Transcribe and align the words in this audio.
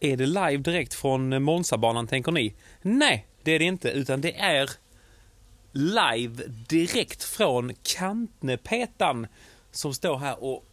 Är 0.00 0.16
det 0.16 0.26
live 0.26 0.56
direkt 0.56 0.94
från 0.94 1.42
Monzabanan 1.42 2.06
tänker 2.06 2.32
ni? 2.32 2.54
Nej, 2.82 3.26
det 3.42 3.52
är 3.52 3.58
det 3.58 3.64
inte, 3.64 3.90
utan 3.90 4.20
det 4.20 4.36
är 4.36 4.70
live 5.72 6.42
direkt 6.68 7.24
från 7.24 7.72
Kantnepetan 7.82 9.26
som 9.72 9.94
står 9.94 10.18
här 10.18 10.44
och, 10.44 10.64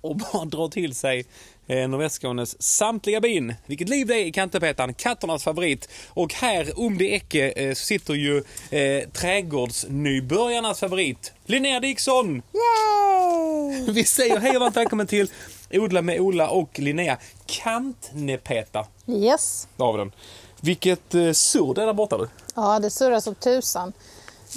och 0.00 0.16
bara 0.16 0.44
drar 0.44 0.68
till 0.68 0.94
sig 0.94 1.24
eh, 1.66 1.88
Nordvästskånes 1.88 2.62
samtliga 2.62 3.20
bin. 3.20 3.54
Vilket 3.66 3.88
liv 3.88 4.06
det 4.06 4.14
är 4.14 4.26
i 4.26 4.32
Kantnepetan, 4.32 4.94
katternas 4.94 5.44
favorit. 5.44 5.88
Och 6.08 6.34
här 6.34 6.80
om 6.80 6.98
det 6.98 7.14
ecke 7.14 7.50
eh, 7.50 7.74
så 7.74 7.84
sitter 7.84 8.14
ju 8.14 8.42
eh, 8.70 9.08
trädgårdsnybörjarnas 9.08 10.80
favorit, 10.80 11.32
Linnea 11.46 11.80
Dixon! 11.80 12.42
Yay! 12.52 13.92
Vi 13.92 14.04
säger 14.04 14.38
hej 14.38 14.56
och 14.56 14.60
varmt 14.60 14.76
välkommen 14.76 15.06
till 15.06 15.30
Odla 15.72 16.02
med 16.02 16.20
Ola 16.20 16.50
och 16.50 16.78
Linnea 16.78 17.18
Kantnepeta. 17.46 18.86
Yes. 19.06 19.68
Där 19.76 19.84
har 19.84 19.92
vi 19.92 19.98
den. 19.98 20.12
Vilket 20.60 21.14
eh, 21.14 21.32
surr 21.32 21.74
det 21.74 21.82
är 21.82 21.86
där 21.86 21.92
borta 21.92 22.18
du. 22.18 22.28
Ja, 22.54 22.78
det 22.78 22.90
surrar 22.90 23.20
som 23.20 23.34
tusan. 23.34 23.92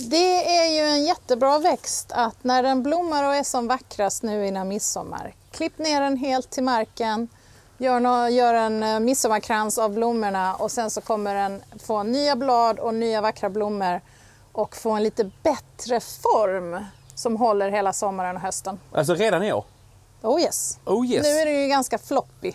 Det 0.10 0.58
är 0.58 0.72
ju 0.72 0.80
en 0.80 1.06
jättebra 1.06 1.60
växt 1.60 2.12
att 2.12 2.44
när 2.44 2.64
den 2.64 2.84
blommar 2.84 3.24
och 3.28 3.36
är 3.36 3.44
som 3.44 3.68
vackrast 3.68 4.24
nu 4.24 4.48
innan 4.48 4.68
midsommar, 4.68 5.34
klipp 5.52 5.78
ner 5.78 6.02
den 6.02 6.18
helt 6.18 6.50
till 6.50 6.64
marken, 6.64 7.28
gör, 7.78 8.00
nå- 8.00 8.28
gör 8.30 8.54
en 8.54 8.84
eh, 8.84 9.00
midsommarkrans 9.00 9.78
av 9.78 9.94
blommorna 9.94 10.56
och 10.56 10.72
sen 10.72 10.90
så 10.90 11.02
kommer 11.02 11.36
den 11.36 11.62
få 11.86 12.04
nya 12.04 12.36
blad 12.36 12.80
och 12.80 12.94
nya 12.94 13.22
vackra 13.22 13.50
blommor 13.50 14.02
och 14.52 14.76
få 14.76 14.92
en 14.92 15.04
lite 15.04 15.24
bättre 15.44 16.00
form 16.00 16.86
som 17.16 17.36
håller 17.38 17.70
hela 17.72 17.94
sommaren 17.94 18.36
och 18.36 18.42
hösten. 18.42 18.80
Alltså 18.92 19.16
redan 19.16 19.44
i 19.44 19.54
år. 19.54 19.64
Oh 20.24 20.42
yes. 20.42 20.80
Oh 20.86 21.06
yes. 21.06 21.24
Nu 21.24 21.30
är 21.30 21.46
den 21.46 21.62
ju 21.62 21.68
ganska 21.68 21.98
floppy. 21.98 22.52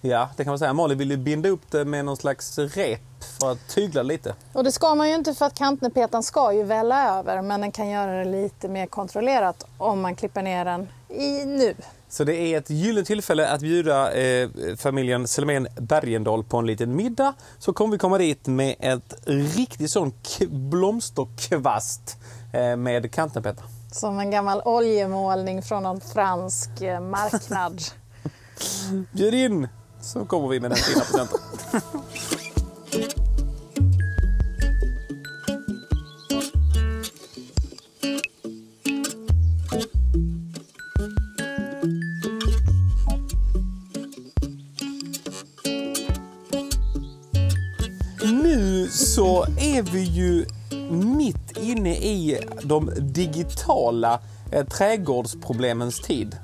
Ja, 0.00 0.28
det 0.36 0.44
kan 0.44 0.50
man 0.50 0.58
säga. 0.58 0.72
Molly 0.72 0.94
vill 0.94 1.10
ju 1.10 1.16
binda 1.16 1.48
upp 1.48 1.70
det 1.70 1.84
med 1.84 2.04
någon 2.04 2.16
slags 2.16 2.58
rep 2.58 3.00
för 3.40 3.52
att 3.52 3.68
tygla 3.68 4.02
lite. 4.02 4.34
Och 4.52 4.64
det 4.64 4.72
ska 4.72 4.94
man 4.94 5.08
ju 5.08 5.14
inte 5.14 5.34
för 5.34 5.46
att 5.46 5.54
kantnepetan 5.54 6.22
ska 6.22 6.52
ju 6.52 6.62
välla 6.62 7.18
över 7.18 7.42
men 7.42 7.60
den 7.60 7.72
kan 7.72 7.88
göra 7.88 8.18
det 8.18 8.24
lite 8.24 8.68
mer 8.68 8.86
kontrollerat 8.86 9.66
om 9.78 10.00
man 10.00 10.16
klipper 10.16 10.42
ner 10.42 10.64
den 10.64 10.88
i 11.08 11.44
nu. 11.44 11.74
Så 12.08 12.24
det 12.24 12.34
är 12.34 12.58
ett 12.58 12.70
gyllene 12.70 13.04
tillfälle 13.04 13.48
att 13.48 13.60
bjuda 13.60 14.12
eh, 14.12 14.48
familjen 14.76 15.28
Selmén 15.28 15.68
Bergendahl 15.80 16.44
på 16.44 16.56
en 16.56 16.66
liten 16.66 16.96
middag. 16.96 17.34
Så 17.58 17.72
kommer 17.72 17.92
vi 17.92 17.98
komma 17.98 18.18
dit 18.18 18.46
med 18.46 18.74
ett 18.80 19.14
riktigt 19.26 19.90
sån 19.90 20.12
blomsterkvast 20.48 22.16
eh, 22.52 22.76
med 22.76 23.12
kantnepeta. 23.12 23.62
Som 23.94 24.18
en 24.18 24.30
gammal 24.30 24.62
oljemålning 24.64 25.62
från 25.62 25.82
någon 25.82 26.00
fransk 26.00 26.80
eh, 26.80 27.00
marknad. 27.00 27.82
Bjud 29.12 29.34
in 29.34 29.68
så 30.00 30.24
kommer 30.24 30.48
vi 30.48 30.60
med 30.60 30.70
den 30.70 30.78
fina 30.78 31.00
presenten. 31.00 31.40
Nu 48.42 48.88
så 48.88 49.44
är 49.44 49.82
vi 49.82 50.02
ju 50.02 50.46
inne 51.76 51.96
i 51.96 52.40
de 52.62 52.90
digitala 52.98 54.20
eh, 54.52 54.66
trädgårdsproblemens 54.66 56.00
tid. 56.00 56.36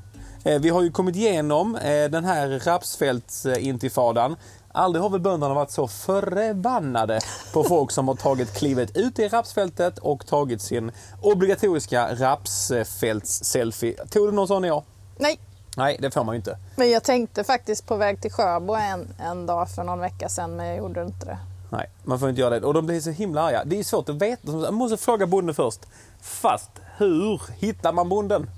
Eh, 0.45 0.61
vi 0.61 0.69
har 0.69 0.83
ju 0.83 0.91
kommit 0.91 1.17
igenom 1.17 1.77
eh, 1.77 2.11
den 2.11 2.25
här 2.25 2.48
rapsfältsintifadan. 2.64 4.36
Aldrig 4.73 5.03
har 5.03 5.11
väl 5.11 5.20
bönderna 5.20 5.55
varit 5.55 5.70
så 5.70 5.89
förbannade 5.89 7.20
på 7.53 7.64
folk 7.64 7.91
som 7.91 8.08
har 8.08 8.14
tagit 8.14 8.55
klivet 8.55 8.97
ut 8.97 9.19
i 9.19 9.28
rapsfältet 9.28 9.98
och 9.98 10.27
tagit 10.27 10.62
sin 10.62 10.92
obligatoriska 11.23 12.08
rapsfälts-selfie. 12.14 14.07
Tog 14.11 14.29
du 14.29 14.33
någon 14.33 14.48
sån 14.48 14.64
i 14.64 14.70
år? 14.70 14.85
Nej, 15.19 15.40
Nej, 15.77 15.96
det 16.01 16.11
får 16.11 16.24
man 16.24 16.35
ju 16.35 16.36
inte. 16.36 16.58
men 16.77 16.90
jag 16.90 17.05
tänkte 17.05 17.45
faktiskt 17.45 17.86
på 17.86 17.96
väg 17.96 18.23
till 18.23 18.33
Sjöbo 18.33 18.74
en, 18.74 19.08
en 19.19 19.46
dag 19.46 19.70
för 19.70 19.85
någon 19.85 19.98
vecka 20.01 20.29
sedan 20.29 20.57
men 20.57 20.67
jag 20.67 20.77
gjorde 20.77 21.02
inte 21.02 21.27
det. 21.27 21.39
Nej, 21.70 21.91
man 22.05 22.19
får 22.20 22.29
inte 22.29 22.41
göra 22.41 22.61
det. 22.61 22.67
Och 22.67 22.75
de 22.75 22.86
blir 22.86 23.01
så 23.01 23.11
himla 23.11 23.42
arga. 23.42 23.64
Det 23.64 23.79
är 23.79 23.85
svårt 23.85 24.08
att 24.08 24.23
veta. 24.23 24.53
Man 24.53 24.75
måste 24.75 24.97
fråga 24.97 25.27
bonden 25.27 25.55
först. 25.55 25.81
Fast 26.23 26.70
hur 26.97 27.42
hittar 27.58 27.92
man 27.92 28.08
bonden? 28.08 28.51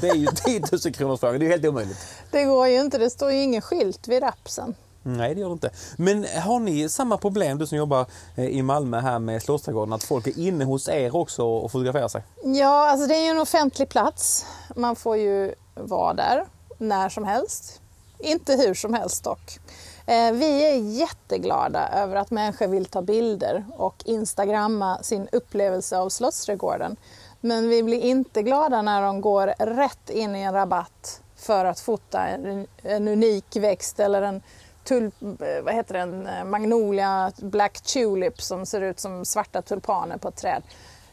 Det 0.00 0.08
är 0.08 0.14
ju 0.14 0.26
10 0.44 0.62
000 0.84 0.94
kronors 0.94 1.20
frågan. 1.20 1.40
Det 1.40 1.46
är 1.46 1.50
helt 1.50 1.64
omöjligt. 1.66 1.98
Det 2.30 2.44
går 2.44 2.68
ju 2.68 2.80
inte, 2.80 2.98
det 2.98 3.10
står 3.10 3.32
ju 3.32 3.42
ingen 3.42 3.62
skylt 3.62 4.08
vid 4.08 4.22
rapsen. 4.22 4.74
Nej, 5.06 5.34
det 5.34 5.40
gör 5.40 5.48
det 5.48 5.52
inte. 5.52 5.70
Men 5.96 6.26
har 6.42 6.60
ni 6.60 6.88
samma 6.88 7.16
problem, 7.16 7.58
du 7.58 7.66
som 7.66 7.78
jobbar 7.78 8.06
eh, 8.36 8.44
i 8.44 8.62
Malmö 8.62 9.00
här 9.00 9.18
med 9.18 9.42
Slottssträdgården, 9.42 9.92
att 9.92 10.04
folk 10.04 10.26
är 10.26 10.38
inne 10.38 10.64
hos 10.64 10.88
er 10.88 11.16
också 11.16 11.44
och 11.44 11.72
fotograferar 11.72 12.08
sig? 12.08 12.22
Ja, 12.44 12.90
alltså 12.90 13.06
det 13.06 13.14
är 13.14 13.22
ju 13.22 13.28
en 13.28 13.38
offentlig 13.40 13.88
plats. 13.88 14.46
Man 14.76 14.96
får 14.96 15.16
ju 15.16 15.54
vara 15.74 16.14
där 16.14 16.44
när 16.78 17.08
som 17.08 17.24
helst. 17.24 17.80
Inte 18.18 18.52
hur 18.56 18.74
som 18.74 18.94
helst 18.94 19.24
dock. 19.24 19.58
Eh, 20.06 20.32
vi 20.32 20.64
är 20.64 20.74
jätteglada 20.74 21.88
över 21.88 22.16
att 22.16 22.30
människor 22.30 22.66
vill 22.66 22.86
ta 22.86 23.02
bilder 23.02 23.64
och 23.76 24.02
instagramma 24.04 25.02
sin 25.02 25.28
upplevelse 25.32 25.98
av 25.98 26.08
Slottsträdgården. 26.08 26.96
Men 27.40 27.68
vi 27.68 27.82
blir 27.82 28.00
inte 28.00 28.42
glada 28.42 28.82
när 28.82 29.02
de 29.02 29.20
går 29.20 29.46
rätt 29.58 30.10
in 30.10 30.36
i 30.36 30.40
en 30.40 30.52
rabatt 30.52 31.22
för 31.36 31.64
att 31.64 31.80
fota 31.80 32.26
en, 32.26 32.66
en 32.82 33.08
unik 33.08 33.56
växt 33.56 34.00
eller 34.00 34.22
en 34.22 34.42
tulp, 34.84 35.22
eh, 35.22 35.62
vad 35.64 35.74
heter 35.74 35.94
den, 35.94 36.26
eh, 36.26 36.44
magnolia 36.44 37.32
black 37.36 37.80
tulip 37.80 38.42
som 38.42 38.66
ser 38.66 38.80
ut 38.80 39.00
som 39.00 39.24
svarta 39.24 39.62
tulpaner 39.62 40.16
på 40.16 40.28
ett 40.28 40.36
träd. 40.36 40.62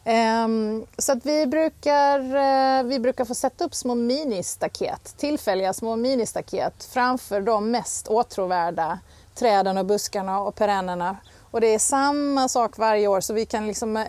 Ehm, 0.04 0.86
så 0.98 1.12
att 1.12 1.26
vi 1.26 1.48
brukar, 1.48 2.20
eh, 2.20 2.84
vi 2.84 3.00
brukar 3.00 3.26
få 3.26 3.36
sätta 3.36 3.66
upp 3.66 3.76
små 3.76 3.96
ministaket, 3.96 5.18
tillfälliga 5.18 5.74
små 5.74 5.96
ministaket 5.96 6.84
framför 6.84 7.42
de 7.42 7.72
mest 7.72 8.08
åtråvärda 8.08 9.00
träden 9.36 9.78
och 9.78 9.86
buskarna 9.86 10.40
och 10.40 10.56
perennerna. 10.56 11.18
Och 11.52 11.62
det 11.62 11.68
är 11.68 11.80
samma 11.80 12.48
sak 12.48 12.78
varje 12.78 13.08
år 13.08 13.22
så 13.22 13.34
vi 13.34 13.46
kan 13.46 13.68
liksom 13.68 13.98
eh, 13.98 14.08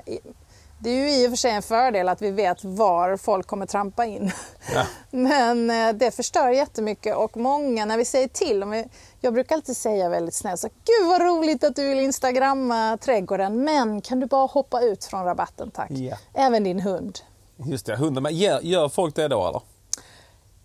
det 0.78 0.90
är 0.90 0.94
ju 0.94 1.10
i 1.10 1.26
och 1.26 1.30
för 1.30 1.36
sig 1.36 1.50
en 1.50 1.62
fördel 1.62 2.08
att 2.08 2.22
vi 2.22 2.30
vet 2.30 2.64
var 2.64 3.16
folk 3.16 3.46
kommer 3.46 3.66
trampa 3.66 4.04
in. 4.04 4.32
Ja. 4.74 4.86
Men 5.10 5.70
eh, 5.70 5.92
det 5.92 6.10
förstör 6.10 6.48
jättemycket 6.50 7.16
och 7.16 7.36
många 7.36 7.84
när 7.84 7.96
vi 7.96 8.04
säger 8.04 8.28
till, 8.28 8.62
om 8.62 8.70
vi, 8.70 8.84
jag 9.24 9.34
brukar 9.34 9.54
alltid 9.54 9.76
säga 9.76 10.08
väldigt 10.08 10.34
snällt 10.34 10.60
så 10.60 10.68
Gud 10.68 11.08
vad 11.08 11.20
roligt 11.20 11.64
att 11.64 11.76
du 11.76 11.88
vill 11.88 11.98
instagramma 11.98 12.98
trädgården 13.00 13.64
men 13.64 14.00
kan 14.00 14.20
du 14.20 14.26
bara 14.26 14.46
hoppa 14.46 14.80
ut 14.80 15.04
från 15.04 15.24
rabatten 15.24 15.70
tack. 15.70 15.90
Ja. 15.90 16.16
Även 16.34 16.64
din 16.64 16.80
hund. 16.80 17.18
Just 17.56 17.86
det, 17.86 17.96
hunden. 17.96 18.22
Men 18.22 18.36
gör, 18.36 18.60
gör 18.60 18.88
folk 18.88 19.14
det 19.14 19.28
då 19.28 19.48
eller? 19.48 19.60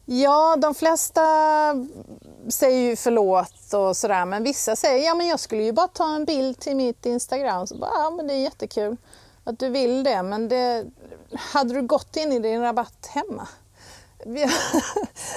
Ja, 0.06 0.56
de 0.56 0.76
flesta 0.76 1.22
säger 2.50 2.90
ju 2.90 2.96
förlåt 2.96 3.74
och 3.74 3.98
sådär 3.98 4.26
men 4.26 4.44
vissa 4.44 4.76
säger 4.76 5.06
ja 5.06 5.16
men 5.16 5.28
jag 5.28 5.40
skulle 5.40 5.64
ju 5.64 5.72
bara 5.72 5.88
ta 5.88 6.16
en 6.16 6.26
bild 6.26 6.60
till 6.60 6.76
mitt 6.76 7.06
Instagram. 7.06 7.68
Så 7.68 7.78
bara, 7.78 7.92
ja 7.94 8.10
men 8.10 8.28
det 8.28 8.34
är 8.34 8.38
jättekul 8.38 8.98
att 9.44 9.60
du 9.60 9.70
vill 9.70 10.04
det 10.04 10.24
men 10.24 10.48
det, 10.48 10.86
hade 11.34 11.74
du 11.74 11.82
gått 11.82 12.16
in 12.16 12.32
i 12.32 12.40
din 12.40 12.62
rabatt 12.62 13.10
hemma? 13.10 13.48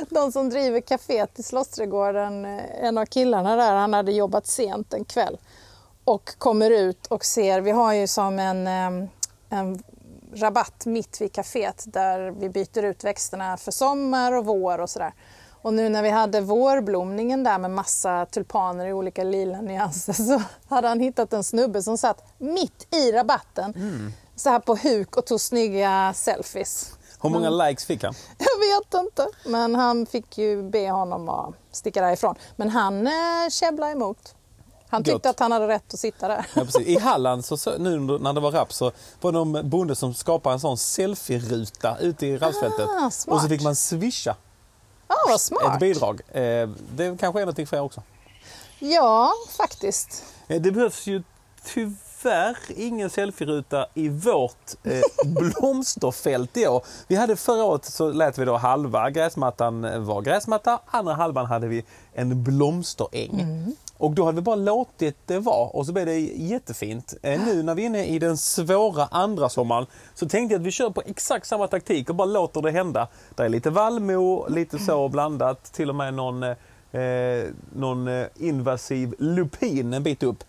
De 0.08 0.32
som 0.32 0.50
driver 0.50 0.80
kaféet 0.80 1.38
i 1.38 1.42
Slottsträdgården, 1.42 2.44
eh, 2.44 2.84
en 2.84 2.98
av 2.98 3.06
killarna 3.06 3.56
där, 3.56 3.74
han 3.74 3.92
hade 3.92 4.12
jobbat 4.12 4.46
sent 4.46 4.94
en 4.94 5.04
kväll 5.04 5.38
och 6.04 6.38
kommer 6.38 6.70
ut 6.70 7.06
och 7.06 7.24
ser, 7.24 7.60
vi 7.60 7.70
har 7.70 7.92
ju 7.92 8.06
som 8.06 8.38
en, 8.38 8.66
en 9.48 9.82
rabatt 10.34 10.86
mitt 10.86 11.20
vid 11.20 11.32
kaféet 11.32 11.84
där 11.86 12.30
vi 12.30 12.48
byter 12.48 12.82
ut 12.82 13.04
växterna 13.04 13.56
för 13.56 13.72
sommar 13.72 14.32
och 14.32 14.46
vår 14.46 14.78
och 14.78 14.90
sådär. 14.90 15.12
Och 15.62 15.74
nu 15.74 15.88
när 15.88 16.02
vi 16.02 16.10
hade 16.10 16.40
vårblomningen 16.40 17.44
där 17.44 17.58
med 17.58 17.70
massa 17.70 18.26
tulpaner 18.26 18.86
i 18.86 18.92
olika 18.92 19.24
lila 19.24 19.60
nyanser 19.60 20.12
så 20.12 20.42
hade 20.74 20.88
han 20.88 21.00
hittat 21.00 21.32
en 21.32 21.44
snubbe 21.44 21.82
som 21.82 21.98
satt 21.98 22.24
mitt 22.38 22.94
i 22.94 23.12
rabatten 23.12 23.74
så 24.36 24.50
här 24.50 24.58
på 24.58 24.74
huk 24.74 25.16
och 25.16 25.26
tog 25.26 25.40
snygga 25.40 26.12
selfies. 26.16 26.92
Hur 27.22 27.30
många 27.30 27.50
likes 27.50 27.84
fick 27.84 28.04
han? 28.04 28.14
Jag 28.38 28.58
vet 28.58 28.94
inte, 29.04 29.26
men 29.44 29.74
han 29.74 30.06
fick 30.06 30.38
ju 30.38 30.62
be 30.62 30.90
honom 30.90 31.28
att 31.28 31.54
sticka 31.72 32.02
därifrån. 32.02 32.34
Men 32.56 32.68
han 32.70 33.06
eh, 33.06 33.12
käbblade 33.50 33.92
emot. 33.92 34.34
Han 34.88 35.04
tyckte 35.04 35.12
Gott. 35.12 35.26
att 35.26 35.40
han 35.40 35.52
hade 35.52 35.68
rätt 35.68 35.94
att 35.94 36.00
sitta 36.00 36.28
där. 36.28 36.46
Ja, 36.54 36.64
precis. 36.64 36.86
I 36.86 36.98
Halland, 37.02 37.44
så, 37.44 37.78
nu 37.78 37.98
när 38.00 38.32
det 38.32 38.40
var 38.40 38.50
raps, 38.52 38.76
så 38.76 38.92
var 39.20 39.32
det 39.32 39.38
någon 39.38 39.70
bonde 39.70 39.96
som 39.96 40.14
skapade 40.14 40.52
en 40.52 40.60
sån 40.60 40.76
selfie-ruta 40.78 41.96
ute 42.00 42.26
i 42.26 42.36
rapsfältet. 42.38 42.88
Ah, 42.88 43.06
och 43.06 43.40
så 43.40 43.48
fick 43.48 43.62
man 43.62 43.76
swisha 43.76 44.36
Ja, 45.08 45.16
vad 45.28 45.40
smart. 45.40 45.74
ett 45.74 45.80
bidrag. 45.80 46.20
Eh, 46.28 46.68
det 46.94 47.18
kanske 47.20 47.40
är 47.40 47.44
någonting 47.44 47.66
för 47.66 47.76
er 47.76 47.80
också. 47.80 48.02
Ja, 48.78 49.32
faktiskt. 49.56 50.24
Eh, 50.48 50.60
Det 50.60 50.70
behövs 50.70 51.06
ju 51.06 51.22
tyvärr 51.64 51.94
ingen 52.76 53.10
selfieruta 53.10 53.86
i 53.94 54.08
vårt 54.08 54.74
eh, 54.84 55.00
blomsterfält 55.26 56.56
i 56.56 56.66
år. 56.66 56.84
Vi 57.08 57.16
hade 57.16 57.36
förra 57.36 57.64
året 57.64 57.84
så 57.84 58.12
lät 58.12 58.38
vi 58.38 58.44
då 58.44 58.56
halva 58.56 59.10
gräsmattan 59.10 60.04
vara 60.06 60.20
gräsmatta, 60.20 60.80
andra 60.86 61.14
halvan 61.14 61.46
hade 61.46 61.68
vi 61.68 61.84
en 62.12 62.44
blomsteräng. 62.44 63.40
Mm. 63.40 63.72
Och 64.00 64.10
då 64.10 64.24
hade 64.24 64.36
vi 64.36 64.42
bara 64.42 64.56
låtit 64.56 65.16
det 65.26 65.38
vara 65.38 65.68
och 65.68 65.86
så 65.86 65.92
blev 65.92 66.06
det 66.06 66.18
jättefint. 66.20 67.14
Eh, 67.22 67.40
nu 67.46 67.62
när 67.62 67.74
vi 67.74 67.82
är 67.82 67.86
inne 67.86 68.06
i 68.06 68.18
den 68.18 68.36
svåra 68.36 69.08
andra 69.10 69.48
sommaren 69.48 69.86
så 70.14 70.28
tänkte 70.28 70.54
jag 70.54 70.60
att 70.60 70.66
vi 70.66 70.70
kör 70.70 70.90
på 70.90 71.02
exakt 71.06 71.46
samma 71.46 71.66
taktik 71.66 72.10
och 72.10 72.14
bara 72.14 72.26
låter 72.26 72.62
det 72.62 72.70
hända. 72.70 73.08
Det 73.34 73.42
är 73.42 73.48
lite 73.48 73.70
vallmo, 73.70 74.46
lite 74.48 74.78
så 74.78 75.08
blandat, 75.08 75.72
till 75.72 75.88
och 75.88 75.94
med 75.94 76.14
någon, 76.14 76.42
eh, 76.42 76.56
någon 77.74 78.08
eh, 78.08 78.26
invasiv 78.36 79.14
lupin 79.18 79.94
en 79.94 80.02
bit 80.02 80.22
upp. 80.22 80.44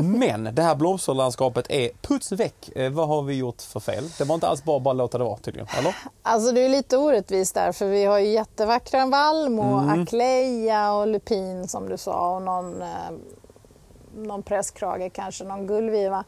Men 0.00 0.54
det 0.54 0.62
här 0.62 0.74
blomsterlandskapet 0.74 1.66
är 1.70 1.90
puts 2.02 2.32
väck. 2.32 2.70
Eh, 2.76 2.90
vad 2.92 3.08
har 3.08 3.22
vi 3.22 3.34
gjort 3.34 3.62
för 3.62 3.80
fel? 3.80 4.04
Det 4.18 4.24
var 4.24 4.34
inte 4.34 4.48
alls 4.48 4.64
bara 4.64 4.90
att 4.90 4.96
låta 4.96 5.18
det 5.18 5.24
vara 5.24 5.36
tydligen, 5.36 5.68
eller? 5.78 5.96
Alltså 6.22 6.52
det 6.52 6.60
är 6.60 6.68
lite 6.68 6.96
orättvist 6.96 7.54
där 7.54 7.72
för 7.72 7.86
vi 7.86 8.04
har 8.04 8.18
ju 8.18 8.28
jättevackra 8.28 9.06
valm 9.06 9.58
och 9.58 9.82
Mm. 9.82 10.02
akleja 10.02 10.92
och 10.92 11.06
lupin 11.06 11.68
som 11.68 11.88
du 11.88 11.96
sa 11.98 12.34
och 12.36 12.42
någon, 12.42 12.82
eh, 12.82 12.88
någon 14.16 14.42
presskrage 14.42 15.12
kanske, 15.12 15.44
någon 15.44 15.66
gullviva. 15.66 16.24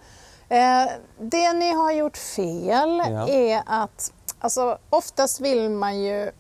Eh, 0.49 0.84
det 1.20 1.52
ni 1.52 1.72
har 1.72 1.93
gjort 1.93 2.16
fel 2.16 3.02
Ja. 3.11 3.28
är 3.28 3.62
att 3.66 4.12
alltså, 4.38 4.78
oftast 4.90 5.40
vill 5.40 5.70
man 5.70 5.99
ju 6.00 6.31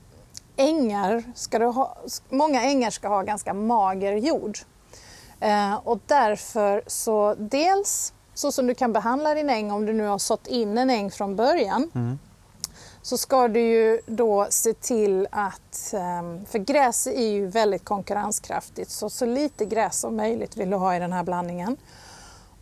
ängar, 0.56 1.22
ska 1.34 1.58
du 1.58 1.66
ha, 1.66 1.96
många 2.28 2.62
ängar 2.62 2.90
ska 2.90 3.08
ha 3.08 3.22
ganska 3.22 3.54
mager 3.54 4.12
jord. 4.12 4.58
Eh, 5.40 5.74
och 5.74 5.98
därför 6.06 6.82
så 6.86 7.34
dels 7.38 8.12
så 8.34 8.52
som 8.52 8.66
du 8.66 8.74
kan 8.74 8.92
behandla 8.92 9.34
din 9.34 9.50
äng 9.50 9.72
om 9.72 9.86
du 9.86 9.92
nu 9.92 10.06
har 10.06 10.18
sått 10.18 10.46
in 10.46 10.78
en 10.78 10.90
äng 10.90 11.10
från 11.10 11.36
början 11.36 11.90
så 13.02 13.18
ska 13.18 13.48
du 13.48 13.60
ju 13.60 14.00
då 14.06 14.46
se 14.50 14.72
till 14.72 15.28
att, 15.30 15.94
ehm, 15.94 16.44
för 16.46 16.58
gräs 16.58 17.06
är 17.06 17.28
ju 17.28 17.46
väldigt 17.46 17.84
konkurrenskraftigt, 17.84 18.90
så 18.90 19.10
så 19.10 19.26
lite 19.26 19.64
gräs 19.64 20.00
som 20.00 20.16
möjligt 20.16 20.56
vill 20.56 20.70
du 20.70 20.76
ha 20.76 20.96
i 20.96 20.98
den 20.98 21.12
här 21.12 21.22
blandningen. 21.22 21.76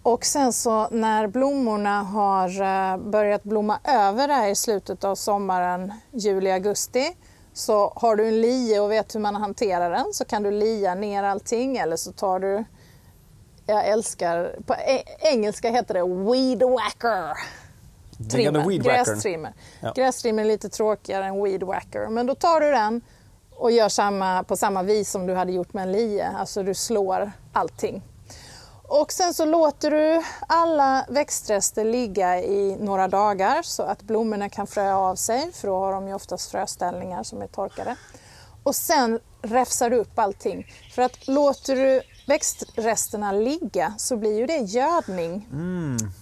Och 0.03 0.25
sen 0.25 0.53
så 0.53 0.89
när 0.91 1.27
blommorna 1.27 2.03
har 2.03 2.63
eh, 2.63 2.99
börjat 2.99 3.43
blomma 3.43 3.79
över 3.85 4.29
där 4.29 4.47
i 4.49 4.55
slutet 4.55 5.05
av 5.05 5.15
sommaren, 5.15 5.93
juli, 6.11 6.51
augusti, 6.51 7.17
så 7.57 7.93
har 7.97 8.17
du 8.17 8.29
en 8.29 8.41
lie 8.41 8.81
och 8.81 8.91
vet 8.91 9.15
hur 9.15 9.21
man 9.21 9.35
hanterar 9.37 9.91
den 9.91 10.15
så 10.15 10.25
kan 10.25 10.43
du 10.43 10.51
lia 10.51 10.95
ner 10.95 11.23
allting 11.23 11.77
eller 11.77 11.97
så 11.97 12.13
tar 12.13 12.39
du, 12.39 12.65
jag 13.67 13.87
älskar, 13.89 14.57
på 14.67 14.75
e- 14.75 15.05
engelska 15.21 15.71
heter 15.71 15.95
det 15.95 16.03
weed 16.03 16.63
whacker. 16.63 17.33
Trimmer, 18.31 18.61
grästrimmer. 18.79 19.53
Ja. 19.81 19.93
Grästrimmer 19.97 20.43
är 20.43 20.47
lite 20.47 20.69
tråkigare 20.69 21.25
än 21.25 21.45
weed 21.45 21.63
whacker. 21.63 22.09
Men 22.09 22.27
då 22.27 22.35
tar 22.35 22.61
du 22.61 22.71
den 22.71 23.01
och 23.51 23.71
gör 23.71 23.89
samma, 23.89 24.43
på 24.45 24.57
samma 24.57 24.83
vis 24.83 25.11
som 25.11 25.27
du 25.27 25.35
hade 25.35 25.53
gjort 25.53 25.73
med 25.73 25.83
en 25.83 25.93
lie. 25.93 26.29
Alltså 26.39 26.63
du 26.63 26.75
slår 26.75 27.33
allting. 27.53 28.03
Och 28.89 29.13
sen 29.13 29.35
så 29.35 29.45
låter 29.45 29.91
du 29.91 30.23
alla 30.49 31.07
växtrester 31.09 31.85
ligga 31.85 32.43
i 32.43 32.77
några 32.81 33.09
dagar 33.09 33.63
så 33.63 33.83
att 33.83 34.03
blommorna 34.03 34.49
kan 34.49 34.67
fröa 34.67 34.97
av 34.97 35.17
sig, 35.17 35.53
för 35.53 35.69
då 35.69 35.79
har 35.79 35.93
de 35.93 36.09
ju 36.09 36.15
oftast 36.15 36.51
fröställningar 36.51 37.23
som 37.23 37.43
är 37.43 37.47
torkade. 37.47 37.97
Och 38.63 38.75
sen 38.75 39.21
räfsar 39.43 39.91
du 39.91 39.97
upp 39.97 40.19
allting. 40.19 40.67
För 40.95 41.03
att 41.03 41.29
låter 41.29 41.77
du 41.77 42.03
växtresterna 42.27 43.33
ligga 43.33 43.95
så 43.99 44.17
blir 44.17 44.39
ju 44.39 44.47
det 44.47 44.57
gödning. 44.59 45.49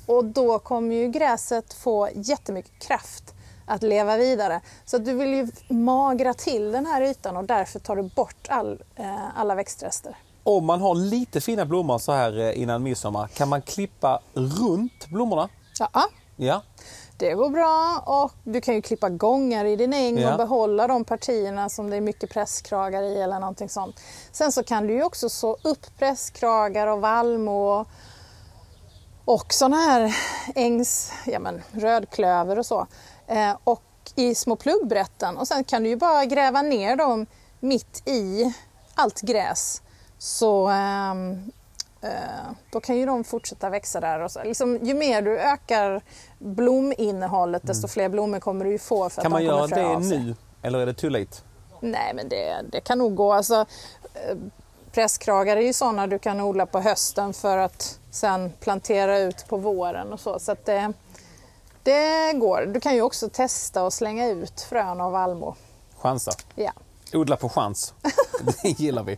Och 0.06 0.24
då 0.24 0.58
kommer 0.58 0.94
ju 0.94 1.08
gräset 1.08 1.72
få 1.72 2.08
jättemycket 2.14 2.78
kraft 2.78 3.34
att 3.66 3.82
leva 3.82 4.16
vidare. 4.16 4.60
Så 4.84 4.98
du 4.98 5.12
vill 5.12 5.34
ju 5.34 5.48
magra 5.68 6.34
till 6.34 6.72
den 6.72 6.86
här 6.86 7.02
ytan 7.02 7.36
och 7.36 7.44
därför 7.44 7.78
tar 7.78 7.96
du 7.96 8.02
bort 8.02 8.48
all, 8.48 8.82
eh, 8.96 9.38
alla 9.38 9.54
växtrester. 9.54 10.16
Om 10.46 10.66
man 10.66 10.80
har 10.80 10.94
lite 10.94 11.40
fina 11.40 11.64
blommor 11.66 11.98
så 11.98 12.12
här 12.12 12.38
eh, 12.38 12.60
innan 12.62 12.82
midsommar, 12.82 13.28
kan 13.28 13.48
man 13.48 13.62
klippa 13.62 14.20
runt 14.34 15.06
blommorna? 15.08 15.48
Ja, 15.78 15.88
Ja. 16.36 16.62
det 17.18 17.34
går 17.34 17.50
bra 17.50 18.02
och 18.06 18.32
du 18.44 18.60
kan 18.60 18.74
ju 18.74 18.82
klippa 18.82 19.08
gångar 19.08 19.64
i 19.64 19.76
din 19.76 19.92
äng 19.92 20.18
Ja. 20.18 20.30
och 20.32 20.38
behålla 20.38 20.86
de 20.86 21.04
partierna 21.04 21.68
som 21.68 21.90
det 21.90 21.96
är 21.96 22.00
mycket 22.00 22.30
presskragar 22.30 23.02
i 23.02 23.20
eller 23.22 23.40
någonting 23.40 23.68
sånt. 23.68 24.00
Sen 24.32 24.52
så 24.52 24.62
kan 24.62 24.86
du 24.86 24.94
ju 24.94 25.02
också 25.04 25.28
så 25.28 25.56
upp 25.62 25.86
presskragar 25.98 26.86
och 26.86 27.00
vallmo 27.00 27.80
och, 27.80 27.86
och 29.24 29.52
sådana 29.54 29.76
här 29.76 30.16
ängs, 30.54 31.12
ja 31.26 31.38
men 31.38 31.62
rödklöver 31.72 32.58
och 32.58 32.66
så. 32.66 32.86
Eh, 33.26 33.56
och 33.64 33.82
i 34.14 34.34
små 34.34 34.56
pluggbrätten 34.56 35.36
och 35.36 35.48
sen 35.48 35.64
kan 35.64 35.82
du 35.82 35.88
ju 35.88 35.96
bara 35.96 36.24
gräva 36.24 36.62
ner 36.62 36.96
dem 36.96 37.26
mitt 37.60 38.08
i 38.08 38.54
allt 38.94 39.20
gräs. 39.20 39.82
Så 40.24 40.68
ehm, 40.68 41.52
eh, 42.00 42.10
då 42.70 42.80
kan 42.80 42.96
ju 42.96 43.06
de 43.06 43.24
fortsätta 43.24 43.70
växa 43.70 44.00
där. 44.00 44.20
Och 44.20 44.30
så. 44.30 44.42
Liksom, 44.42 44.78
ju 44.82 44.94
mer 44.94 45.22
du 45.22 45.38
ökar 45.38 46.02
blominnehållet 46.38 47.62
desto 47.66 47.88
fler 47.88 48.08
blommor 48.08 48.40
kommer 48.40 48.64
du 48.64 48.70
ju 48.70 48.78
få 48.78 49.10
för 49.10 49.22
Mm. 49.22 49.24
Kan 49.24 49.32
man 49.32 49.40
de 49.68 49.76
göra 49.76 49.98
det 49.98 50.06
nu? 50.08 50.34
Eller 50.62 50.78
är 50.78 50.86
det 50.86 50.94
too 50.94 51.10
late? 51.10 51.36
Nej, 51.80 52.12
men 52.14 52.28
det, 52.28 52.64
det 52.72 52.80
kan 52.80 52.98
nog 52.98 53.14
gå. 53.14 53.32
Alltså, 53.32 53.66
eh, 54.14 54.36
presskragar 54.92 55.56
är 55.56 55.60
ju 55.60 55.72
sådana 55.72 56.06
du 56.06 56.18
kan 56.18 56.40
odla 56.40 56.66
på 56.66 56.80
hösten 56.80 57.32
för 57.32 57.58
att 57.58 57.98
sen 58.10 58.52
plantera 58.60 59.18
ut 59.18 59.48
på 59.48 59.56
våren 59.56 60.12
och 60.12 60.20
så. 60.20 60.38
Så 60.38 60.56
det, 60.64 60.92
det 61.82 62.32
går. 62.32 62.66
Du 62.66 62.80
kan 62.80 62.94
ju 62.94 63.02
också 63.02 63.28
testa 63.28 63.82
och 63.82 63.92
slänga 63.92 64.28
ut 64.28 64.60
frön 64.60 65.00
av 65.00 65.12
vallmo. 65.12 65.54
Chansa. 65.96 66.32
Ja. 66.54 66.72
Odla 67.14 67.36
på 67.36 67.48
chans. 67.48 67.94
Det 68.62 68.68
gillar 68.68 69.02
vi. 69.02 69.12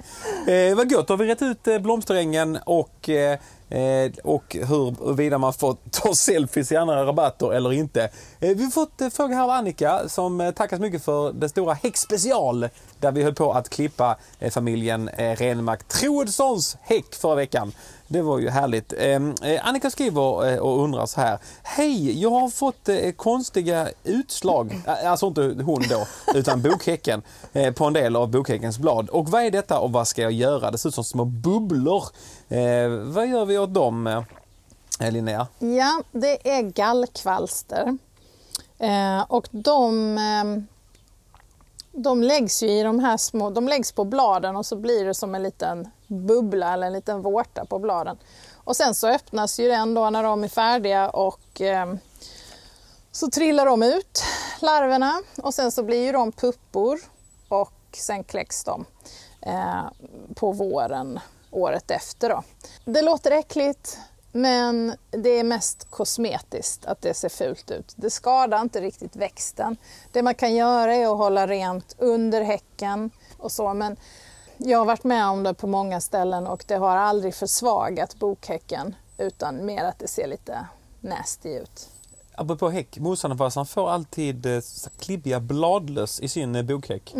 Eh, 0.52 0.76
vad 0.76 0.90
gott, 0.90 1.08
då 1.08 1.12
har 1.14 1.18
vi 1.18 1.26
rätt 1.26 1.42
ut 1.42 1.68
eh, 1.68 1.78
blomsterängen 1.78 2.58
och, 2.66 3.08
eh, 3.08 3.38
eh 3.68 4.12
och 4.24 4.56
huruvida 4.68 5.38
man 5.38 5.52
får 5.52 5.76
ta 5.90 6.14
selfies 6.14 6.72
i 6.72 6.76
andra 6.76 7.06
rabatter 7.06 7.52
eller 7.52 7.72
inte. 7.72 8.02
Eh, 8.40 8.56
vi 8.56 8.64
har 8.64 8.70
fått 8.70 9.00
eh, 9.00 9.08
fråga 9.08 9.36
här 9.36 9.42
av 9.42 9.50
Annika 9.50 10.08
som 10.08 10.52
tackar 10.56 10.76
så 10.76 10.82
mycket 10.82 11.04
för 11.04 11.32
den 11.32 11.48
stora 11.48 11.74
häckspecial 11.74 12.68
där 13.00 13.12
vi 13.12 13.22
höll 13.22 13.34
på 13.34 13.52
att 13.52 13.68
klippa 13.68 14.16
eh, 14.38 14.50
familjen 14.50 15.08
eh, 15.08 15.36
Renmark 15.36 15.88
Troedssons 15.88 16.76
häck 16.80 17.14
förra 17.14 17.34
veckan. 17.34 17.72
Det 18.08 18.22
var 18.22 18.38
ju 18.38 18.48
härligt. 18.48 18.92
Ehm, 18.98 19.34
eh, 19.42 19.68
Annika 19.68 19.90
skriver 19.90 20.52
eh, 20.52 20.58
och 20.58 20.84
undrar 20.84 21.06
så 21.06 21.20
här. 21.20 21.38
Hej, 21.62 22.22
jag 22.22 22.30
har 22.30 22.48
fått 22.48 22.88
eh, 22.88 23.10
konstiga 23.10 23.88
utslag, 24.04 24.80
alltså 25.04 25.26
inte 25.26 25.56
hon 25.64 25.84
då, 25.90 26.06
utan 26.38 26.62
bokhäcken 26.62 27.22
eh, 27.52 27.74
på 27.74 27.84
en 27.84 27.92
del 27.92 28.16
av 28.16 28.28
bokhäckens 28.28 28.78
blad. 28.78 29.08
Och 29.08 29.28
vad 29.28 29.42
är 29.42 29.50
detta 29.50 29.78
och 29.78 29.92
vad 29.92 30.08
ska 30.08 30.22
jag 30.22 30.32
göra? 30.32 30.70
Det 30.70 30.78
ser 30.78 30.88
ut 30.88 30.94
som 30.94 31.04
små 31.04 31.24
bubblor. 31.24 32.04
Eh, 32.48 32.88
vad 32.88 33.26
gör 33.26 33.44
vi 33.44 33.58
åt 33.58 33.74
dem, 33.74 34.06
eh, 35.00 35.10
Linnea? 35.12 35.46
Ja, 35.58 36.02
det 36.12 36.50
är 36.50 36.62
gallkvalster. 36.62 37.98
Eh, 38.78 39.20
och 39.28 39.48
de, 39.50 40.18
eh, 40.18 40.75
de 41.96 42.22
läggs 42.22 42.62
ju 42.62 42.70
i 42.70 42.82
de 42.82 42.98
här 42.98 43.16
små, 43.16 43.50
de 43.50 43.68
läggs 43.68 43.92
på 43.92 44.04
bladen 44.04 44.56
och 44.56 44.66
så 44.66 44.76
blir 44.76 45.04
det 45.04 45.14
som 45.14 45.34
en 45.34 45.42
liten 45.42 45.90
bubbla 46.06 46.72
eller 46.72 46.86
en 46.86 46.92
liten 46.92 47.22
vårta 47.22 47.64
på 47.64 47.78
bladen. 47.78 48.18
Och 48.54 48.76
sen 48.76 48.94
så 48.94 49.08
öppnas 49.08 49.60
ju 49.60 49.68
den 49.68 49.94
då 49.94 50.10
när 50.10 50.22
de 50.22 50.44
är 50.44 50.48
färdiga 50.48 51.10
och 51.10 51.60
eh, 51.60 51.94
så 53.12 53.30
trillar 53.30 53.66
de 53.66 53.82
ut, 53.82 54.22
larverna, 54.60 55.22
och 55.42 55.54
sen 55.54 55.72
så 55.72 55.82
blir 55.82 56.04
ju 56.04 56.12
de 56.12 56.32
puppor 56.32 57.00
och 57.48 57.72
sen 57.92 58.24
kläcks 58.24 58.64
de 58.64 58.84
eh, 59.40 59.84
på 60.34 60.52
våren 60.52 61.20
året 61.50 61.90
efter. 61.90 62.28
Då. 62.28 62.42
Det 62.84 63.02
låter 63.02 63.30
äckligt, 63.30 63.98
men 64.36 64.92
det 65.10 65.28
är 65.28 65.44
mest 65.44 65.90
kosmetiskt 65.90 66.86
att 66.86 67.00
det 67.00 67.14
ser 67.14 67.28
fult 67.28 67.70
ut. 67.70 67.92
Det 67.96 68.10
skadar 68.10 68.60
inte 68.60 68.80
riktigt 68.80 69.16
växten. 69.16 69.76
Det 70.12 70.22
man 70.22 70.34
kan 70.34 70.54
göra 70.54 70.94
är 70.94 71.12
att 71.12 71.18
hålla 71.18 71.46
rent 71.46 71.94
under 71.98 72.42
häcken 72.42 73.10
och 73.38 73.52
så, 73.52 73.74
men 73.74 73.96
jag 74.56 74.78
har 74.78 74.84
varit 74.84 75.04
med 75.04 75.26
om 75.26 75.42
det 75.42 75.54
på 75.54 75.66
många 75.66 76.00
ställen 76.00 76.46
och 76.46 76.64
det 76.68 76.74
har 76.76 76.96
aldrig 76.96 77.34
försvagat 77.34 78.18
bokhäcken 78.18 78.94
utan 79.18 79.66
mer 79.66 79.84
att 79.84 79.98
det 79.98 80.08
ser 80.08 80.26
lite 80.26 80.66
nasty 81.00 81.48
ut. 81.48 81.88
Apropå 82.34 82.68
häck, 82.68 82.98
motståndarfarsan 82.98 83.66
får 83.66 83.90
alltid 83.90 84.46
eh, 84.46 84.60
klibbiga 84.98 85.40
bladlöss 85.40 86.20
i 86.20 86.28
sin 86.28 86.54
eh, 86.54 86.62
bokhäck. 86.62 87.14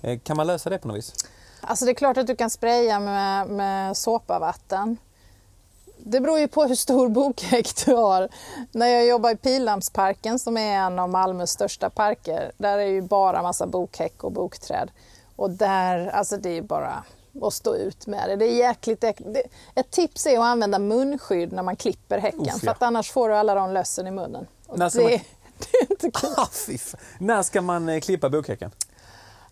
Eh, 0.00 0.18
kan 0.18 0.36
man 0.36 0.46
lösa 0.46 0.70
det 0.70 0.78
på 0.78 0.88
något 0.88 0.96
vis? 0.96 1.14
Alltså 1.60 1.84
det 1.84 1.90
är 1.90 1.94
klart 1.94 2.16
att 2.16 2.26
du 2.26 2.36
kan 2.36 2.50
spraya 2.50 3.00
med, 3.00 3.48
med 3.48 3.96
såpavatten. 3.96 4.96
Det 6.08 6.20
beror 6.20 6.38
ju 6.38 6.48
på 6.48 6.64
hur 6.64 6.74
stor 6.74 7.08
bokhäck 7.08 7.84
du 7.86 7.94
har. 7.94 8.28
När 8.72 8.86
jag 8.86 9.06
jobbar 9.06 9.30
i 9.30 9.36
Pildammsparken 9.36 10.38
som 10.38 10.56
är 10.56 10.76
en 10.76 10.98
av 10.98 11.08
Malmös 11.10 11.50
största 11.50 11.90
parker, 11.90 12.52
där 12.58 12.78
är 12.78 12.86
ju 12.86 13.02
bara 13.02 13.42
massa 13.42 13.66
bokhäck 13.66 14.24
och 14.24 14.32
bokträd. 14.32 14.90
Och 15.36 15.50
där, 15.50 16.06
alltså 16.08 16.36
det 16.36 16.50
är 16.58 16.62
bara 16.62 17.04
och 17.40 17.52
stå 17.52 17.74
ut 17.76 18.06
med 18.06 18.28
det. 18.28 18.36
Det 18.36 18.44
är 18.44 18.56
jäkligt 18.56 19.00
det, 19.00 19.14
Ett 19.74 19.90
tips 19.90 20.26
är 20.26 20.38
att 20.38 20.44
använda 20.44 20.78
munskydd 20.78 21.52
när 21.52 21.62
man 21.62 21.76
klipper 21.76 22.18
häcken 22.18 22.40
Uff, 22.40 22.60
för 22.60 22.66
ja. 22.66 22.72
att 22.72 22.82
annars 22.82 23.10
får 23.12 23.28
du 23.28 23.34
alla 23.36 23.54
de 23.54 23.72
lössen 23.72 24.06
i 24.06 24.10
munnen. 24.10 24.46
Och 24.66 24.78
När 24.78 24.88
ska 24.88 24.98
det, 24.98 25.04
man- 25.04 25.10
det 25.58 25.78
är 25.78 25.90
inte 25.90 26.10
kul. 26.10 26.34
Ah. 26.36 26.46
När 27.18 27.42
ska 27.42 27.62
man 27.62 27.88
eh, 27.88 28.00
klippa 28.00 28.30
bokhäcken? 28.30 28.70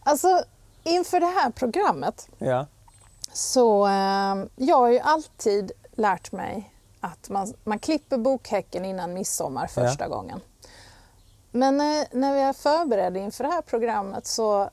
Alltså, 0.02 0.42
inför 0.84 1.20
det 1.20 1.26
här 1.26 1.50
programmet 1.50 2.28
Ja. 2.38 2.66
så 3.32 3.86
eh, 3.86 4.34
jag 4.56 4.76
har 4.76 4.88
ju 4.88 4.98
alltid 4.98 5.72
lärt 5.96 6.32
mig 6.32 6.74
att 7.00 7.28
man, 7.30 7.54
man 7.64 7.78
klipper 7.78 8.18
bokhäcken 8.18 8.84
innan 8.84 9.12
midsommar 9.12 9.66
första 9.66 10.08
gången. 10.08 10.40
Men 11.50 11.80
eh, 11.80 12.06
när 12.10 12.36
jag 12.36 12.56
förberedde 12.56 13.18
inför 13.20 13.44
det 13.44 13.50
här 13.50 13.62
programmet 13.62 14.26
så 14.26 14.70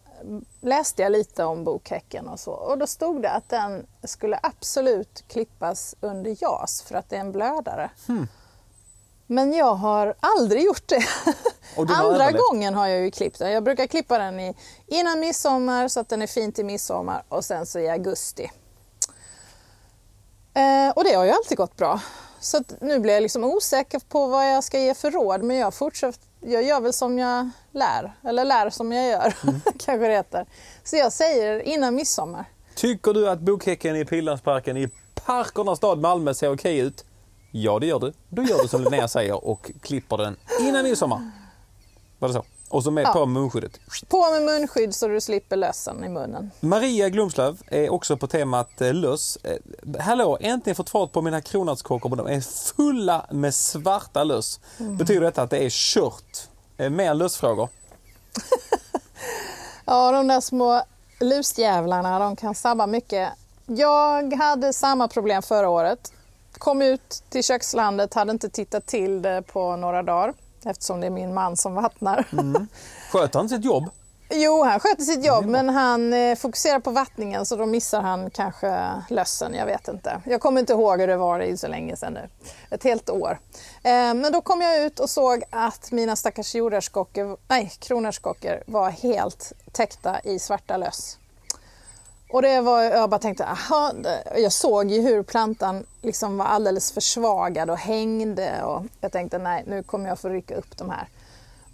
läste 0.62 1.02
jag 1.02 1.12
lite 1.12 1.44
om 1.44 1.64
bokhäcken 1.64 2.28
och 2.28 2.40
så 2.40 2.52
och 2.52 2.78
då 2.78 2.88
stod 2.88 3.22
det 3.22 3.32
att 3.32 3.50
den 3.50 3.88
skulle 4.04 4.40
absolut 4.44 5.24
klippas 5.28 5.96
under 6.02 6.38
JAS 6.44 6.82
för 6.82 6.96
att 6.96 7.10
det 7.10 7.16
är 7.16 7.20
en 7.20 7.32
blödare. 7.32 7.90
Hmm. 8.08 8.28
Men 9.28 9.54
jag 9.54 9.76
har 9.76 10.16
aldrig 10.20 10.64
gjort 10.64 10.88
det. 10.88 11.04
Andra 11.78 11.96
överlevt. 11.96 12.42
gången 12.50 12.74
har 12.74 12.88
jag 12.88 13.02
ju 13.02 13.12
klippt 13.12 13.40
den. 13.40 13.52
Jag 13.52 13.64
brukar 13.64 13.88
klippa 13.88 14.18
den 14.18 14.40
i, 14.40 14.56
innan 14.88 15.20
midsommar 15.20 15.88
så 15.88 16.00
att 16.00 16.10
den 16.10 16.22
är 16.22 16.28
fin 16.28 16.52
till 16.52 16.66
midsommar 16.66 17.24
och 17.30 17.46
sen 17.46 17.66
så 17.66 17.80
i 17.80 17.90
augusti. 17.90 18.52
Eh, 20.54 20.90
och 20.96 21.04
det 21.04 21.14
har 21.14 21.26
ju 21.26 21.32
alltid 21.32 21.58
gått 21.58 21.78
bra. 21.78 22.00
Så 22.40 22.64
nu 22.82 23.00
blir 23.00 23.14
jag 23.14 23.22
liksom 23.22 23.44
osäker 23.44 24.00
på 24.10 24.28
vad 24.28 24.54
jag 24.56 24.64
ska 24.64 24.80
ge 24.80 24.94
för 24.94 25.12
råd 25.12 25.44
men 25.44 25.58
jag 25.58 25.74
fortsätter, 25.74 26.20
jag 26.40 26.64
gör 26.64 26.82
väl 26.82 26.94
som 26.94 27.20
jag 27.20 27.50
lär, 27.72 28.14
eller 28.24 28.46
lär 28.46 28.70
som 28.70 28.92
jag 28.92 29.08
gör, 29.08 29.34
kanske 29.64 30.08
det 30.08 30.14
heter. 30.14 30.46
Så 30.84 30.96
jag 30.96 31.14
säger 31.14 31.60
innan 31.60 31.96
midsommar. 31.96 32.46
Tycker 32.76 33.14
du 33.14 33.30
att 33.30 33.40
bokhäcken 33.40 33.96
i 33.96 34.06
Pildammsparken 34.06 34.78
i 34.78 34.90
Parkernas 35.26 35.78
stad 35.78 36.00
Malmö 36.00 36.34
ser 36.34 36.54
okej 36.54 36.78
ut? 36.80 37.06
Ja, 37.52 37.80
det 37.80 37.86
gör 37.86 38.00
du. 38.00 38.14
Då 38.30 38.44
gör 38.44 38.62
du 38.62 38.68
som 38.68 38.84
Linnea 38.84 39.08
säger 39.08 39.46
och 39.46 39.72
klipper 39.82 40.18
den 40.18 40.36
innan 40.60 40.84
midsommar. 40.84 41.32
Var 42.20 42.28
det 42.28 42.34
så? 42.34 42.44
Och 42.72 42.84
så 42.84 42.92
med 42.92 43.04
Ja. 43.04 43.14
på 43.14 43.26
munskyddet. 43.26 43.80
På 44.10 44.32
med 44.32 44.42
munskydd 44.42 44.96
så 44.96 45.08
du 45.08 45.22
slipper 45.22 45.56
lössen 45.56 46.04
i 46.04 46.10
munnen. 46.10 46.52
Maria 46.60 47.10
Glumslöv 47.10 47.62
är 47.68 47.90
också 47.94 48.18
på 48.18 48.28
temat 48.28 48.82
eh, 48.82 48.94
löss. 48.94 49.38
Eh, 49.44 50.02
hallå, 50.02 50.38
äntligen 50.42 50.76
fått 50.76 50.90
fart 50.90 51.12
på 51.12 51.22
mina 51.22 51.42
kronärtskockor 51.42 52.10
men 52.10 52.18
de 52.18 52.28
är 52.28 52.42
fulla 52.76 53.26
med 53.32 53.56
svarta 53.56 54.24
löss. 54.24 54.60
Betyder 54.78 55.22
detta 55.22 55.42
att 55.42 55.50
det 55.50 55.58
är 55.66 55.70
kört? 55.70 56.48
Eh, 56.78 56.90
mer 56.90 57.14
lössfrågor? 57.14 57.70
Ja, 59.86 60.12
de 60.12 60.28
där 60.28 60.42
små 60.42 60.84
lusjävlarna, 61.20 62.20
de 62.20 62.36
kan 62.36 62.56
sabba 62.56 62.88
mycket. 62.88 63.30
Jag 63.66 64.34
hade 64.34 64.74
samma 64.74 65.08
problem 65.08 65.42
förra 65.42 65.70
året. 65.70 66.14
Kom 66.58 66.82
ut 66.82 67.24
till 67.30 67.44
kökslandet, 67.44 68.14
hade 68.14 68.32
inte 68.32 68.50
tittat 68.50 68.86
till 68.86 69.22
det 69.22 69.42
på 69.42 69.76
några 69.76 70.04
dagar 70.04 70.34
eftersom 70.66 71.02
det 71.02 71.08
är 71.08 71.12
min 71.12 71.34
man 71.34 71.58
som 71.58 71.74
vattnar. 71.74 72.26
Sköter 73.12 73.40
han 73.40 73.50
sitt 73.50 73.66
jobb? 73.66 73.90
Jo, 74.34 74.64
han 74.64 74.80
sköter 74.80 75.04
sitt 75.04 75.26
jobb 75.26 75.46
men 75.46 75.70
han 75.70 76.14
eh, 76.14 76.36
fokuserar 76.36 76.80
på 76.80 76.92
vattningen 76.92 77.46
så 77.46 77.56
då 77.56 77.66
missar 77.66 78.02
han 78.02 78.30
kanske 78.30 78.92
lössen, 79.10 79.54
jag 79.54 79.66
vet 79.66 79.88
inte. 79.88 80.22
Jag 80.26 80.42
kommer 80.42 80.60
inte 80.60 80.74
ihåg 80.74 81.00
hur 81.00 81.08
det 81.08 81.18
var, 81.18 81.40
det 81.40 81.46
är 81.46 81.50
ju 81.50 81.58
så 81.58 81.68
länge 81.68 81.96
sedan 81.96 82.14
nu. 82.14 82.30
Ett 82.70 82.84
helt 82.84 83.10
år. 83.10 83.40
Eh, 83.84 83.92
men 83.92 84.32
då 84.32 84.42
kom 84.42 84.62
jag 84.62 84.86
ut 84.86 85.00
och 85.00 85.10
såg 85.10 85.44
att 85.50 85.92
mina 85.92 86.16
stackars 86.16 86.56
jordärtskockor, 86.56 87.38
nej 87.48 87.72
kronärtskockor 87.80 88.64
var 88.68 88.90
helt 88.90 89.54
täckta 89.72 90.20
i 90.24 90.40
svarta 90.40 90.78
löss. 90.78 91.18
Och 92.34 92.42
det 92.42 92.62
var, 92.62 92.84
jag 92.84 93.10
bara 93.10 93.20
tänkte, 93.20 93.46
aha, 93.46 93.92
jag 94.36 94.52
såg 94.52 94.92
ju 94.92 95.02
hur 95.02 95.24
plantan 95.24 95.86
liksom 96.02 96.38
var 96.38 96.46
alldeles 96.46 96.92
försvagad 96.92 97.70
och 97.70 97.78
hängde 97.78 98.64
och 98.64 98.84
jag 99.02 99.12
tänkte 99.12 99.38
nej, 99.38 99.64
nu 99.68 99.84
kommer 99.84 100.10
jag 100.10 100.20
få 100.20 100.30
rycka 100.30 100.56
upp 100.56 100.78
de 100.78 100.90
här. 100.90 101.08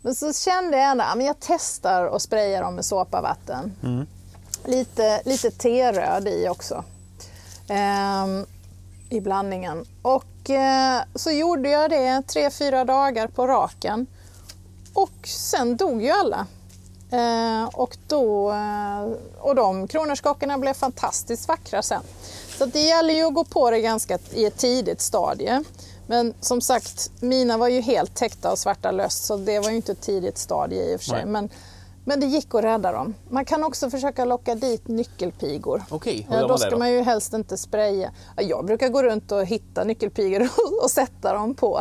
Men 0.02 0.16
så 0.16 0.34
kände 0.34 0.78
jag 0.78 0.92
ändå, 0.92 1.04
men 1.16 1.26
jag 1.26 1.36
testar 1.40 2.06
och 2.06 2.22
sprayar 2.22 2.64
dem 2.64 2.76
med 2.76 2.86
såpavatten. 2.86 3.74
Lite, 4.66 5.22
lite 5.26 5.52
teröd 5.52 6.28
i 6.28 6.48
också. 6.50 6.84
Ehm, 7.70 8.46
I 9.10 9.22
blandningen. 9.22 9.86
Och 10.02 10.50
eh, 10.50 11.02
så 11.16 11.32
gjorde 11.32 11.70
jag 11.70 11.90
det 11.90 12.22
tre, 12.28 12.50
fyra 12.52 12.86
dagar 12.86 13.28
på 13.28 13.48
raken. 13.48 14.08
Och 14.94 15.28
sen 15.28 15.78
dog 15.78 16.04
ju 16.04 16.10
alla. 16.10 16.48
Eh, 17.12 17.66
och, 17.74 17.98
då, 18.08 18.52
eh, 18.52 19.08
och 19.40 19.56
de 19.56 19.88
kronärtskockorna 19.88 20.58
blev 20.58 20.74
fantastiskt 20.74 21.48
vackra 21.48 21.82
sen. 21.82 22.02
Så 22.58 22.66
det 22.66 22.80
gäller 22.80 23.14
ju 23.14 23.24
att 23.24 23.34
gå 23.34 23.44
på 23.44 23.72
det 23.72 23.80
ganska 23.80 24.20
i 24.34 24.46
ett 24.46 24.58
tidigt 24.58 25.02
stadie. 25.02 25.64
Men 26.08 26.34
som 26.42 26.62
sagt, 26.62 27.12
mina 27.20 27.58
var 27.58 27.68
ju 27.68 27.82
helt 27.82 28.16
täckta 28.16 28.52
av 28.52 28.56
svarta 28.56 28.92
löss 28.92 29.26
så 29.26 29.38
det 29.38 29.60
var 29.60 29.70
ju 29.70 29.76
inte 29.76 29.92
ett 29.92 30.02
tidigt 30.02 30.38
stadie 30.38 30.94
i 30.94 30.96
och 30.96 31.00
för 31.00 31.06
sig. 31.10 31.26
Men, 31.26 31.50
men 32.06 32.20
det 32.20 32.26
gick 32.26 32.56
att 32.56 32.64
rädda 32.64 32.92
dem. 32.92 33.14
Man 33.30 33.46
kan 33.46 33.64
också 33.64 33.90
försöka 33.90 34.26
locka 34.26 34.56
dit 34.56 34.88
nyckelpigor. 34.88 35.84
Okej, 35.90 36.26
hur 36.30 36.36
Ja, 36.36 36.42
gör 36.42 36.42
då 36.42 36.48
man 36.48 36.56
det 36.58 36.62
ska 36.62 36.70
då? 36.70 36.78
man 36.78 36.92
ju 36.92 37.02
helst 37.02 37.34
inte 37.34 37.58
spraya. 37.58 38.12
Ja, 38.36 38.42
Jag 38.44 38.66
brukar 38.66 38.90
gå 38.90 39.04
runt 39.04 39.32
och 39.32 39.46
hitta 39.46 39.84
nyckelpigor 39.84 40.42
och, 40.58 40.84
och 40.84 40.92
sätta 40.92 41.34
dem 41.34 41.56
på. 41.56 41.80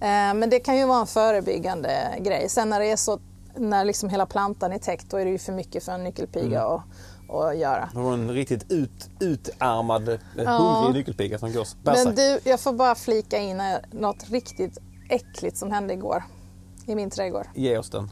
Eh, 0.00 0.34
men 0.34 0.50
det 0.50 0.60
kan 0.60 0.76
ju 0.76 0.84
vara 0.86 1.00
en 1.00 1.06
förebyggande 1.06 2.14
grej. 2.18 2.48
Sen 2.48 2.70
när 2.70 2.80
det 2.80 2.86
är 2.86 2.96
så, 2.96 3.18
när 3.56 3.84
liksom 3.84 4.08
hela 4.08 4.26
plantan 4.26 4.72
är 4.72 4.78
täckt, 4.78 5.10
då 5.10 5.16
är 5.16 5.24
det 5.24 5.30
ju 5.30 5.38
för 5.38 5.52
mycket 5.52 5.84
för 5.84 5.92
en 5.92 6.04
nyckelpiga 6.04 6.60
Mm. 6.62 6.72
att, 6.74 6.82
att 7.44 7.58
göra. 7.58 7.88
Det 7.92 7.98
var 7.98 8.12
en 8.14 8.30
riktigt 8.30 8.72
ut, 8.72 9.10
utarmad, 9.20 10.08
eh, 10.08 10.18
Ja. 10.36 10.50
hungrig 10.58 10.94
nyckelpiga 10.98 11.38
som 11.38 11.52
går 11.52 11.66
Men 11.82 11.94
bärsärk. 11.94 12.16
du, 12.44 12.50
jag 12.50 12.60
får 12.60 12.72
bara 12.72 12.94
flika 12.94 13.38
in 13.38 13.60
eh, 13.60 13.76
något 13.90 14.30
riktigt 14.30 14.78
äckligt 15.08 15.56
som 15.56 15.70
hände 15.72 15.94
igår 15.94 16.24
i 16.86 16.94
min 16.94 17.10
trädgård. 17.10 17.46
Ge 17.54 17.78
oss 17.78 17.90
den. 17.90 18.10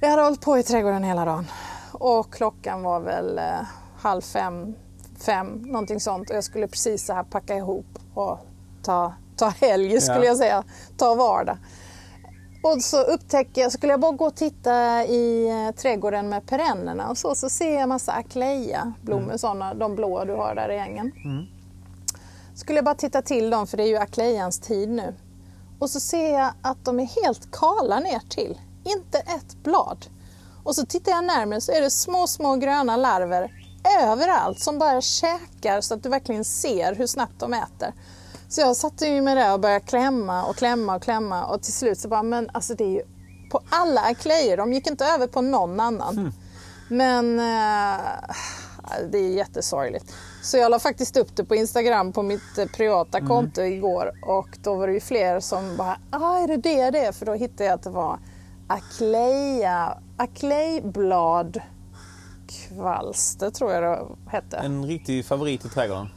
Vi 0.00 0.06
hade 0.08 0.22
hållit 0.22 0.40
på 0.40 0.58
i 0.58 0.62
trädgården 0.62 1.04
hela 1.04 1.24
dagen 1.24 1.46
och 1.92 2.32
klockan 2.32 2.82
var 2.82 3.00
väl 3.00 3.38
eh, 3.38 3.44
halv 3.98 4.20
fem, 4.22 4.74
fem, 5.18 5.46
någonting 5.62 6.00
sånt 6.00 6.30
och 6.30 6.36
jag 6.36 6.44
skulle 6.44 6.68
precis 6.68 7.06
så 7.06 7.12
här 7.12 7.22
packa 7.22 7.56
ihop 7.56 7.86
och 8.14 8.38
ta, 8.82 9.14
ta 9.36 9.48
helg 9.48 10.00
skulle 10.00 10.18
Ja. 10.18 10.24
jag 10.24 10.36
säga, 10.36 10.64
ta 10.96 11.14
vardag. 11.14 11.56
Och 12.62 12.82
så 12.82 13.02
upptäcker 13.02 13.60
jag, 13.62 13.72
skulle 13.72 13.92
jag 13.92 14.00
bara 14.00 14.12
gå 14.12 14.26
och 14.26 14.34
titta 14.34 15.04
i 15.04 15.48
eh, 15.48 15.74
trädgården 15.80 16.28
med 16.28 16.46
perennerna 16.46 17.10
och 17.10 17.18
så, 17.18 17.34
så 17.34 17.48
ser 17.50 17.78
jag 17.78 17.88
massa 17.88 18.12
akleia 18.12 18.92
blommor, 19.02 19.24
Mm. 19.24 19.38
sådana, 19.38 19.74
de 19.74 19.96
blåa 19.96 20.24
du 20.24 20.34
har 20.34 20.54
där 20.54 20.68
i 20.68 20.78
ängen. 20.78 21.12
Skulle 22.54 22.78
jag 22.78 22.84
bara 22.84 22.94
titta 22.94 23.22
till 23.22 23.50
dem 23.50 23.66
för 23.66 23.76
det 23.76 23.82
är 23.82 23.86
ju 23.88 23.96
akleians 23.96 24.58
tid 24.60 24.88
nu. 24.88 25.14
Och 25.78 25.90
så 25.90 26.00
ser 26.00 26.32
jag 26.38 26.52
att 26.62 26.84
de 26.84 27.00
är 27.00 27.22
helt 27.24 27.50
kala 27.52 28.00
ner 28.00 28.20
till. 28.28 28.60
Inte 28.84 29.18
ett 29.18 29.56
blad. 29.62 30.06
Och 30.64 30.74
så 30.74 30.86
tittar 30.86 31.12
jag 31.12 31.24
närmare 31.24 31.60
så 31.60 31.72
är 31.72 31.80
det 31.80 31.90
små, 31.90 32.26
små 32.26 32.56
gröna 32.56 32.96
larver 32.96 33.52
överallt 34.02 34.60
som 34.60 34.78
bara 34.78 35.00
käkar 35.00 35.80
så 35.80 35.94
att 35.94 36.02
du 36.02 36.08
verkligen 36.08 36.44
ser 36.44 36.94
hur 36.94 37.06
snabbt 37.06 37.38
de 37.38 37.54
äter. 37.54 37.92
Så 38.50 38.60
jag 38.60 38.76
satte 38.76 39.06
ju 39.06 39.22
med 39.22 39.36
det 39.36 39.52
och 39.52 39.60
började 39.60 39.84
klämma 39.84 40.44
och 40.44 40.56
klämma 40.56 40.96
och 40.96 41.02
klämma 41.02 41.44
och 41.44 41.62
till 41.62 41.72
slut 41.72 41.98
så 41.98 42.08
bara, 42.08 42.22
men 42.22 42.50
alltså 42.52 42.74
det 42.74 42.84
är 42.84 42.88
ju 42.88 43.02
på 43.50 43.60
alla 43.68 44.00
aklejor, 44.00 44.56
de 44.56 44.72
gick 44.72 44.86
inte 44.86 45.04
över 45.04 45.26
på 45.26 45.40
någon 45.40 45.80
annan. 45.80 46.32
Men 46.88 47.38
eh, 47.38 48.00
det 49.10 49.18
är 49.18 49.30
jättesorgligt. 49.30 50.14
Så 50.42 50.56
jag 50.56 50.70
la 50.70 50.78
faktiskt 50.78 51.16
upp 51.16 51.36
det 51.36 51.44
på 51.44 51.54
Instagram 51.54 52.12
på 52.12 52.22
mitt 52.22 52.58
eh, 52.58 52.66
privata 52.66 53.20
konto 53.20 53.62
igår 53.62 54.12
och 54.22 54.48
då 54.62 54.74
var 54.74 54.86
det 54.86 54.92
ju 54.92 55.00
fler 55.00 55.40
som 55.40 55.76
bara, 55.76 55.98
ah, 56.10 56.38
är 56.38 56.48
det 56.48 56.56
det 56.56 56.90
det 56.90 56.98
är? 56.98 57.12
För 57.12 57.26
då 57.26 57.34
hittade 57.34 57.64
jag 57.64 57.74
att 57.74 57.82
det 57.82 57.90
var 57.90 58.18
akleja, 58.66 59.98
aklejblad 60.16 61.60
kvalster 62.48 63.50
tror 63.50 63.72
jag 63.72 63.82
det 63.82 64.30
hette. 64.30 64.56
En 64.56 64.86
riktig 64.86 65.24
favorit 65.24 65.64
i 65.64 65.68
trädgården. 65.68 66.08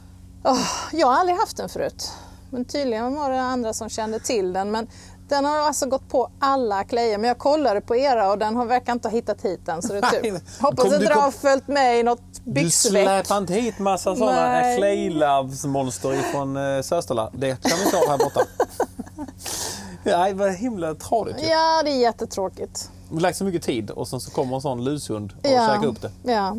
Åh, 0.44 0.66
jag 0.92 1.06
har 1.06 1.14
aldrig 1.14 1.38
haft 1.38 1.56
den 1.56 1.68
förut. 1.68 2.12
Men 2.50 2.64
tydligen 2.64 3.14
var 3.14 3.30
det 3.30 3.40
andra 3.42 3.72
som 3.72 3.88
kände 3.88 4.18
till 4.20 4.52
den. 4.52 4.70
Men 4.70 4.88
den 5.28 5.44
har 5.44 5.58
alltså 5.58 5.86
gått 5.86 6.08
på 6.08 6.30
alla 6.40 6.84
klejor. 6.84 7.18
Men 7.18 7.28
jag 7.28 7.38
kollade 7.38 7.80
på 7.80 7.96
era 7.96 8.30
och 8.32 8.38
den 8.38 8.56
har 8.56 8.66
verkar 8.66 8.92
inte 8.92 9.08
ha 9.08 9.12
hittat 9.12 9.42
hit 9.42 9.60
den. 9.66 9.82
Så 9.82 9.92
det 9.92 9.98
är 9.98 10.22
tur. 10.22 10.40
Hoppas 10.62 10.90
du 10.90 10.98
den 10.98 11.18
har 11.18 11.30
följt 11.30 11.68
med 11.68 12.00
i 12.00 12.02
något 12.02 12.20
Du 12.44 12.50
byxveck. 12.52 12.90
släpar 12.90 13.38
inte 13.38 13.54
hit 13.54 13.78
massa 13.78 14.16
sådana 14.16 14.48
Nej. 14.48 14.78
Clay-Loves-monster 14.78 16.12
ifrån 16.14 16.56
uh, 16.56 16.82
Sösterla. 16.82 17.30
Det 17.32 17.62
kan 17.62 17.78
vi 17.84 17.90
ta 17.90 18.10
här 18.10 18.18
borta. 18.18 18.40
Nej, 20.04 20.34
vad 20.34 20.52
himla 20.52 20.94
tradigt 20.94 21.42
ju. 21.42 21.46
Ja, 21.46 21.82
det 21.84 21.90
är 21.90 22.00
jättetråkigt. 22.00 22.90
Vi 23.08 23.14
har 23.14 23.20
lagt 23.20 23.38
så 23.38 23.44
mycket 23.44 23.62
tid 23.62 23.90
och 23.90 24.08
sen 24.08 24.20
så 24.20 24.30
kommer 24.30 24.54
en 24.56 24.62
sån 24.62 24.84
lushund 24.84 25.32
och 25.42 25.50
Ja. 25.50 25.68
käkar 25.74 25.86
upp 25.86 26.02
det. 26.02 26.32
Ja. 26.32 26.56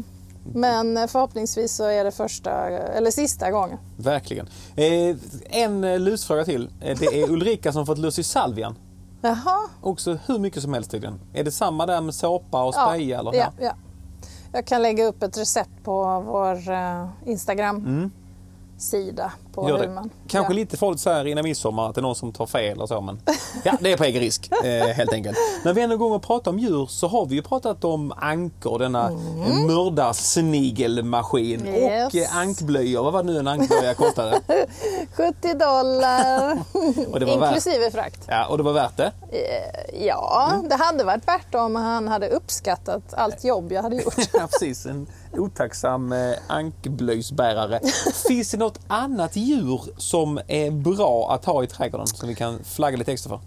Men 0.53 0.97
eh, 0.97 1.07
förhoppningsvis 1.07 1.75
så 1.75 1.83
är 1.83 2.03
det 2.03 2.11
första, 2.11 2.51
eller 2.69 3.11
sista 3.11 3.51
gången. 3.51 3.77
Verkligen. 3.97 4.47
Eh, 4.75 5.15
en 5.49 5.83
eh, 5.83 5.99
lusfråga 5.99 6.45
till. 6.45 6.69
Eh, 6.81 6.97
det 6.99 7.05
är 7.21 7.29
Ulrika 7.31 7.71
som 7.73 7.85
fått 7.85 7.97
lus 7.97 8.19
i 8.19 8.23
salvian. 8.23 8.75
Jaha. 9.21 9.59
Också 9.81 10.17
hur 10.25 10.39
mycket 10.39 10.61
som 10.63 10.73
helst 10.73 10.91
tydligen. 10.91 11.19
Är 11.33 11.43
det 11.43 11.51
samma 11.51 11.85
där 11.85 12.01
med 12.01 12.15
såpa 12.15 12.63
och 12.63 12.73
Ja, 12.75 12.85
spraya? 12.85 13.19
eller? 13.19 13.33
ja, 13.33 13.51
ja. 13.59 13.71
Jag 14.53 14.65
kan 14.65 14.81
lägga 14.81 15.05
upp 15.05 15.23
ett 15.23 15.37
recept 15.37 15.83
på 15.83 16.19
vår 16.25 16.71
eh, 16.71 17.07
Instagram. 17.25 18.11
På. 19.55 19.69
Gör 19.69 19.77
hur 19.77 19.87
det. 19.87 19.93
man... 19.93 20.09
Kanske 20.27 20.53
ja. 20.53 20.55
lite 20.55 20.77
farligt 20.77 20.99
så 20.99 21.09
här 21.09 21.27
innan 21.27 21.43
midsommar 21.43 21.89
att 21.89 21.95
det 21.95 21.99
är 21.99 22.03
någon 22.03 22.15
som 22.15 22.33
tar 22.33 22.45
fel 22.45 22.81
och 22.81 22.87
så. 22.87 23.01
Men 23.01 23.21
ja, 23.63 23.73
det 23.79 23.91
är 23.91 23.97
på 23.97 24.03
egen 24.03 24.21
risk 24.21 24.49
eh, 24.63 24.87
helt 24.87 25.13
enkelt. 25.13 25.37
När 25.63 25.73
vi 25.73 25.81
ändå 25.81 26.05
och 26.05 26.23
pratar 26.23 26.51
om 26.51 26.59
djur 26.59 26.85
så 26.85 27.07
har 27.07 27.25
vi 27.25 27.35
ju 27.35 27.41
pratat 27.41 27.83
om 27.83 28.13
ankor, 28.17 28.79
denna 28.79 29.07
mm. 29.07 29.67
mördarsnigelmaskin. 29.67 31.67
Yes. 31.67 32.13
Och 32.13 32.19
eh, 32.19 32.37
ankblöjor. 32.37 33.03
Vad 33.03 33.13
var 33.13 33.23
det 33.23 33.31
nu 33.31 33.39
en 33.39 33.47
ankblöja 33.47 33.93
kostade? 33.93 34.41
70 35.15 35.53
dollar 35.53 36.55
var 37.11 37.19
värt, 37.19 37.29
inklusive 37.55 37.91
frakt. 37.91 38.21
ja, 38.27 38.47
och 38.47 38.57
det 38.57 38.63
var 38.63 38.73
värt 38.73 38.97
det. 38.97 39.11
Eh, 39.31 40.05
Ja, 40.05 40.51
Mm. 40.53 40.69
det 40.69 40.75
hade 40.75 41.03
varit 41.03 41.27
värt 41.27 41.55
om 41.55 41.75
han 41.75 42.07
hade 42.07 42.29
uppskattat 42.29 43.13
allt 43.13 43.43
jobb 43.43 43.71
jag 43.71 43.81
hade 43.81 43.95
gjort. 43.95 44.15
Ja, 44.33 44.47
precis. 44.47 44.85
En 44.85 45.07
otacksam 45.33 46.11
eh, 46.11 46.33
ankblöjsbärare. 46.47 47.79
Finns 48.27 48.51
det 48.51 48.57
något 48.57 48.79
annat 48.87 49.35
djur 49.45 49.81
som 49.97 50.39
är 50.47 50.71
bra 50.71 51.31
att 51.31 51.45
ha 51.45 51.63
i 51.63 51.67
trädgården 51.67 52.07
som 52.07 52.27
vi 52.29 52.35
kan 52.35 52.63
flagga 52.63 52.97
lite 52.97 53.11
extra 53.13 53.29
för? 53.29 53.39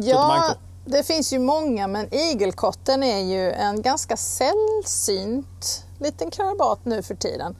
Ja, 0.00 0.32
ankor. 0.34 0.56
det 0.84 1.02
finns 1.06 1.32
ju 1.32 1.38
många 1.38 1.86
men 1.86 2.14
igelkotten 2.14 3.02
är 3.02 3.18
ju 3.18 3.52
en 3.52 3.82
ganska 3.82 4.16
sällsynt 4.16 5.84
liten 5.98 6.30
krabat 6.30 6.78
nu 6.84 7.02
för 7.02 7.14
tiden. 7.14 7.56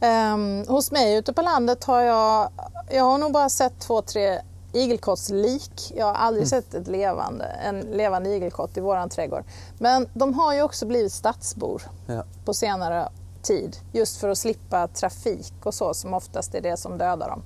Ehm, 0.00 0.64
hos 0.68 0.90
mig 0.90 1.14
ute 1.16 1.32
på 1.32 1.42
landet 1.42 1.84
har 1.84 2.00
jag, 2.00 2.48
jag 2.90 3.04
har 3.04 3.18
nog 3.18 3.32
bara 3.32 3.48
sett 3.48 3.80
två, 3.80 4.02
tre 4.02 4.40
igelkottslik. 4.72 5.92
Jag 5.96 6.06
har 6.06 6.14
aldrig 6.14 6.48
sett 6.48 6.74
ett 6.74 6.88
levande, 6.88 7.44
en 7.44 7.80
levande 7.80 8.30
igelkott 8.30 8.76
i 8.76 8.80
våran 8.80 9.08
trädgård. 9.08 9.44
Men 9.78 10.08
de 10.14 10.34
har 10.34 10.54
ju 10.54 10.62
också 10.62 10.86
blivit 10.86 11.12
stadsbor 11.12 11.82
Ja. 12.06 12.24
på 12.44 12.54
senare 12.54 13.08
tid. 13.44 13.76
Just 13.92 14.16
för 14.20 14.28
att 14.28 14.38
slippa 14.38 14.88
trafik 14.88 15.52
och 15.64 15.74
så 15.74 15.94
som 15.94 16.14
oftast 16.14 16.54
är 16.54 16.60
det 16.60 16.76
som 16.76 16.98
dödar 16.98 17.28
dem. 17.28 17.42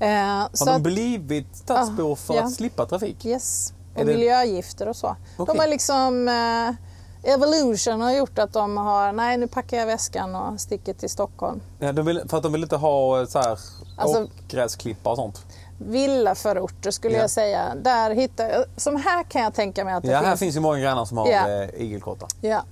Eh, 0.00 0.08
Har 0.08 0.66
de 0.66 0.72
att- 0.76 0.82
blivit 0.82 1.56
stadsbor 1.56 2.16
för 2.16 2.34
ja. 2.34 2.42
att 2.42 2.52
slippa 2.52 2.86
trafik? 2.86 3.24
Yes, 3.26 3.72
och 3.94 3.98
det- 3.98 4.04
miljögifter 4.04 4.88
och 4.88 4.96
så. 4.96 5.16
Okej. 5.36 5.54
De 5.54 5.60
har 5.60 5.68
liksom... 5.68 6.28
Eh, 6.28 6.74
Evolution 7.24 8.00
har 8.00 8.12
gjort 8.12 8.38
att 8.38 8.52
de 8.52 8.76
har, 8.76 9.12
nej 9.12 9.36
nu 9.36 9.48
packar 9.48 9.76
jag 9.76 9.86
väskan 9.86 10.34
och 10.36 10.60
sticker 10.60 10.94
till 10.94 11.10
Stockholm. 11.10 11.60
Ja, 11.78 11.92
de 11.92 12.06
vill, 12.06 12.22
för 12.28 12.36
att 12.36 12.42
de 12.42 12.52
vill 12.52 12.62
inte 12.62 12.76
ha 12.76 13.20
eh, 13.20 13.26
så 13.26 13.38
här 13.38 13.58
Alltså- 13.96 14.24
åkgräsklippar 14.24 15.10
och 15.10 15.16
sånt. 15.16 15.46
Villaförorter 15.78 16.90
skulle 16.90 17.14
Ja. 17.14 17.20
jag 17.20 17.30
säga. 17.30 17.74
Där 17.82 18.10
hittar 18.10 18.64
som 18.76 18.96
här 18.96 19.22
kan 19.24 19.42
jag 19.42 19.54
tänka 19.54 19.84
mig 19.84 19.94
att 19.94 20.02
det 20.02 20.08
Ja, 20.10 20.18
finns. 20.18 20.28
här 20.28 20.36
finns 20.36 20.56
ju 20.56 20.60
många 20.60 20.78
grannar 20.78 21.04
som 21.04 21.18
har 21.18 21.28
Ja. 21.28 21.48
eh, 21.48 21.68
igelkottar. 21.82 22.28
Ja. 22.40 22.62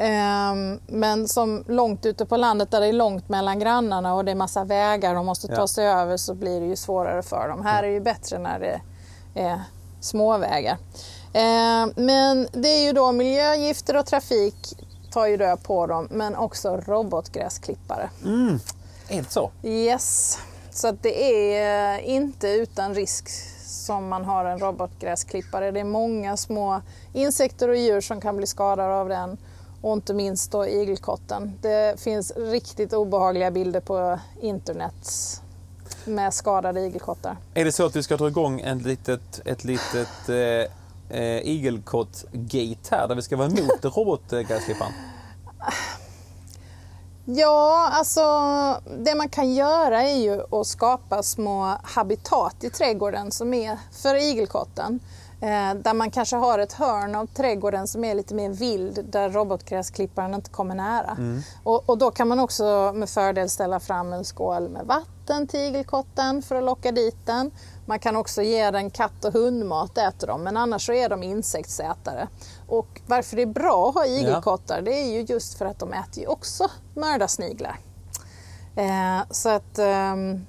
Ehm, 0.00 0.80
men 0.86 1.28
som 1.28 1.64
långt 1.68 2.06
ute 2.06 2.26
på 2.26 2.36
landet 2.36 2.70
där 2.70 2.80
det 2.80 2.86
är 2.86 2.92
långt 2.92 3.28
mellan 3.28 3.58
grannarna 3.58 4.14
och 4.14 4.24
det 4.24 4.30
är 4.30 4.34
massa 4.34 4.64
vägar 4.64 5.14
de 5.14 5.26
måste 5.26 5.46
ta 5.48 5.54
Ja. 5.54 5.66
sig 5.68 5.86
över 5.86 6.16
så 6.16 6.34
blir 6.34 6.60
det 6.60 6.66
ju 6.66 6.76
svårare 6.76 7.22
för 7.22 7.48
dem. 7.48 7.64
Här 7.64 7.82
är 7.82 7.86
det 7.86 7.92
ju 7.94 8.00
bättre 8.00 8.38
när 8.38 8.60
det 8.60 8.80
är 9.40 9.62
småvägar. 10.00 10.76
Ehm, 11.32 11.92
men 11.96 12.48
det 12.52 12.68
är 12.68 12.84
ju 12.86 12.92
då 12.92 13.12
miljögifter 13.12 13.96
och 13.96 14.06
trafik 14.06 14.54
tar 15.12 15.26
ju 15.26 15.36
död 15.36 15.62
på 15.62 15.86
dem 15.86 16.08
men 16.10 16.36
också 16.36 16.76
robotgräsklippare. 16.76 18.10
Är 19.08 19.22
det 19.22 19.30
så? 19.30 19.50
Yes, 19.62 20.38
så 20.70 20.88
att 20.88 21.02
det 21.02 21.54
är 21.56 21.98
inte 21.98 22.48
utan 22.48 22.94
risk 22.94 23.28
som 23.66 24.08
man 24.08 24.24
har 24.24 24.44
en 24.44 24.58
robotgräsklippare. 24.58 25.70
Det 25.70 25.80
är 25.80 25.84
många 25.84 26.36
små 26.36 26.80
insekter 27.12 27.68
och 27.68 27.76
djur 27.76 28.00
som 28.00 28.20
kan 28.20 28.36
bli 28.36 28.46
skadade 28.46 28.94
av 28.94 29.08
den 29.08 29.38
och 29.80 29.92
inte 29.92 30.14
minst 30.14 30.52
då 30.52 30.66
igelkotten. 30.66 31.58
Det 31.60 32.00
finns 32.00 32.32
riktigt 32.36 32.92
obehagliga 32.92 33.50
bilder 33.50 33.80
på 33.80 34.18
internet 34.40 35.40
med 36.04 36.34
skadade 36.34 36.80
igelkottar. 36.80 37.36
Är 37.54 37.64
det 37.64 37.72
så 37.72 37.86
att 37.86 37.96
vi 37.96 38.02
ska 38.02 38.16
dra 38.16 38.28
igång 38.28 38.60
en 38.60 38.78
litet, 38.78 39.40
ett 39.44 39.64
litet 39.64 40.28
eh, 40.28 41.16
eh, 41.18 41.48
igelkott-gate 41.48 42.90
här 42.90 43.08
där 43.08 43.14
vi 43.14 43.22
ska 43.22 43.36
vara 43.36 43.48
emot 43.48 43.84
robotgräsklipparen? 43.96 44.92
Ja, 47.24 47.88
alltså 47.92 48.22
det 48.98 49.14
man 49.14 49.28
kan 49.28 49.54
göra 49.54 50.02
är 50.02 50.16
ju 50.16 50.60
att 50.60 50.66
skapa 50.66 51.22
små 51.22 51.76
habitat 51.82 52.64
i 52.64 52.70
trädgården 52.70 53.30
som 53.30 53.54
är 53.54 53.78
för 53.92 54.14
igelkotten. 54.14 55.00
Eh, 55.40 55.74
där 55.74 55.94
man 55.94 56.10
kanske 56.10 56.36
har 56.36 56.58
ett 56.58 56.72
hörn 56.72 57.14
av 57.14 57.26
trädgården 57.26 57.86
som 57.86 58.04
är 58.04 58.14
lite 58.14 58.34
mer 58.34 58.50
vild 58.50 59.04
där 59.08 59.30
robotgräsklipparen 59.30 60.34
inte 60.34 60.50
kommer 60.50 60.74
nära. 60.74 61.16
Och, 61.64 61.90
och 61.90 61.98
då 61.98 62.10
kan 62.10 62.28
man 62.28 62.40
också 62.40 62.92
med 62.94 63.08
fördel 63.08 63.48
ställa 63.48 63.80
fram 63.80 64.12
en 64.12 64.24
skål 64.24 64.68
med 64.68 64.86
vatten 64.86 65.46
till 65.46 65.60
igelkotten 65.60 66.42
för 66.42 66.54
att 66.54 66.64
locka 66.64 66.92
dit 66.92 67.16
den. 67.26 67.50
Man 67.86 67.98
kan 67.98 68.16
också 68.16 68.42
ge 68.42 68.70
den 68.70 68.90
katt 68.90 69.24
och 69.24 69.32
hundmat, 69.32 69.98
äter 69.98 70.26
de, 70.26 70.42
men 70.42 70.56
annars 70.56 70.86
så 70.86 70.92
är 70.92 71.08
de 71.08 71.22
insektsätare. 71.22 72.28
Och 72.66 73.00
varför 73.06 73.36
det 73.36 73.42
är 73.42 73.46
bra 73.46 73.88
att 73.88 73.94
ha 73.94 74.06
igelkottar 74.06 74.82
det 74.82 74.92
är 74.92 75.12
ju 75.12 75.20
just 75.20 75.58
för 75.58 75.66
att 75.66 75.78
de 75.78 75.92
äter 75.92 76.22
ju 76.22 76.26
också 76.26 76.68
mördarsniglar. 76.94 77.78
Eh, 78.76 79.20
så 79.30 79.48
att, 79.48 79.78
ehm, 79.78 80.46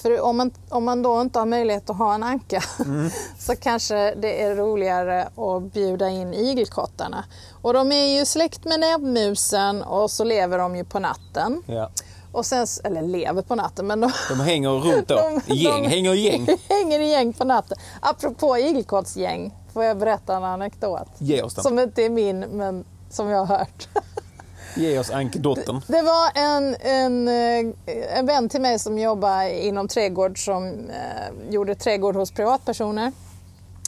för 0.00 0.20
om 0.20 0.36
man, 0.36 0.50
om 0.68 0.84
man 0.84 1.02
då 1.02 1.20
inte 1.20 1.38
har 1.38 1.46
möjlighet 1.46 1.90
att 1.90 1.96
ha 1.96 2.14
en 2.14 2.22
anka 2.22 2.62
så 3.38 3.56
kanske 3.56 4.14
det 4.14 4.42
är 4.42 4.56
roligare 4.56 5.22
att 5.36 5.72
bjuda 5.72 6.08
in 6.08 6.34
igelkottarna. 6.34 7.24
Och 7.62 7.72
de 7.72 7.92
är 7.92 8.18
ju 8.18 8.24
släkt 8.26 8.64
med 8.64 8.80
näbbmusen 8.80 9.82
och 9.82 10.10
så 10.10 10.24
lever 10.24 10.58
de 10.58 10.76
ju 10.76 10.84
på 10.84 10.98
natten. 10.98 11.62
Ja. 11.66 11.90
Och 12.32 12.46
sen, 12.46 12.66
eller 12.84 13.02
lever 13.02 13.42
på 13.42 13.54
natten, 13.54 13.86
men 13.86 14.00
de, 14.00 14.10
De 14.28 14.40
hänger 14.40 14.70
runt 14.70 15.08
då. 15.08 15.14
De- 15.46 15.54
gäng, 15.54 15.82
de- 15.82 15.88
hänger 15.88 16.14
i 16.14 16.20
gäng. 16.20 16.46
hänger 16.68 17.00
i 17.00 17.10
gäng 17.10 17.32
på 17.32 17.44
natten. 17.44 17.78
Apropå 18.00 18.58
igelkottsgäng 18.58 19.54
får 19.72 19.84
jag 19.84 19.98
berätta 19.98 20.36
en 20.36 20.44
anekdot. 20.44 21.08
Ge 21.18 21.42
oss 21.42 21.54
den. 21.54 21.64
Som 21.64 21.78
inte 21.78 22.02
är 22.02 22.10
min, 22.10 22.40
men 22.40 22.84
som 23.10 23.28
jag 23.28 23.44
har 23.44 23.58
hört. 23.58 23.88
Ge 24.78 24.98
oss 24.98 25.10
ankedotten. 25.10 25.80
Det 25.86 26.02
var 26.02 26.30
en, 26.34 26.76
en, 26.80 27.28
eh, 27.28 28.18
en 28.18 28.26
vän 28.26 28.48
till 28.48 28.60
mig 28.60 28.78
som 28.78 28.98
jobbar 28.98 29.42
inom 29.42 29.88
trädgård 29.88 30.44
som 30.44 30.66
eh, 30.90 31.50
gjorde 31.50 31.74
trädgård 31.74 32.16
hos 32.16 32.30
privatpersoner. 32.30 33.12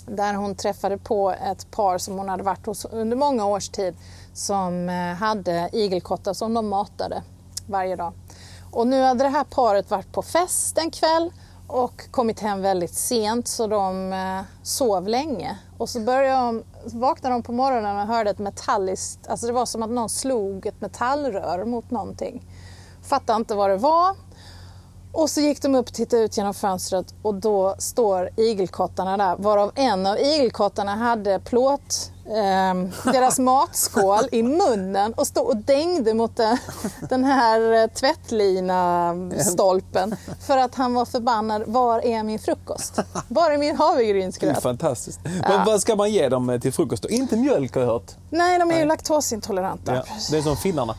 Där 0.07 0.35
hon 0.35 0.55
träffade 0.55 0.99
på 0.99 1.31
ett 1.31 1.71
par 1.71 1.99
som 1.99 2.19
hon 2.19 2.29
hade 2.29 2.43
varit 2.43 2.67
hos 2.67 2.85
under 2.85 3.17
många 3.17 3.47
års 3.47 3.69
tid 3.69 3.95
som 4.35 4.89
eh, 4.89 4.95
hade 4.95 5.71
igelkottar 5.73 6.33
som 6.33 6.55
de 6.55 6.69
matade 6.69 7.23
varje 7.67 7.97
dag. 7.97 8.13
Och 8.71 8.87
nu 8.87 9.03
hade 9.03 9.25
det 9.25 9.31
här 9.31 9.45
paret 9.45 9.91
varit 9.91 10.13
på 10.13 10.23
fest 10.23 10.79
en 10.79 10.91
kväll 10.91 11.33
och 11.67 12.11
kommit 12.11 12.41
hem 12.41 12.63
väldigt 12.63 12.95
sent 12.95 13.49
så 13.49 13.67
de 13.67 14.13
eh, 14.13 14.41
sov 14.63 15.09
länge. 15.09 15.59
Och 15.81 15.89
så 15.89 16.01
började 16.01 16.47
de, 16.47 16.65
så 16.91 16.99
vaknade 16.99 17.35
de 17.35 17.43
på 17.43 17.53
morgonen 17.53 17.97
och 17.97 18.07
hörde 18.07 18.31
ett 18.31 18.39
metalliskt, 18.39 19.29
alltså 19.29 19.47
det 19.47 19.53
var 19.53 19.67
som 19.67 19.83
att 19.83 19.91
någon 19.91 20.09
slog 20.09 20.67
ett 20.67 20.81
metallrör 20.81 21.65
mot 21.65 21.91
någonting. 21.91 22.43
Fattade 23.03 23.37
inte 23.37 23.55
vad 23.55 23.71
det 23.71 23.77
var. 23.77 24.17
Och 25.13 25.31
så 25.31 25.41
gick 25.41 25.63
de 25.63 25.75
upp 25.75 25.89
och 25.89 25.95
tittade 25.95 26.23
ut 26.23 26.37
genom 26.37 26.55
fönstret 26.55 27.15
och 27.23 27.35
då 27.35 27.75
står 27.79 28.31
igelkottarna 28.37 29.17
där 29.17 29.37
varav 29.37 29.73
en 29.75 30.07
av 30.07 30.19
igelkottarna 30.19 30.97
hade 30.97 31.41
plåt, 31.41 32.13
eh, 32.31 32.75
deras 33.13 33.39
matskål 33.39 34.29
i 34.33 34.43
munnen 34.43 35.13
och 35.13 35.27
stod 35.27 35.47
och 35.47 35.57
dängde 35.57 36.15
mot 36.15 36.37
den, 36.37 36.59
den 37.09 37.25
här 37.25 37.83
eh, 37.83 37.87
tvättlina-stolpen 37.89 40.17
för 40.47 40.57
att 40.59 40.75
han 40.75 40.95
var 40.95 41.05
förbannad. 41.05 41.63
Var 41.67 42.07
är 42.07 42.23
min 42.23 42.39
frukost? 42.39 42.99
Var 43.29 43.51
är 43.51 43.59
min 43.59 43.77
Det 43.77 43.83
är 43.85 43.89
havregrynsgröt? 43.89 44.63
fantastiskt. 44.63 45.21
Men 45.25 45.65
vad 45.67 45.81
ska 45.81 45.97
man 45.97 46.11
ge 46.13 46.29
dem 46.29 46.51
eh, 46.51 46.61
till 46.61 46.73
frukost 46.73 47.03
då? 47.03 47.09
Inte 47.09 47.37
mjölk 47.37 47.75
har 47.75 47.81
jag 47.83 47.89
hört. 47.89 48.13
Nej, 48.31 48.59
de 48.59 48.71
är 48.71 48.79
ju 48.79 48.85
laktosintoleranta. 48.85 49.95
Ja, 49.95 50.03
det 50.31 50.39
är 50.39 50.43
som 50.43 50.57
finnarna. 50.57 50.95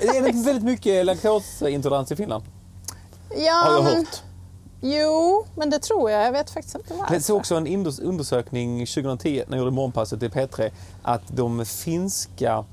är 0.00 0.22
det 0.22 0.28
inte 0.28 0.46
väldigt 0.46 0.64
mycket 0.64 1.06
laktosintolerans 1.06 2.12
i 2.12 2.16
Finland? 2.16 2.44
Ja, 3.36 3.52
Har 3.52 3.72
jag 3.72 3.84
men, 3.84 3.96
hört. 3.96 4.22
Jo, 4.80 5.46
men 5.54 5.70
det 5.70 5.78
tror 5.78 6.10
jag. 6.10 6.26
Jag 6.26 6.32
vet 6.32 6.50
faktiskt 6.50 6.74
inte 6.74 6.94
varför. 6.94 7.14
Jag 7.14 7.22
såg 7.22 7.36
också 7.36 7.54
en 7.54 7.86
undersökning 8.02 8.86
2010 8.86 9.44
när 9.46 9.56
jag 9.56 9.64
gjorde 9.64 9.76
morgonpasset 9.76 10.22
i 10.22 10.28
P3 10.28 10.70
att 11.02 11.22
de 11.28 11.66
finska 11.66 12.64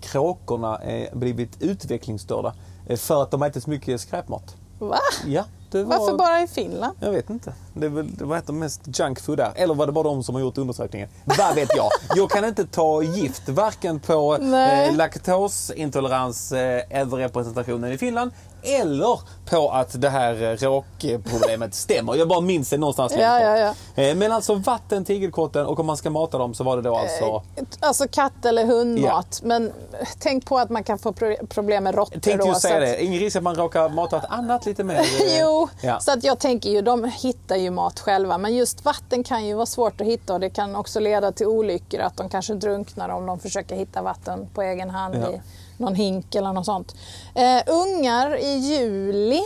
kråkorna 0.00 0.78
är 0.78 1.14
blivit 1.14 1.62
utvecklingsstörda 1.62 2.54
eh, 2.86 2.96
för 2.96 3.22
att 3.22 3.30
de 3.30 3.42
ätit 3.42 3.62
så 3.64 3.70
mycket 3.70 4.00
skräpmat. 4.00 4.56
Va? 4.78 4.98
Ja, 5.26 5.44
det 5.70 5.84
var... 5.84 5.98
Varför 5.98 6.16
bara 6.18 6.42
i 6.42 6.46
Finland? 6.46 6.96
Jag 7.00 7.10
vet 7.12 7.30
inte. 7.30 7.52
Det, 7.74 7.86
är 7.86 7.90
väl, 7.90 8.16
det 8.16 8.24
var 8.24 8.36
ett 8.36 8.48
av 8.48 8.54
de 8.54 8.58
mest 8.58 8.98
junk 8.98 9.20
food 9.20 9.38
där. 9.38 9.52
Eller 9.54 9.74
var 9.74 9.86
det 9.86 9.92
bara 9.92 10.04
de 10.04 10.22
som 10.22 10.34
har 10.34 10.42
gjort 10.42 10.58
undersökningen? 10.58 11.08
Vad 11.24 11.54
vet 11.54 11.76
jag? 11.76 11.88
Jag 12.16 12.30
kan 12.30 12.44
inte 12.44 12.66
ta 12.66 13.02
gift 13.02 13.48
varken 13.48 14.00
på 14.00 14.36
eh, 14.36 14.96
laktosintolerans 14.96 16.52
eh, 16.52 16.82
överrepresentationen 16.90 17.92
i 17.92 17.98
Finland 17.98 18.30
eller 18.62 19.20
på 19.50 19.70
att 19.70 20.00
det 20.00 20.08
här 20.08 20.42
eh, 20.42 20.56
råkproblemet 20.56 21.74
stämmer. 21.84 22.14
Jag 22.14 22.28
bara 22.28 22.40
minns 22.40 22.70
det 22.70 22.76
någonstans 22.78 23.12
Ja, 23.18 23.38
bort. 23.38 23.74
ja, 23.96 24.02
Eh, 24.02 24.14
Men 24.16 24.32
alltså 24.32 24.54
vatten 24.54 25.04
till 25.04 25.16
igelkotten 25.16 25.66
och 25.66 25.80
om 25.80 25.86
man 25.86 25.96
ska 25.96 26.10
mata 26.10 26.38
dem 26.38 26.54
så 26.54 26.64
var 26.64 26.76
det 26.76 26.82
då 26.82 26.96
alltså... 26.96 27.42
Alltså 27.80 28.08
katt 28.08 28.44
eller 28.44 28.66
hundmat. 28.66 29.40
Men 29.44 29.72
tänk 30.18 30.46
på 30.46 30.58
att 30.58 30.70
man 30.70 30.84
kan 30.84 30.98
få 30.98 31.12
pro- 31.12 31.46
problem 31.48 31.84
med 31.84 31.94
råttor 31.94 32.20
tänkte 32.20 32.48
ju 32.48 32.54
säga 32.54 32.74
att- 32.74 32.80
det, 32.80 33.04
ingen 33.04 33.20
risk 33.20 33.36
att 33.36 33.42
man 33.42 33.54
råkar 33.56 33.88
mata 33.88 34.16
ett 34.16 34.24
annat 34.28 34.66
lite 34.66 34.84
mer... 34.84 34.98
eh, 35.00 35.04
Jo, 35.40 35.68
Ja. 35.82 36.00
så 36.00 36.12
att 36.12 36.24
jag 36.24 36.38
tänker 36.38 36.70
ju, 36.70 36.82
de 36.82 37.04
hittar 37.04 37.56
ju 37.56 37.70
mat 37.70 38.00
själva. 38.00 38.38
Men 38.38 38.54
just 38.56 38.84
vatten 38.84 39.24
kan 39.24 39.46
ju 39.46 39.54
vara 39.54 39.66
svårt 39.66 40.00
att 40.00 40.06
hitta 40.06 40.34
och 40.34 40.40
det 40.40 40.50
kan 40.50 40.76
också 40.76 41.00
leda 41.00 41.32
till 41.32 41.46
olyckor. 41.46 42.00
Att 42.00 42.16
de 42.16 42.28
kanske 42.28 42.54
drunknar 42.54 43.08
om 43.08 43.26
de 43.26 43.38
försöker 43.38 43.76
hitta 43.76 44.02
vatten 44.02 44.48
på 44.54 44.62
egen 44.62 44.90
hand 44.90 45.14
Ja. 45.14 45.30
i 45.30 45.40
någon 45.80 45.94
hink 45.94 46.34
eller 46.34 46.52
något 46.52 46.66
sånt. 46.66 46.94
Eh, 47.34 47.62
ungar 47.66 48.36
i 48.36 48.56
juli. 48.56 49.40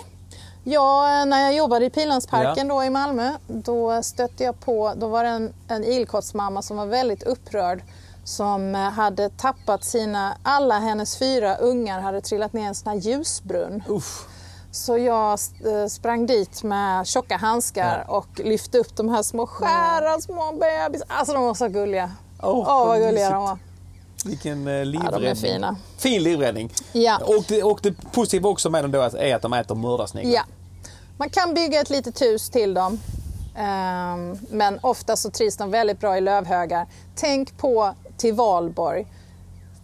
Ja, 0.64 1.24
när 1.24 1.40
jag 1.40 1.54
jobbade 1.54 1.84
i 1.84 1.90
Pilansparken 1.90 2.68
då 2.68 2.84
i 2.84 2.90
Malmö, 2.90 3.32
då 3.46 4.02
stötte 4.02 4.44
jag 4.44 4.60
på, 4.60 4.92
då 4.96 5.08
var 5.08 5.24
det 5.24 5.30
en, 5.30 5.54
en 5.68 5.84
ilkottsmamma 5.84 6.62
som 6.62 6.76
var 6.76 6.86
väldigt 6.86 7.22
upprörd 7.22 7.82
som 8.24 8.74
eh, 8.74 8.80
hade 8.80 9.28
tappat 9.30 9.84
sina, 9.84 10.36
alla 10.42 10.78
hennes 10.78 11.18
fyra 11.18 11.56
ungar 11.56 12.00
hade 12.00 12.20
trillat 12.20 12.52
ner 12.52 12.62
i 12.62 12.66
en 12.66 12.74
sån 12.74 12.92
här 12.92 12.98
ljusbrunn. 12.98 13.82
Uff. 13.88 14.28
Så 14.70 14.98
jag 14.98 15.30
eh, 15.32 15.86
sprang 15.88 16.26
dit 16.26 16.62
med 16.62 17.06
tjocka 17.06 17.36
handskar 17.36 18.04
och 18.08 18.26
lyfte 18.36 18.78
upp 18.78 18.96
de 18.96 19.08
här 19.08 19.22
små 19.22 19.46
skära 19.46 20.20
små 20.20 20.52
bebisar. 20.52 21.06
Alltså 21.10 21.34
de 21.34 21.42
var 21.44 21.54
så 21.54 21.68
gulliga. 21.68 22.10
Åh, 22.42 22.58
Åh, 22.58 22.64
vad 22.64 22.86
vad 22.86 22.98
gulliga 22.98 23.30
de 23.30 23.42
var. 23.42 23.58
Vilken 24.24 24.66
eh, 24.68 24.72
Ja, 24.74 24.84
livräddning. 24.84 25.20
de 25.22 25.26
är 25.28 25.34
fina. 25.34 25.76
Fin 25.98 26.22
livräddning. 26.22 26.72
Ja. 26.92 27.18
Och, 27.24 27.44
det, 27.48 27.62
och 27.62 27.78
det 27.82 28.12
positiva 28.12 28.48
också 28.48 28.70
med 28.70 28.84
dem 28.84 28.90
då 28.90 29.00
är 29.00 29.34
att 29.34 29.42
de 29.42 29.52
äter 29.52 29.74
mördarsniglar. 29.74 30.32
Ja. 30.32 30.42
Man 31.18 31.30
kan 31.30 31.54
bygga 31.54 31.80
ett 31.80 31.90
litet 31.90 32.22
hus 32.22 32.50
till 32.50 32.74
dem. 32.74 33.00
Ehm, 33.56 34.38
men 34.50 34.78
ofta 34.82 35.16
så 35.16 35.30
trivs 35.30 35.56
de 35.56 35.70
väldigt 35.70 36.00
bra 36.00 36.18
i 36.18 36.20
lövhögar. 36.20 36.86
Tänk 37.14 37.56
på 37.58 37.94
till 38.16 38.34
valborg. 38.34 39.06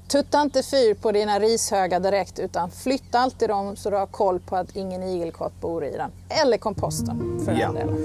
Tutta 0.09 0.43
inte 0.43 0.63
fyr 0.63 0.95
på 0.95 1.13
dina 1.13 1.39
rishögar 1.41 2.01
direkt 2.01 2.39
utan 2.39 2.71
flytta 2.71 3.19
alltid 3.19 3.49
dem 3.49 3.77
så 3.77 3.91
du 3.91 3.97
har 3.97 4.07
koll 4.07 4.41
på 4.41 4.57
att 4.57 4.77
ingen 4.77 5.03
igelkott 5.03 5.61
bor 5.61 5.85
i 5.85 5.91
den. 5.97 6.11
Eller 6.29 6.59
komposten 6.59 7.43
för 7.45 7.53
Ja. 7.53 7.67
den 7.67 7.75
delen. 7.75 7.97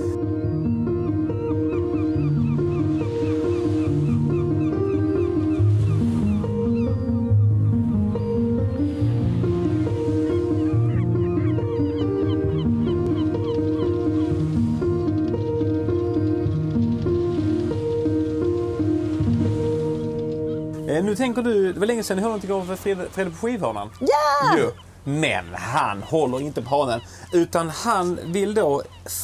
Nu 21.05 21.15
tänker 21.15 21.41
du, 21.41 21.73
det 21.73 21.79
var 21.79 21.87
länge 21.87 22.03
sedan 22.03 22.17
jag 22.17 22.29
hörde 22.29 22.47
någonting 22.47 22.77
Fred- 22.77 23.07
Fredrik 23.11 23.39
på 23.41 23.47
skivhörnan. 23.47 23.89
Ja! 23.99 24.55
Jo. 24.57 24.71
Men 25.07 25.45
han 25.55 26.03
håller 26.03 26.41
inte 26.41 26.61
på 26.61 26.69
hanen. 26.69 27.01
Utan 27.33 27.69
han 27.69 28.19
vill 28.25 28.53
då 28.53 28.81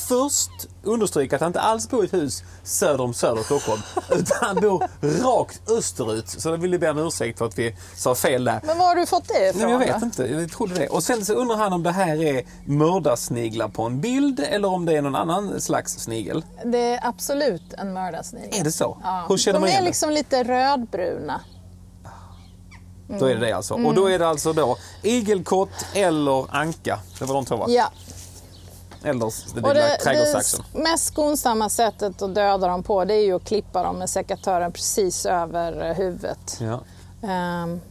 först 0.07 0.49
understryka 0.83 1.35
att 1.35 1.39
han 1.41 1.47
inte 1.49 1.59
alls 1.61 1.89
bor 1.89 2.03
i 2.03 2.05
ett 2.07 2.13
hus 2.13 2.43
söder 2.63 3.03
om 3.03 3.13
söder 3.13 3.43
Stockholm. 3.43 3.81
utan 4.11 4.37
han 4.41 4.55
bor 4.55 4.87
rakt 5.23 5.69
österut. 5.71 6.29
Så 6.29 6.49
då 6.49 6.55
vill 6.55 6.71
jag 6.71 6.81
be 6.81 6.89
om 6.89 6.97
ursäkt 6.97 7.37
för 7.37 7.45
att 7.45 7.59
vi 7.59 7.75
sa 7.95 8.15
fel 8.15 8.43
där. 8.43 8.59
Men 8.63 8.77
var 8.77 8.85
har 8.85 8.95
du 8.95 9.05
fått 9.05 9.27
det 9.27 9.49
ifrån? 9.49 9.71
jag 9.71 9.79
vet 9.79 10.01
inte, 10.01 10.23
jag 10.23 10.51
trodde 10.51 10.75
det. 10.75 10.87
Och 10.87 11.03
sen 11.03 11.25
så 11.25 11.33
undrar 11.33 11.57
han 11.57 11.73
om 11.73 11.83
det 11.83 11.91
här 11.91 12.23
är 12.23 12.43
mördarsniglar 12.65 13.67
på 13.67 13.83
en 13.83 14.01
bild 14.01 14.39
eller 14.39 14.67
om 14.67 14.85
det 14.85 14.97
är 14.97 15.01
någon 15.01 15.15
annan 15.15 15.61
slags 15.61 15.93
snigel. 15.99 16.43
Det 16.65 16.77
är 16.93 16.99
absolut 17.07 17.73
en 17.77 17.93
mördarsnigel. 17.93 18.59
Är 18.59 18.63
det 18.63 18.71
så? 18.71 18.97
Ja. 19.03 19.25
Hur 19.29 19.37
känner 19.37 19.53
De 19.53 19.59
man 19.59 19.67
är 19.67 19.71
igen 19.71 19.83
det? 19.83 19.89
liksom 19.89 20.09
lite 20.11 20.43
rödbruna. 20.43 21.41
Då 23.19 23.25
är 23.25 23.35
det 23.35 23.45
det 23.45 23.51
alltså. 23.51 23.73
Mm. 23.73 23.85
Och 23.85 23.93
då 23.93 24.07
är 24.07 24.19
det 24.19 24.27
alltså 24.27 24.53
då 24.53 24.77
igelkott 25.01 25.85
eller 25.93 26.55
anka. 26.55 26.99
Det 27.19 27.25
var 27.25 27.35
de 27.35 27.45
två 27.45 27.55
va? 27.55 27.65
Ja. 27.69 27.91
Eller 29.03 29.53
den 29.55 29.73
lilla 29.73 29.97
trädgårdssaxen. 30.03 30.65
det 30.73 30.79
mest 30.79 31.05
skonsamma 31.05 31.69
sättet 31.69 32.21
att 32.21 32.35
döda 32.35 32.67
dem 32.67 32.83
på 32.83 33.05
det 33.05 33.13
är 33.13 33.25
ju 33.25 33.35
att 33.35 33.43
klippa 33.43 33.83
dem 33.83 33.95
med 33.95 34.09
sekatören 34.09 34.71
precis 34.71 35.25
över 35.25 35.89
eh, 35.89 35.95
huvudet. 35.95 36.59
Ja. 36.59 36.79
Ehm, 37.27 37.81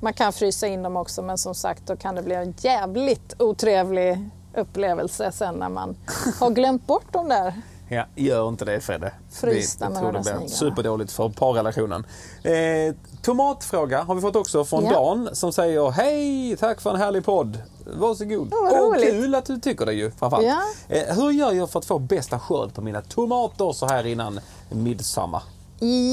man 0.00 0.12
kan 0.12 0.32
frysa 0.32 0.66
in 0.66 0.82
dem 0.82 0.96
också 0.96 1.22
men 1.22 1.38
som 1.38 1.54
sagt 1.54 1.86
då 1.86 1.96
kan 1.96 2.14
det 2.14 2.22
bli 2.22 2.34
en 2.34 2.54
jävligt 2.58 3.34
otrevlig 3.38 4.30
upplevelse 4.54 5.32
sen 5.32 5.54
när 5.54 5.68
man 5.68 5.96
har 6.40 6.50
glömt 6.50 6.86
bort 6.86 7.12
dem 7.12 7.28
där. 7.28 7.54
Ja, 7.92 8.06
gör 8.14 8.48
inte 8.48 8.64
det 8.64 8.80
Fredde. 8.80 9.12
Jag 9.30 9.40
tror 9.40 9.50
det 9.50 9.78
blir 9.90 10.02
mördarsniglarna. 10.02 10.48
superdåligt 10.48 11.12
för 11.12 11.28
parrelationen. 11.28 12.06
Eh, 12.42 12.94
tomatfråga 13.22 14.02
har 14.02 14.14
vi 14.14 14.20
fått 14.20 14.36
också 14.36 14.64
från 14.64 14.84
Ja. 14.84 14.92
Dan 14.92 15.28
som 15.32 15.52
säger 15.52 15.90
Hej, 15.90 16.56
tack 16.56 16.80
för 16.80 16.90
en 16.90 16.96
härlig 16.96 17.24
podd. 17.24 17.62
Varsågod. 17.86 18.48
Ja, 18.50 18.56
vad 18.70 18.88
och 18.88 19.02
kul 19.02 19.34
att 19.34 19.44
du 19.44 19.58
tycker 19.60 19.86
det 19.86 19.92
ju 19.92 20.10
framförallt. 20.10 20.46
Ja. 20.46 20.62
Eh, 20.96 21.14
hur 21.16 21.30
gör 21.30 21.52
jag 21.52 21.70
för 21.70 21.78
att 21.78 21.84
få 21.84 21.98
bästa 21.98 22.38
skörd 22.38 22.74
på 22.74 22.80
mina 22.80 23.02
tomater 23.02 23.72
så 23.72 23.86
här 23.86 24.06
innan 24.06 24.40
midsommar? 24.70 25.42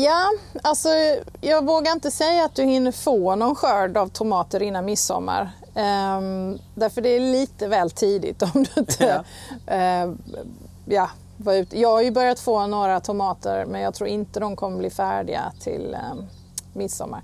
Ja, 0.03 0.23
alltså 0.63 0.89
jag 1.41 1.65
vågar 1.65 1.91
inte 1.91 2.11
säga 2.11 2.45
att 2.45 2.55
du 2.55 2.63
hinner 2.63 2.91
få 2.91 3.35
någon 3.35 3.55
skörd 3.55 3.97
av 3.97 4.07
tomater 4.07 4.61
innan 4.61 4.85
midsommar. 4.85 5.51
Ehm, 5.75 6.59
därför 6.75 7.01
det 7.01 7.09
är 7.09 7.19
lite 7.19 7.67
väl 7.67 7.91
tidigt 7.91 8.41
om 8.41 8.49
du 8.53 8.69
inte 8.81 9.23
eh, 9.67 10.11
ja, 10.85 11.09
var 11.43 11.53
ute. 11.53 11.79
Jag 11.79 11.89
har 11.89 12.01
ju 12.01 12.11
börjat 12.11 12.39
få 12.39 12.67
några 12.67 12.99
tomater 12.99 13.65
men 13.65 13.81
jag 13.81 13.93
tror 13.93 14.09
inte 14.09 14.39
de 14.39 14.55
kommer 14.55 14.77
bli 14.77 14.89
färdiga 14.89 15.51
till 15.59 15.93
eh, 15.93 15.99
midsommar. 16.73 17.21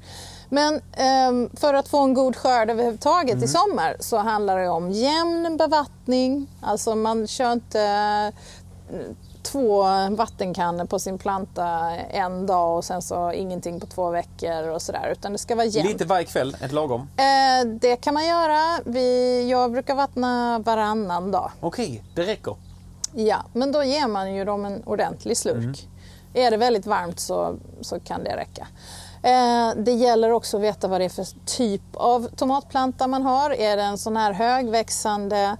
Men 0.49 0.81
ehm, 0.93 1.49
för 1.53 1.73
att 1.73 1.87
få 1.87 1.99
en 2.03 2.13
god 2.13 2.35
skörd 2.35 2.69
överhuvudtaget 2.69 3.43
i 3.43 3.47
sommar 3.47 3.95
så 3.99 4.17
handlar 4.17 4.57
det 4.57 4.69
om 4.69 4.91
jämn 4.91 5.57
bevattning. 5.57 6.47
Alltså 6.61 6.95
man 6.95 7.27
kör 7.27 7.53
inte 7.53 7.81
eh, 8.89 8.97
två 9.43 9.83
vattenkannor 10.09 10.85
på 10.85 10.99
sin 10.99 11.17
planta 11.17 11.67
en 12.09 12.45
dag 12.45 12.77
och 12.77 12.85
sen 12.85 13.01
så 13.01 13.31
ingenting 13.31 13.79
på 13.79 13.85
två 13.85 14.09
veckor 14.09 14.67
och 14.67 14.81
sådär. 14.81 15.09
Utan 15.11 15.31
det 15.31 15.37
ska 15.37 15.55
vara 15.55 15.65
jämnt. 15.65 15.91
Lite 15.91 16.05
varje 16.05 16.25
kväll, 16.25 16.57
ett 16.61 16.71
lagom. 16.71 17.01
Eh, 17.17 17.67
det 17.67 17.95
kan 17.95 18.13
man 18.13 18.27
göra. 18.27 18.79
Vi, 18.85 19.49
jag 19.49 19.71
brukar 19.71 19.95
vattna 19.95 20.59
varannan 20.59 21.31
dag. 21.31 21.51
Okej, 21.59 22.03
det 22.15 22.23
räcker. 22.23 22.55
Ja, 23.15 23.43
men 23.53 23.71
då 23.71 23.83
ger 23.83 24.07
man 24.07 24.35
ju 24.35 24.45
dem 24.45 24.65
en 24.65 24.83
ordentlig 24.83 25.37
slurk. 25.37 25.87
Är 26.33 26.51
det 26.51 26.57
väldigt 26.57 26.85
varmt 26.85 27.19
så, 27.19 27.55
så 27.81 27.99
kan 27.99 28.23
det 28.23 28.35
räcka. 28.37 28.67
Eh, 29.23 29.75
det 29.77 29.91
gäller 29.91 30.31
också 30.31 30.57
att 30.57 30.63
veta 30.63 30.87
vad 30.87 31.01
det 31.01 31.05
är 31.05 31.09
för 31.09 31.27
typ 31.45 31.81
av 31.93 32.27
tomatplanta 32.35 33.07
man 33.07 33.23
har. 33.23 33.51
Är 33.51 33.77
det 33.77 33.83
en 33.83 33.97
sån 33.97 34.17
här 34.17 34.33
högväxande 34.33 35.57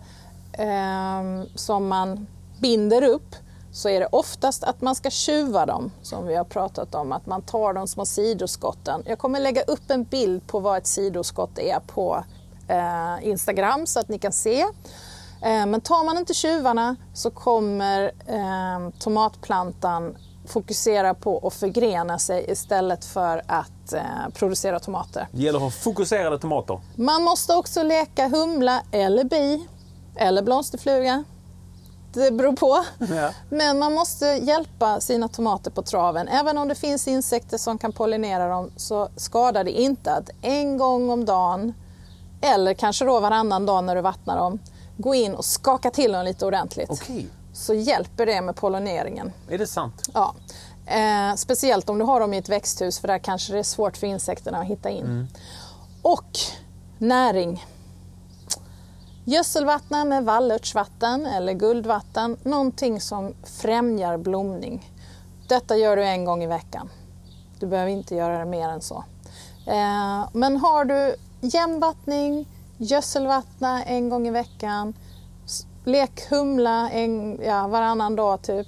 eh, 0.53 1.43
som 1.55 1.87
man 1.87 2.27
binder 2.59 3.03
upp 3.03 3.35
så 3.71 3.89
är 3.89 3.99
det 3.99 4.07
oftast 4.11 4.63
att 4.63 4.81
man 4.81 4.95
ska 4.95 5.09
tjuva 5.09 5.65
dem, 5.65 5.91
som 6.01 6.27
vi 6.27 6.35
har 6.35 6.43
pratat 6.43 6.95
om. 6.95 7.11
Att 7.11 7.25
man 7.25 7.41
tar 7.41 7.73
de 7.73 7.87
små 7.87 8.05
sidoskotten. 8.05 9.03
Jag 9.05 9.19
kommer 9.19 9.39
lägga 9.39 9.61
upp 9.61 9.91
en 9.91 10.03
bild 10.03 10.47
på 10.47 10.59
vad 10.59 10.77
ett 10.77 10.87
sidoskott 10.87 11.59
är 11.59 11.79
på 11.79 12.23
eh, 12.67 13.27
Instagram 13.27 13.87
så 13.87 13.99
att 13.99 14.09
ni 14.09 14.19
kan 14.19 14.31
se. 14.31 14.65
Eh, 15.41 15.65
Men 15.65 15.81
tar 15.81 16.05
man 16.05 16.17
inte 16.17 16.33
tjuvarna 16.33 16.95
så 17.13 17.31
kommer 17.31 18.11
eh, 18.27 18.89
tomatplantan 18.99 20.17
fokusera 20.47 21.13
på 21.13 21.47
att 21.47 21.53
förgrena 21.53 22.19
sig 22.19 22.45
istället 22.51 23.05
för 23.05 23.41
att 23.47 23.93
eh, 23.93 24.01
producera 24.33 24.79
tomater. 24.79 25.27
Det 25.31 25.41
gäller 25.41 25.57
att 25.57 25.63
ha 25.63 25.71
fokuserade 25.71 26.39
tomater. 26.39 26.79
Man 26.95 27.23
måste 27.23 27.55
också 27.55 27.83
leka 27.83 28.27
humla 28.27 28.81
eller 28.91 29.23
bi 29.23 29.67
eller 30.15 30.41
blomsterfluga. 30.41 31.23
Det 32.13 32.31
beror 32.31 32.53
på. 32.53 32.83
Ja. 33.15 33.29
Men 33.49 33.79
man 33.79 33.93
måste 33.93 34.25
hjälpa 34.25 34.99
sina 34.99 35.27
tomater 35.27 35.71
på 35.71 35.81
traven. 35.81 36.27
Även 36.27 36.57
om 36.57 36.67
det 36.67 36.75
finns 36.75 37.07
insekter 37.07 37.57
som 37.57 37.77
kan 37.77 37.91
pollinera 37.91 38.47
dem 38.47 38.71
så 38.75 39.09
skadar 39.15 39.63
det 39.63 39.71
inte 39.71 40.11
att 40.13 40.29
en 40.41 40.77
gång 40.77 41.09
om 41.09 41.25
dagen 41.25 41.73
eller 42.41 42.73
kanske 42.73 43.05
då 43.05 43.19
varannan 43.19 43.65
dag 43.65 43.83
när 43.83 43.95
du 43.95 44.01
vattnar 44.01 44.37
dem 44.37 44.59
gå 44.97 45.15
in 45.15 45.33
och 45.35 45.45
skaka 45.45 45.91
till 45.91 46.11
dem 46.11 46.25
lite 46.25 46.45
ordentligt. 46.45 46.89
Okej, 46.89 47.27
Så 47.53 47.73
hjälper 47.73 48.25
det 48.25 48.41
med 48.41 48.55
pollineringen. 48.55 49.33
är 49.49 49.57
det 49.57 49.67
sant? 49.67 50.09
Ja. 50.13 50.35
Eh, 50.85 51.35
speciellt 51.35 51.89
om 51.89 51.97
du 51.99 52.05
har 52.05 52.19
dem 52.19 52.33
i 52.33 52.37
ett 52.37 52.49
växthus 52.49 52.99
för 52.99 53.07
där 53.07 53.17
kanske 53.19 53.53
det 53.53 53.59
är 53.59 53.63
svårt 53.63 53.97
för 53.97 54.07
insekterna 54.07 54.57
att 54.57 54.67
hitta 54.67 54.89
in. 54.89 55.27
Och 56.01 56.37
näring. 56.97 57.65
Gödselvattna 59.27 60.05
med 60.05 60.25
vallörtsvatten 60.25 61.25
eller 61.25 61.53
guldvatten, 61.53 62.37
någonting 62.43 63.01
som 63.01 63.33
främjar 63.43 64.17
blomning. 64.17 64.91
Detta 65.47 65.77
gör 65.77 65.95
du 65.97 66.03
en 66.05 66.25
gång 66.25 66.43
i 66.43 66.47
veckan. 66.47 66.89
Du 67.59 67.67
behöver 67.67 67.91
inte 67.91 68.15
göra 68.15 68.39
det 68.39 68.45
mer 68.45 68.69
än 68.69 68.81
så. 68.81 69.03
Eh, 69.67 70.27
men 70.33 70.57
har 70.57 70.85
du 70.85 71.15
jämn 71.41 71.79
vattning, 71.79 72.47
gödselvattna 72.77 73.83
en 73.83 74.09
gång 74.09 74.27
i 74.27 74.31
veckan, 74.31 74.93
s- 75.45 75.65
lek 75.85 76.29
humla 76.29 76.89
en, 76.89 77.39
ja, 77.43 77.67
varannan 77.67 78.15
dag 78.15 78.41
typ 78.41 78.67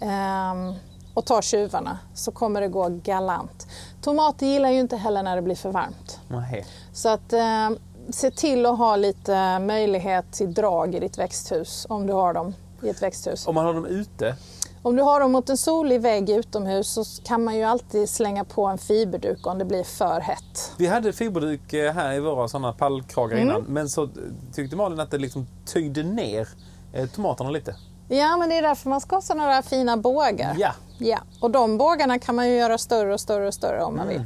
ehm, 0.00 0.72
och 1.14 1.24
ta 1.26 1.42
tjuvarna 1.42 1.98
så 2.14 2.30
kommer 2.32 2.60
det 2.60 2.68
gå 2.68 2.88
galant. 2.88 3.66
Tomater 4.02 4.46
gillar 4.46 4.70
ju 4.70 4.80
inte 4.80 4.96
heller 4.96 5.22
när 5.22 5.36
det 5.36 5.42
blir 5.42 5.54
för 5.54 5.70
varmt. 5.70 6.20
Nej. 6.28 6.66
Så 6.92 7.08
att 7.08 7.32
eh, 7.32 7.70
se 8.10 8.30
till 8.30 8.66
att 8.66 8.78
ha 8.78 8.96
lite 8.96 9.58
möjlighet 9.58 10.32
till 10.32 10.54
drag 10.54 10.94
i 10.94 11.00
ditt 11.00 11.18
växthus 11.18 11.86
om 11.88 12.06
du 12.06 12.12
har 12.12 12.34
dem 12.34 12.54
i 12.82 12.88
ett 12.88 13.02
växthus. 13.02 13.46
Om 13.46 13.54
man 13.54 13.64
har 13.66 13.74
dem 13.74 13.86
ute, 13.86 14.36
Om 14.82 14.96
du 14.96 15.02
har 15.02 15.20
dem 15.20 15.32
mot 15.32 15.48
en 15.50 15.56
solig 15.56 16.00
vägg 16.00 16.30
utomhus 16.30 16.88
så 16.88 17.04
kan 17.24 17.44
man 17.44 17.56
ju 17.56 17.62
alltid 17.62 18.08
slänga 18.08 18.44
på 18.44 18.66
en 18.66 18.78
fiberduk 18.78 19.46
om 19.46 19.58
det 19.58 19.64
blir 19.64 19.84
för 19.84 20.20
hett. 20.20 20.72
Vi 20.76 20.86
hade 20.86 21.12
fiberduk 21.12 21.72
eh, 21.72 21.92
här 21.92 22.12
i 22.12 22.20
våra 22.20 22.48
sådana 22.48 22.72
pallkragar 22.72 23.36
Mm. 23.36 23.48
innan. 23.48 23.62
Men 23.62 23.88
så 23.88 24.08
tyckte 24.52 24.76
Malin 24.76 25.00
att 25.00 25.10
det 25.10 25.18
liksom 25.18 25.46
töjde 25.66 26.02
ner 26.02 26.48
eh, 26.92 27.08
tomaterna 27.08 27.50
lite. 27.50 27.76
Ja, 28.08 28.36
men 28.36 28.48
det 28.48 28.54
är 28.58 28.62
därför 28.62 28.90
man 28.90 29.00
ska 29.00 29.16
ha 29.16 29.22
sådana 29.22 29.46
där 29.46 29.62
fina 29.62 29.96
bågar. 29.96 30.56
Ja, 30.58 30.72
Ja, 30.98 31.18
och 31.40 31.50
de 31.50 31.78
bågarna 31.78 32.18
kan 32.18 32.34
man 32.34 32.48
ju 32.48 32.56
göra 32.56 32.78
större 32.78 33.14
och 33.14 33.20
större 33.20 33.46
och 33.46 33.54
större 33.54 33.84
om 33.84 33.96
man 33.96 34.08
vill. 34.08 34.22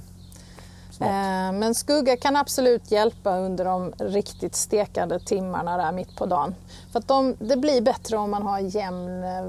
Smart. 0.96 1.08
Eh, 1.08 1.58
Men 1.58 1.74
skugga 1.74 2.16
kan 2.16 2.36
absolut 2.36 2.90
hjälpa 2.90 3.38
under 3.38 3.64
de 3.64 3.92
riktigt 3.98 4.54
stekande 4.56 5.20
timmarna 5.20 5.76
där 5.76 5.92
mitt 5.92 6.16
på 6.16 6.26
dagen. 6.26 6.54
För 6.92 6.98
att 6.98 7.08
de, 7.08 7.36
det 7.38 7.56
blir 7.56 7.80
bättre 7.80 8.16
om 8.16 8.30
man 8.30 8.42
har 8.42 8.58
jämn 8.58 9.24
eh, 9.24 9.44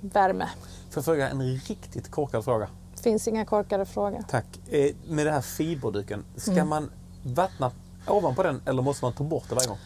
värme. 0.00 0.48
Får 0.90 0.98
jag 0.98 1.04
fråga 1.04 1.28
en 1.28 1.42
riktigt 1.42 2.10
korkad 2.10 2.44
fråga? 2.44 2.68
Det 2.96 3.02
finns 3.02 3.28
inga 3.28 3.44
korkade 3.44 3.86
frågor. 3.86 4.24
Tack. 4.28 4.46
Eh, 4.70 4.94
med 5.08 5.26
det 5.26 5.32
här 5.32 5.40
fiberduken, 5.40 6.24
ska 6.36 6.52
Mm. 6.52 6.68
man 6.68 6.90
vattna 7.22 7.70
ovanpå 8.08 8.42
den 8.42 8.62
eller 8.66 8.82
måste 8.82 9.04
man 9.04 9.12
ta 9.12 9.24
bort 9.24 9.44
det 9.48 9.54
varje 9.54 9.68
gång? 9.68 9.78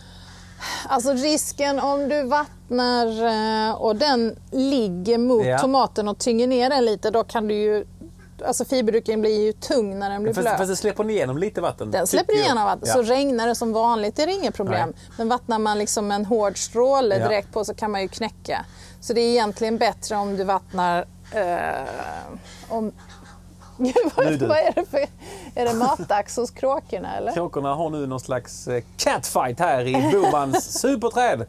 Alltså 0.88 1.12
risken 1.12 1.80
om 1.80 2.08
du 2.08 2.22
vattnar 2.22 3.06
och 3.82 3.96
den 3.96 4.36
ligger 4.50 5.18
mot 5.18 5.44
Ja. 5.46 5.58
tomaten 5.58 6.08
och 6.08 6.18
tynger 6.18 6.46
ner 6.46 6.70
den 6.70 6.84
lite, 6.84 7.10
då 7.10 7.24
kan 7.24 7.48
du 7.48 7.54
ju... 7.54 7.86
Alltså 8.42 8.64
fiberduken 8.64 9.20
blir 9.20 9.44
ju 9.46 9.52
tung 9.52 9.98
när 9.98 10.10
den 10.10 10.22
blir 10.22 10.34
Fast, 10.34 10.44
blöt. 10.44 10.58
fast 10.58 10.70
det 10.70 10.76
släpper 10.76 11.10
igenom 11.10 11.38
lite 11.38 11.60
vatten. 11.60 11.90
Den 11.90 12.06
släpper 12.06 12.34
igenom 12.34 12.64
vatten. 12.64 12.82
Ja. 12.88 12.92
Så 12.92 13.02
regnar 13.02 13.46
det 13.46 13.54
som 13.54 13.72
vanligt 13.72 14.18
är 14.18 14.26
det 14.26 14.32
inget 14.32 14.54
problem. 14.54 14.92
Men 15.18 15.28
vattnar 15.28 15.58
man 15.58 15.78
liksom 15.78 16.10
en 16.10 16.24
hård 16.24 16.58
stråle 16.58 17.18
Ja. 17.18 17.28
direkt 17.28 17.52
på 17.52 17.64
så 17.64 17.74
kan 17.74 17.90
man 17.90 18.02
ju 18.02 18.08
knäcka. 18.08 18.64
Så 19.00 19.12
det 19.12 19.20
är 19.20 19.30
egentligen 19.30 19.78
bättre 19.78 20.16
om 20.16 20.36
du 20.36 20.44
vattnar... 20.44 21.04
Eh, 21.32 21.88
om... 22.68 22.92
Gud, 23.78 23.94
vad, 24.16 24.26
är 24.26 24.72
det 24.74 24.84
för... 24.90 25.06
Är 25.54 25.64
det 25.64 25.74
matdags 25.74 26.36
hos 26.36 26.50
kråkorna 26.50 27.16
eller? 27.16 27.32
Kråkorna 27.32 27.74
har 27.74 27.90
nu 27.90 28.06
någon 28.06 28.20
slags 28.20 28.68
eh, 28.68 28.82
catfight 28.96 29.58
här 29.58 29.86
i 29.86 30.12
Bomans 30.12 30.72
superträd. 30.80 31.46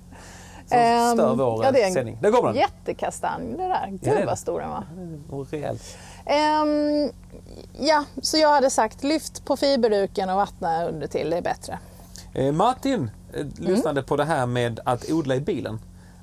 Som 0.68 0.78
Ehm, 0.78 1.14
stör 1.18 1.36
vår 1.36 1.66
ja, 1.66 1.72
det 1.72 1.80
är 1.80 1.82
eh, 1.82 1.88
en 1.88 1.94
sändning. 1.94 2.18
Där 2.22 2.32
kommer 2.32 2.48
den. 2.48 2.58
Jättekastanj 2.58 3.54
det 3.58 3.64
där. 3.68 3.88
Gud 3.92 4.00
det. 4.18 4.26
vad 4.26 4.40
stor 4.40 4.60
den 4.60 4.70
var. 4.70 4.84
Och 5.30 5.48
Ehm, 6.26 7.12
ja, 7.80 8.04
så 8.22 8.38
jag 8.38 8.50
hade 8.50 8.70
sagt 8.70 9.04
lyft 9.04 9.46
på 9.46 9.58
fiberduken 9.58 10.30
och 10.30 10.36
vattna 10.36 10.86
under 10.88 11.08
till, 11.08 11.30
det 11.30 11.38
är 11.38 11.42
bättre. 11.42 11.80
Eh, 12.34 12.52
Martin 12.52 13.12
eh, 13.34 13.40
Mm. 13.42 13.52
lyssnade 13.58 14.04
på 14.04 14.16
det 14.16 14.24
här 14.26 14.46
med 14.46 14.80
att 14.86 15.12
odla 15.12 15.36
i 15.36 15.40
bilen. 15.42 15.80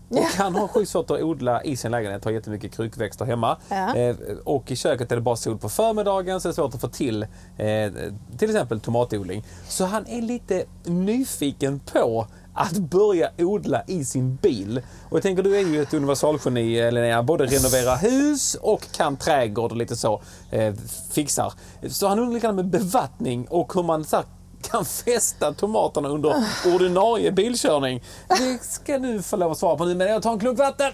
Och 0.08 0.18
han 0.38 0.54
har 0.54 0.68
sjukt 0.68 0.90
svårt 0.90 1.10
att 1.10 1.22
odla 1.22 1.62
i 1.62 1.76
sin 1.76 1.90
lägenhet, 1.90 2.24
har 2.24 2.30
jättemycket 2.32 2.72
krukväxter 2.74 3.24
hemma. 3.24 3.56
Ja. 3.68 3.94
Eh, 3.96 4.16
och 4.44 4.70
i 4.70 4.76
köket 4.76 5.12
är 5.12 5.16
det 5.16 5.22
bara 5.22 5.36
sol 5.36 5.58
på 5.58 5.68
förmiddagen 5.68 6.40
så 6.40 6.48
det 6.48 6.52
är 6.52 6.54
svårt 6.54 6.74
att 6.74 6.80
få 6.80 6.88
till 6.88 7.22
eh, 7.22 7.92
till 8.38 8.50
exempel 8.50 8.80
tomatodling. 8.80 9.44
Så 9.68 9.84
han 9.84 10.06
är 10.06 10.22
lite 10.22 10.64
nyfiken 10.84 11.80
på 11.80 12.26
att 12.54 12.78
börja 12.78 13.30
odla 13.38 13.82
i 13.86 14.04
sin 14.04 14.36
bil. 14.36 14.82
Och 15.08 15.16
jag 15.16 15.22
tänker 15.22 15.42
du 15.42 15.56
är 15.56 15.60
ju 15.60 15.82
ett 15.82 15.94
universalgeni 15.94 16.90
Linnea, 16.90 17.22
både 17.22 17.46
renovera 17.46 17.94
hus 17.94 18.54
och 18.54 18.92
kan 18.92 19.16
trädgård 19.16 19.70
och 19.70 19.76
lite 19.76 19.96
så 19.96 20.22
eh, 20.50 20.74
fixar. 21.10 21.52
Så 21.88 22.08
han 22.08 22.18
undrar 22.18 22.34
lite 22.34 22.52
med 22.52 22.66
bevattning 22.66 23.46
och 23.50 23.74
hur 23.74 23.82
man 23.82 24.04
så 24.04 24.16
här, 24.16 24.24
kan 24.62 24.84
fästa 24.84 25.52
tomaterna 25.52 26.08
under 26.08 26.44
ordinarie 26.74 27.32
bilkörning. 27.32 28.02
Det 28.28 28.64
ska 28.64 28.98
du 28.98 29.22
få 29.22 29.36
lov 29.36 29.52
att 29.52 29.58
svara 29.58 29.76
på 29.76 29.84
nu 29.84 29.94
men 29.94 30.06
jag 30.06 30.22
tar 30.22 30.32
en 30.32 30.38
klunk 30.38 30.58
vatten. 30.58 30.92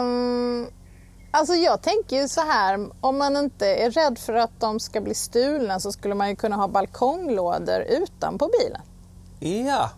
Um, 0.00 0.66
alltså 1.30 1.54
jag 1.54 1.82
tänker 1.82 2.16
ju 2.22 2.28
så 2.28 2.40
här, 2.40 2.88
om 3.00 3.18
man 3.18 3.36
inte 3.36 3.66
är 3.66 3.90
rädd 3.90 4.18
för 4.18 4.32
att 4.32 4.60
de 4.60 4.80
ska 4.80 5.00
bli 5.00 5.14
stulna 5.14 5.80
så 5.80 5.92
skulle 5.92 6.14
man 6.14 6.28
ju 6.28 6.36
kunna 6.36 6.56
ha 6.56 6.68
balkonglådor 6.68 7.80
utanpå 7.80 8.50
bilen. 8.60 8.80
Ja, 9.66 9.90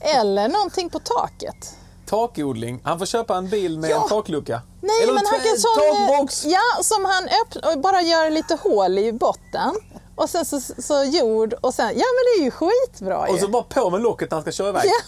Eller 0.00 0.48
någonting 0.48 0.90
på 0.90 0.98
taket. 0.98 1.74
takodling. 2.06 2.80
Han 2.84 2.98
får 2.98 3.06
köpa 3.06 3.36
en 3.36 3.48
bil 3.48 3.78
med 3.78 3.90
Ja. 3.90 4.02
en 4.02 4.08
taklucka. 4.08 4.62
Nej, 4.80 5.02
Eller 5.02 5.12
men 5.12 5.26
han 5.26 5.40
kan 5.40 5.58
sån, 5.58 6.06
takbox. 6.08 6.44
ja, 6.46 6.60
som 6.82 7.04
han 7.04 7.28
öppnar 7.42 7.72
och 7.74 7.80
bara 7.80 8.02
gör 8.02 8.30
lite 8.30 8.58
hål 8.62 8.98
i 8.98 9.12
botten. 9.12 9.74
Och 10.16 10.30
sen 10.30 10.44
så, 10.44 10.60
så 10.60 11.04
jord 11.04 11.54
och 11.60 11.74
sen, 11.74 11.86
ja 11.86 11.92
men 11.94 12.24
det 12.24 12.30
är 12.40 12.44
ju 12.44 12.50
skitbra 12.50 13.28
ju. 13.28 13.34
Och 13.34 13.40
så 13.40 13.48
bara 13.48 13.62
på 13.62 13.90
med 13.90 14.00
locket 14.00 14.30
när 14.30 14.36
han 14.36 14.42
ska 14.42 14.52
köra 14.52 14.68
iväg. 14.68 14.82
Ja. 14.84 14.92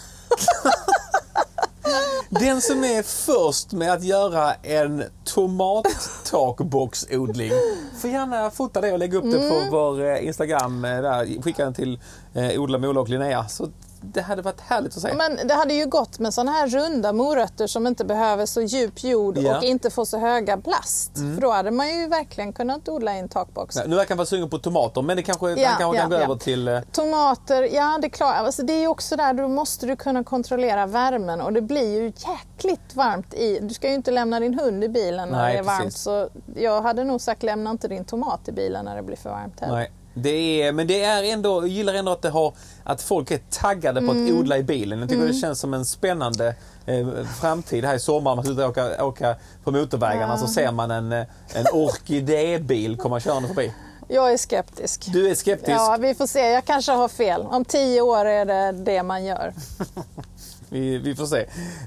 Den 2.29 2.61
som 2.61 2.83
är 2.83 3.03
först 3.03 3.71
med 3.71 3.93
att 3.93 4.03
göra 4.03 4.53
en 4.53 5.03
tomattakboxodling 5.25 7.51
får 8.01 8.09
gärna 8.09 8.51
fota 8.51 8.81
det 8.81 8.91
och 8.91 8.99
lägga 8.99 9.17
upp 9.17 9.31
det 9.31 9.37
Mm. 9.37 9.49
på 9.49 9.61
vår 9.77 10.03
eh, 10.05 10.25
Instagram. 10.25 10.85
eh, 10.85 11.01
Där. 11.01 11.41
Skicka 11.41 11.63
den 11.63 11.73
till 11.73 11.99
eh, 12.33 12.61
Odla 12.61 12.77
Mola 12.77 13.01
och 13.01 13.09
Linnea. 13.09 13.47
Så 13.47 13.69
det 14.01 14.21
hade 14.21 14.41
varit 14.41 14.61
härligt 14.61 14.95
att 14.95 15.01
se. 15.01 15.13
Men 15.13 15.47
det 15.47 15.53
hade 15.53 15.73
ju 15.73 15.85
gått 15.85 16.19
med 16.19 16.33
såna 16.33 16.51
här 16.51 16.67
runda 16.67 17.13
morötter 17.13 17.67
som 17.67 17.87
inte 17.87 18.05
behöver 18.05 18.45
så 18.45 18.61
djup 18.61 19.03
jord 19.03 19.37
Ja. 19.37 19.41
Mm. 19.41 19.57
och 19.57 19.63
inte 19.63 19.89
får 19.89 20.05
så 20.05 20.17
höga 20.17 20.57
blast. 20.57 21.11
För 21.15 21.41
då 21.41 21.51
hade 21.51 21.71
man 21.71 21.89
ju 21.99 22.07
verkligen 22.07 22.53
kunnat 22.53 22.89
odla 22.89 23.15
i 23.15 23.19
en 23.19 23.29
takbox. 23.29 23.75
Nu 23.87 23.95
verkar 23.95 24.09
han 24.09 24.17
vara 24.17 24.25
sugen 24.25 24.49
på 24.49 24.57
tomater 24.57 25.01
men 25.01 25.17
det 25.17 25.23
kanske, 25.23 25.49
Ja, 25.51 25.67
han 25.69 25.77
kanske 25.79 25.97
ja, 25.97 26.01
kan 26.01 26.09
gå 26.09 26.15
över 26.15 26.35
till... 26.35 26.67
eh, 26.67 26.79
Tomater, 26.91 27.63
ja 27.75 27.97
det 28.01 28.07
är 28.07 28.09
klart. 28.09 28.35
Alltså, 28.35 28.63
det 28.63 28.73
är 28.73 28.79
ju 28.79 28.87
också 28.87 29.15
där, 29.15 29.33
då 29.33 29.47
måste 29.47 29.85
du 29.85 29.95
kunna 29.95 30.23
kontrollera 30.23 30.85
värmen 30.85 31.41
och 31.41 31.53
det 31.53 31.61
blir 31.61 32.01
ju 32.01 32.05
jäkligt 32.05 32.95
varmt 32.95 33.33
i. 33.33 33.59
Du 33.61 33.73
ska 33.73 33.87
ju 33.89 33.93
inte 33.95 34.11
lämna 34.11 34.39
din 34.39 34.59
hund 34.59 34.83
i 34.83 34.89
bilen 34.89 35.29
när 35.29 35.37
Nej, 35.37 35.53
det 35.53 35.59
är 35.59 35.63
varmt. 35.63 35.83
precis. 35.83 36.01
Så 36.01 36.29
jag 36.55 36.81
hade 36.81 37.03
nog 37.03 37.21
sagt 37.21 37.43
lämna 37.43 37.69
inte 37.71 37.87
din 37.87 38.05
tomat 38.05 38.47
i 38.47 38.51
bilen 38.51 38.85
när 38.85 38.95
det 38.95 39.03
blir 39.03 39.17
för 39.17 39.29
varmt 39.29 39.59
heller. 39.59 39.75
Nej. 39.75 39.91
Det 40.13 40.61
är, 40.61 40.71
men 40.71 40.87
det 40.87 41.03
är 41.03 41.23
ändå, 41.23 41.61
jag 41.61 41.67
gillar 41.67 41.93
ändå 41.93 42.11
att, 42.11 42.21
det 42.21 42.29
har, 42.29 42.53
att 42.83 43.01
folk 43.01 43.31
är 43.31 43.39
taggade 43.49 44.01
på 44.01 44.11
Mm. 44.11 44.25
att 44.25 44.39
odla 44.39 44.57
i 44.57 44.63
bilen. 44.63 44.99
Jag 44.99 45.09
tycker 45.09 45.27
det 45.27 45.33
känns 45.33 45.59
som 45.59 45.73
en 45.73 45.85
spännande 45.85 46.55
eh, 46.85 47.07
framtid 47.41 47.85
här 47.85 47.95
i 47.95 47.99
sommar. 47.99 48.35
Man 48.35 48.45
slutar 48.45 48.67
åka, 48.67 49.05
åka 49.05 49.35
på 49.63 49.71
motorvägarna 49.71 50.37
så 50.37 50.47
ser 50.47 50.71
man 50.71 50.91
en, 50.91 51.11
eh, 51.11 51.25
en 51.53 51.65
orkidébil 51.73 52.97
komma 52.97 53.19
körande 53.19 53.47
förbi. 53.47 53.73
Jag 54.07 54.33
är 54.33 54.37
skeptisk. 54.37 55.05
Du 55.13 55.29
är 55.29 55.35
skeptisk. 55.35 55.71
Ja, 55.71 55.97
vi 55.99 56.15
får 56.15 56.27
se. 56.27 56.39
Jag 56.49 56.65
kanske 56.65 56.91
har 56.91 57.07
fel. 57.07 57.41
Om 57.41 57.65
tio 57.65 58.01
år 58.01 58.25
är 58.25 58.45
det 58.45 58.71
det 58.71 59.03
man 59.03 59.25
gör. 59.25 59.53
Vi, 60.71 60.97
vi 60.97 61.15
får 61.15 61.25
se. 61.25 61.45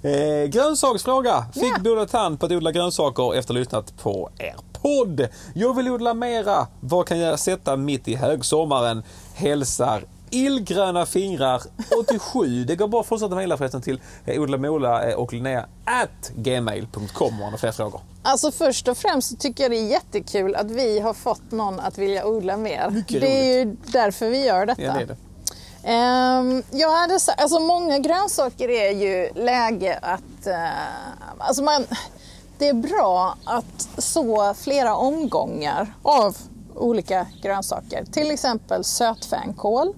Eh, 0.09 0.47
grönsaksfråga. 0.49 1.45
Fick 1.55 1.63
Ja. 1.65 1.79
blodad 1.81 2.11
tand 2.11 2.41
på 2.41 2.47
att 2.47 2.53
odla 2.53 2.73
grönsaker 2.73 3.35
efter 3.35 3.39
att 3.53 3.57
ha 3.57 3.61
lyssnat 3.61 3.97
på 4.03 4.31
er 4.39 4.55
podd. 4.83 5.29
Jag 5.55 5.77
vill 5.77 5.89
odla 5.91 6.15
mera. 6.15 6.67
Vad 6.81 7.07
kan 7.09 7.19
jag 7.19 7.39
sätta 7.39 7.77
mitt 7.77 8.09
i 8.09 8.15
högsommaren? 8.15 9.03
Hälsar 9.35 10.05
illgröna 10.31 11.07
fingrar 11.07 11.63
87. 12.01 12.65
Det 12.69 12.77
går 12.77 12.89
bra 12.89 13.01
att 13.01 13.07
fortsätta 13.07 13.35
mejla 13.35 13.57
förresten 13.57 13.83
till 13.83 14.01
eh, 14.27 14.41
odlamola 14.43 15.11
eh, 15.11 15.15
och 15.15 15.33
linnea 15.33 15.67
at 15.85 16.33
gmail.com 16.37 17.43
om 17.43 17.59
fler 17.59 17.73
frågor. 17.73 18.01
Alltså 18.23 18.51
först 18.53 18.89
och 18.89 18.99
främst 18.99 19.31
så 19.31 19.37
tycker 19.37 19.65
jag 19.65 19.71
det 19.71 19.77
är 19.79 19.89
jättekul 19.91 20.55
att 20.55 20.71
vi 20.71 21.01
har 21.01 21.15
fått 21.15 21.51
någon 21.51 21.81
att 21.81 21.99
vilja 21.99 22.27
odla 22.27 22.57
mer. 22.57 22.91
Mycket 22.91 23.21
det 23.21 23.51
är 23.51 23.59
ju 23.59 23.77
därför 23.87 24.31
vi 24.31 24.45
gör 24.47 24.67
detta. 24.67 24.83
Ja, 24.83 24.93
det 24.99 25.05
det. 25.05 25.17
Um, 25.87 26.63
ja, 26.71 27.07
det, 27.07 27.35
alltså 27.37 27.61
många 27.61 27.99
grönsaker 27.99 28.69
är 28.69 28.91
ju 28.91 29.33
läge 29.35 29.99
att... 30.03 30.47
Uh, 30.47 30.55
alltså 31.39 31.63
man, 31.63 31.87
det 32.59 32.69
är 32.69 32.75
bra 32.75 33.37
att 33.45 33.89
så 33.99 34.55
flera 34.55 34.97
omgångar 34.97 35.95
av 36.03 36.37
olika 36.75 37.27
grönsaker. 37.43 38.05
Till 38.05 38.31
exempel 38.31 38.85
sötfänkål 38.85 39.95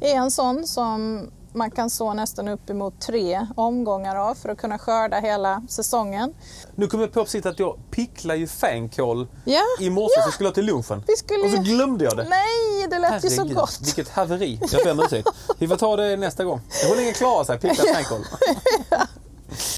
är 0.00 0.14
en 0.14 0.30
sån 0.30 0.66
som 0.66 1.30
man 1.54 1.70
kan 1.70 1.90
så 1.90 2.14
nästan 2.14 2.48
uppemot 2.48 3.00
tre 3.00 3.46
omgångar 3.56 4.16
av 4.16 4.34
för 4.34 4.48
att 4.48 4.58
kunna 4.58 4.78
skörda 4.78 5.20
hela 5.20 5.62
säsongen. 5.68 6.34
Nu 6.74 6.86
kom 6.86 7.00
jag 7.00 7.12
på 7.12 7.24
precis 7.24 7.46
att 7.46 7.58
jag 7.58 7.78
picklar 7.90 8.34
ju 8.34 8.46
fänkål 8.46 9.26
Ja, 9.44 9.62
i 9.80 9.90
morse 9.90 10.14
ja. 10.16 10.24
så 10.26 10.30
skulle 10.30 10.46
jag 10.46 10.54
till 10.54 10.66
lunchen. 10.66 11.04
Vi 11.06 11.16
skulle 11.16 11.44
Och 11.44 11.50
så 11.50 11.56
glömde 11.56 12.04
jag 12.04 12.16
det. 12.16 12.26
Nej, 12.28 12.88
det 12.90 12.98
lät 12.98 13.24
ju 13.24 13.30
så 13.30 13.36
Herregud, 13.36 13.56
gott. 13.56 13.80
Vilket 13.82 14.08
haveri. 14.08 14.60
Jag 14.72 14.84
ber 14.84 14.90
om 14.90 15.00
ursäkt. 15.00 15.28
Vi 15.58 15.68
får 15.68 15.76
ta 15.76 15.96
det 15.96 16.16
nästa 16.16 16.44
gång. 16.44 16.60
Hur 16.88 16.96
länge 16.96 17.12
klarar 17.12 17.44
sig 17.44 17.58
picklat 17.58 17.88
fänkål? 17.94 18.20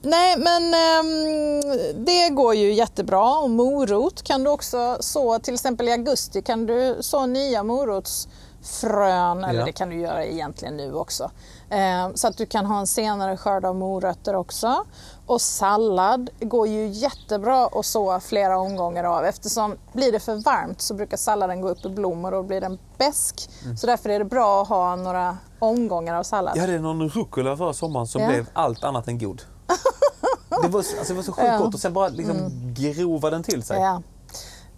Nej, 0.03 0.37
men 0.39 0.75
ehm, 0.75 2.05
det 2.05 2.29
går 2.29 2.55
ju 2.55 2.73
jättebra. 2.73 3.39
Och 3.39 3.51
morot 3.51 4.23
kan 4.23 4.45
du 4.45 4.51
också 4.51 4.97
så, 5.01 5.39
till 5.39 5.55
exempel 5.55 5.89
i 5.89 5.93
augusti 5.93 6.43
kan 6.43 6.67
du 6.67 6.97
så 7.01 7.27
nya 7.27 7.63
morotsfrön 7.63 8.33
frön, 8.63 9.45
eller 9.45 9.61
Ja. 9.61 9.67
det 9.67 9.73
kan 9.73 9.89
du 9.91 10.01
göra 10.01 10.25
egentligen 10.25 10.77
nu 10.77 10.95
också. 10.95 11.31
Eh, 11.71 12.09
så 12.15 12.29
att 12.29 12.37
du 12.37 12.47
kan 12.47 12.67
ha 12.67 12.79
en 12.81 12.87
senare 12.87 13.37
skörd 13.37 13.65
av 13.65 13.75
morötter 13.77 14.35
också. 14.35 14.85
Och 15.27 15.41
sallad 15.41 16.31
går 16.41 16.67
ju 16.69 16.87
jättebra 16.89 17.67
att 17.67 17.87
så 17.87 18.21
flera 18.21 18.59
omgångar 18.59 19.05
av 19.05 19.25
eftersom 19.25 19.77
blir 19.93 20.13
det 20.13 20.21
för 20.21 20.35
varmt 20.35 20.81
så 20.81 20.95
brukar 20.95 21.17
salladen 21.17 21.61
gå 21.61 21.69
upp 21.69 21.85
i 21.85 21.89
blom 21.89 22.25
och 22.25 22.31
då 22.31 22.43
blir 22.43 22.61
den 22.61 22.79
besk. 22.99 23.51
Mm. 23.65 23.77
Så 23.77 23.87
därför 23.87 24.09
är 24.09 24.19
det 24.19 24.25
bra 24.25 24.63
att 24.63 24.69
ha 24.69 24.97
några 24.97 25.37
omgångar 25.59 26.15
av 26.15 26.23
sallad. 26.23 26.57
Jag 26.57 26.61
hade 26.61 26.79
någon 26.79 27.09
rucola 27.09 27.57
förra 27.57 27.73
sommaren 27.73 28.07
som 28.07 28.23
Ja. 28.23 28.29
blev 28.29 28.47
allt 28.53 28.85
annat 28.85 29.09
än 29.09 29.19
god. 29.19 29.43
Det 30.63 30.69
var, 30.69 30.79
alltså, 30.79 31.05
det 31.09 31.15
var 31.15 31.23
så 31.23 31.33
sjukt 31.33 31.47
Ja. 31.47 31.53
Mm. 31.53 31.63
gott 31.63 31.75
och 31.75 31.81
sen 31.81 31.93
bara 31.93 32.09
liksom 32.09 32.51
grova 32.77 33.31
den 33.31 33.43
till 33.43 33.63
sig. 33.63 33.81
Ja. 33.81 34.03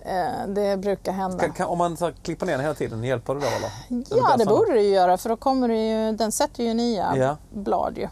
Eh, 0.04 0.46
det 0.48 0.76
brukar 0.76 1.12
hända. 1.12 1.38
Kan, 1.38 1.52
kan, 1.52 1.66
om 1.68 1.78
man 1.78 1.96
så 1.96 2.12
klipper 2.22 2.46
ner 2.46 2.52
den 2.52 2.61
hela 2.61 2.74
tiden, 2.74 3.04
hjälper 3.04 3.34
det 3.34 3.40
då 3.40 3.46
eller? 3.46 3.70
Ja, 4.11 4.37
det 4.37 4.46
borde 4.46 4.72
det 4.72 4.82
ju 4.82 4.94
göra 4.94 5.18
för 5.18 5.28
då 5.28 5.37
kommer 5.37 5.68
det 5.68 5.88
ju, 5.88 6.12
den 6.12 6.32
sätter 6.32 6.64
ju 6.64 6.74
nya 6.74 7.16
Ja. 7.16 7.37
blad 7.50 7.98
ju. 7.98 8.08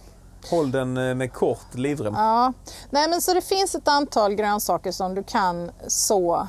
Håll 0.51 0.71
den 0.71 0.97
eh, 0.97 1.15
med 1.15 1.33
kort 1.33 1.75
livrem. 1.75 2.15
Ja. 2.17 2.53
Nej, 2.91 3.09
men 3.09 3.21
så 3.21 3.35
det 3.35 3.41
finns 3.43 3.75
ett 3.75 3.89
antal 3.89 4.35
grönsaker 4.35 4.93
som 4.93 5.15
du 5.15 5.23
kan 5.23 5.71
så 5.87 6.49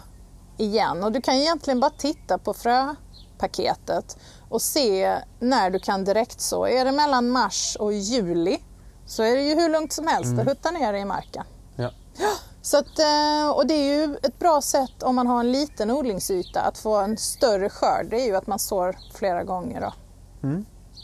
igen 0.57 1.03
och 1.03 1.11
du 1.11 1.21
kan 1.21 1.33
egentligen 1.35 1.79
bara 1.79 1.91
titta 1.97 2.37
på 2.37 2.53
fröpaketet 2.53 4.17
och 4.49 4.61
se 4.61 5.17
när 5.39 5.69
du 5.69 5.79
kan 5.79 6.03
direkt 6.03 6.41
så. 6.41 6.67
Är 6.67 6.85
det 6.85 6.91
mellan 6.91 7.29
mars 7.29 7.77
och 7.79 7.93
juli 7.93 8.59
så 9.05 9.23
är 9.23 9.35
det 9.35 9.41
ju 9.41 9.55
hur 9.55 9.69
lugnt 9.69 9.93
som 9.93 10.07
helst 10.07 10.39
att 10.39 10.47
hutta 10.47 10.71
ner 10.71 10.93
det 10.93 10.99
i 10.99 11.05
marken. 11.05 11.43
Ja. 11.75 11.89
Så 12.67 12.77
att, 12.77 12.99
eh, 12.99 13.49
och 13.55 13.67
det 13.67 13.73
är 13.73 13.97
ju 13.97 14.17
ett 14.23 14.39
bra 14.39 14.61
sätt 14.61 15.03
om 15.03 15.15
man 15.15 15.27
har 15.27 15.39
en 15.39 15.51
liten 15.51 15.91
odlingsyta 15.91 16.61
att 16.61 16.77
få 16.77 16.95
en 16.95 17.17
större 17.17 17.69
skörd. 17.69 18.07
Det 18.09 18.21
är 18.21 18.25
ju 18.25 18.35
att 18.35 18.47
man 18.47 18.59
sår 18.59 18.97
flera 19.13 19.43
gånger. 19.43 19.81
Då. 19.81 19.93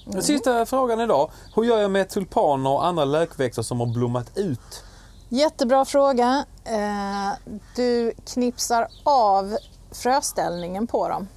Den 0.06 0.24
sista 0.24 0.66
frågan 0.66 1.00
idag. 1.00 1.32
Hur 1.56 1.64
gör 1.64 1.78
jag 1.78 1.92
med 1.92 2.10
tulpaner 2.10 2.70
och 2.70 2.86
andra 2.86 3.06
lökväxter 3.06 3.62
som 3.62 3.80
har 3.80 3.88
blommat 3.88 4.38
ut? 4.38 4.84
Jättebra 5.30 5.86
fråga. 5.86 6.46
Eh, 6.64 7.54
Du 7.76 8.14
knipsar 8.26 8.88
av 9.04 9.58
fröställningen 9.92 10.88
på 10.88 11.08
dem. 11.10 11.28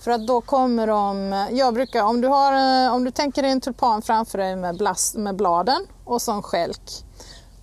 För 0.00 0.10
att 0.10 0.26
då 0.26 0.40
kommer 0.40 0.86
de... 0.86 1.32
Jag 1.50 1.74
brukar, 1.74 2.02
om 2.04 2.20
du, 2.20 2.28
har, 2.28 2.84
eh, 2.86 2.94
om 2.94 3.04
du 3.04 3.10
tänker 3.10 3.42
dig 3.42 3.50
en 3.50 3.60
tulpan 3.60 4.02
framför 4.02 4.38
dig 4.38 4.56
med, 4.56 4.76
blast, 4.76 5.14
med 5.14 5.36
bladen 5.36 5.86
och 6.04 6.22
så 6.22 6.32
en 6.32 6.42
skälk 6.42 7.04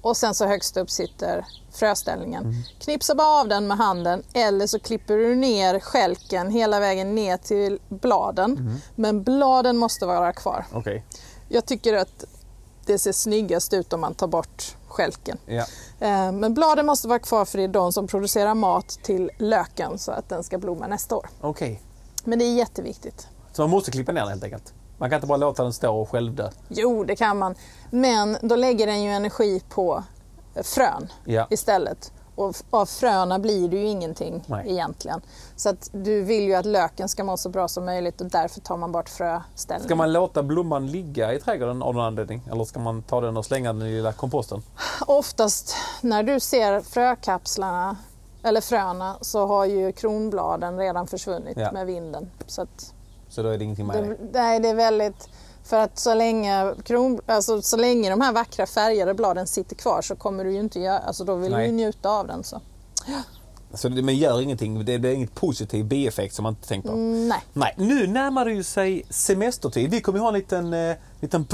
och 0.01 0.17
sen 0.17 0.33
så 0.35 0.45
högst 0.45 0.77
upp 0.77 0.89
sitter 0.89 1.45
fröställningen. 1.71 2.53
Knipsa 2.79 3.15
bara 3.15 3.41
av 3.41 3.47
den 3.47 3.67
med 3.67 3.77
handen 3.77 4.23
eller 4.33 4.67
så 4.67 4.79
klipper 4.79 5.17
du 5.17 5.35
ner 5.35 5.79
skälken 5.79 6.49
hela 6.51 6.79
vägen 6.79 7.15
ner 7.15 7.38
till 7.38 7.79
bladen. 7.89 8.79
Men 8.95 9.23
bladen 9.23 9.77
måste 9.77 10.05
vara 10.05 10.33
kvar. 10.33 10.65
Okej. 10.73 11.05
Jag 11.49 11.65
tycker 11.65 11.93
att 11.93 12.25
det 12.85 12.99
ser 12.99 13.12
snyggast 13.12 13.73
ut 13.73 13.93
om 13.93 14.01
man 14.01 14.13
tar 14.13 14.27
bort 14.27 14.75
skälken. 14.88 15.38
Ja. 15.45 15.65
Eh, 15.99 16.31
Men 16.31 16.53
bladen 16.53 16.85
måste 16.85 17.07
vara 17.07 17.19
kvar 17.19 17.45
för 17.45 17.57
det 17.57 17.63
är 17.63 17.67
de 17.67 17.93
som 17.93 18.07
producerar 18.07 18.53
mat 18.55 18.99
till 19.03 19.31
löken 19.38 19.97
så 19.99 20.12
att 20.12 20.29
den 20.29 20.43
ska 20.43 20.57
blomma 20.57 20.88
nästa 20.88 21.15
år. 21.15 21.29
Okej. 21.41 21.81
Men 22.23 22.39
det 22.39 22.45
är 22.45 22.53
jätteviktigt. 22.53 23.27
Så 23.53 23.62
man 23.62 23.69
måste 23.69 23.91
klippa 23.91 24.12
ner 24.12 24.21
den 24.21 24.29
helt 24.29 24.43
enkelt? 24.43 24.73
Man 24.99 25.09
kan 25.09 25.17
inte 25.17 25.27
bara 25.27 25.38
låta 25.38 25.63
den 25.63 25.73
stå 25.73 26.01
och 26.01 26.09
självdö? 26.09 26.49
Jo, 26.67 27.03
det 27.03 27.15
kan 27.15 27.38
man. 27.38 27.55
Men 27.91 28.38
då 28.41 28.55
lägger 28.55 28.88
den 28.88 29.03
ju 29.03 29.09
energi 29.12 29.63
på 29.69 30.03
frön 30.63 31.07
Ja. 31.25 31.47
istället. 31.49 32.12
Och 32.35 32.55
av 32.69 32.85
fröna 32.85 33.39
blir 33.39 33.69
det 33.69 33.77
ju 33.77 33.85
ingenting 33.85 34.43
Nej. 34.47 34.71
egentligen. 34.71 35.21
Så 35.55 35.69
att 35.69 35.89
du 35.91 36.21
vill 36.21 36.43
ju 36.43 36.55
att 36.55 36.65
löken 36.65 37.09
ska 37.09 37.23
må 37.23 37.38
så 37.38 37.49
bra 37.49 37.67
som 37.67 37.85
möjligt 37.85 38.21
och 38.21 38.27
därför 38.27 38.59
tar 38.62 38.77
man 38.77 38.91
bort 38.91 39.09
fröställningen. 39.09 39.88
Ska 39.88 39.95
man 39.95 40.13
låta 40.13 40.43
blomman 40.43 40.88
ligga 40.88 41.33
i 41.33 41.39
trädgården 41.39 41.81
av 41.83 41.93
någon 41.93 42.05
anledning? 42.05 42.41
Eller 42.51 42.63
ska 42.63 42.79
man 42.79 43.01
ta 43.03 43.21
den 43.21 43.38
och 43.38 43.45
slänga 43.45 43.73
den 43.73 43.81
i 43.81 43.91
lilla 43.91 44.13
komposten? 44.13 44.62
Oftast 45.07 45.75
när 46.01 46.23
du 46.23 46.39
ser 46.39 46.81
frökapslarna 46.81 47.97
eller 48.43 48.62
fröna 48.62 49.17
så 49.21 49.45
har 49.47 49.65
ju 49.65 49.91
kronbladen 49.91 50.77
redan 50.77 51.07
försvunnit 51.07 51.57
Ja. 51.57 51.71
med 51.71 51.85
vinden. 51.85 52.29
Så 52.47 52.62
att 52.62 52.93
Så 53.29 53.43
då 53.43 53.49
är 53.49 53.57
det 53.57 53.63
ingenting 53.63 53.87
med 53.87 54.03
det, 54.03 54.09
det? 54.09 54.39
nej, 54.39 54.59
det 54.59 54.69
är 54.69 54.75
väldigt... 54.75 55.29
För 55.63 55.79
att 55.79 55.99
så 55.99 56.13
länge, 56.13 56.73
kron, 56.83 57.19
alltså, 57.25 57.61
så 57.61 57.77
länge 57.77 58.09
de 58.09 58.21
här 58.21 58.33
vackra 58.33 58.65
färgade 58.65 59.13
bladen 59.13 59.47
sitter 59.47 59.75
kvar 59.75 60.01
så 60.01 60.15
kommer 60.15 60.43
du 60.43 60.51
ju 60.51 60.59
inte 60.59 60.79
göra... 60.79 60.99
Alltså 60.99 61.23
då 61.23 61.35
vill 61.35 61.51
Nej. 61.51 61.59
du 61.59 61.65
ju 61.65 61.71
njuta 61.71 62.09
av 62.09 62.27
den. 62.27 62.43
Så. 62.43 62.61
Så 63.73 63.89
det, 63.89 64.01
men 64.01 64.17
gör 64.17 64.41
ingenting? 64.41 64.86
Det 64.86 64.99
blir 64.99 65.13
inget 65.13 65.36
positiv 65.36 65.86
bieffekt 65.86 66.36
som 66.36 66.43
man 66.43 66.53
inte 66.53 66.67
tänkt 66.67 66.88
på? 66.88 66.91
Mm, 66.91 67.27
nej. 67.27 67.39
Nej, 67.53 67.73
nu 67.77 68.08
närmar 68.08 68.45
det 68.45 68.51
ju 68.51 68.63
sig 68.63 69.03
semestertid. 69.10 69.91
Vi 69.91 70.01
kommer 70.01 70.19
ju 70.19 70.21
ha 70.21 70.27
en 70.29 70.34
liten, 70.34 70.73
eh, 70.73 70.95
liten 71.19 71.45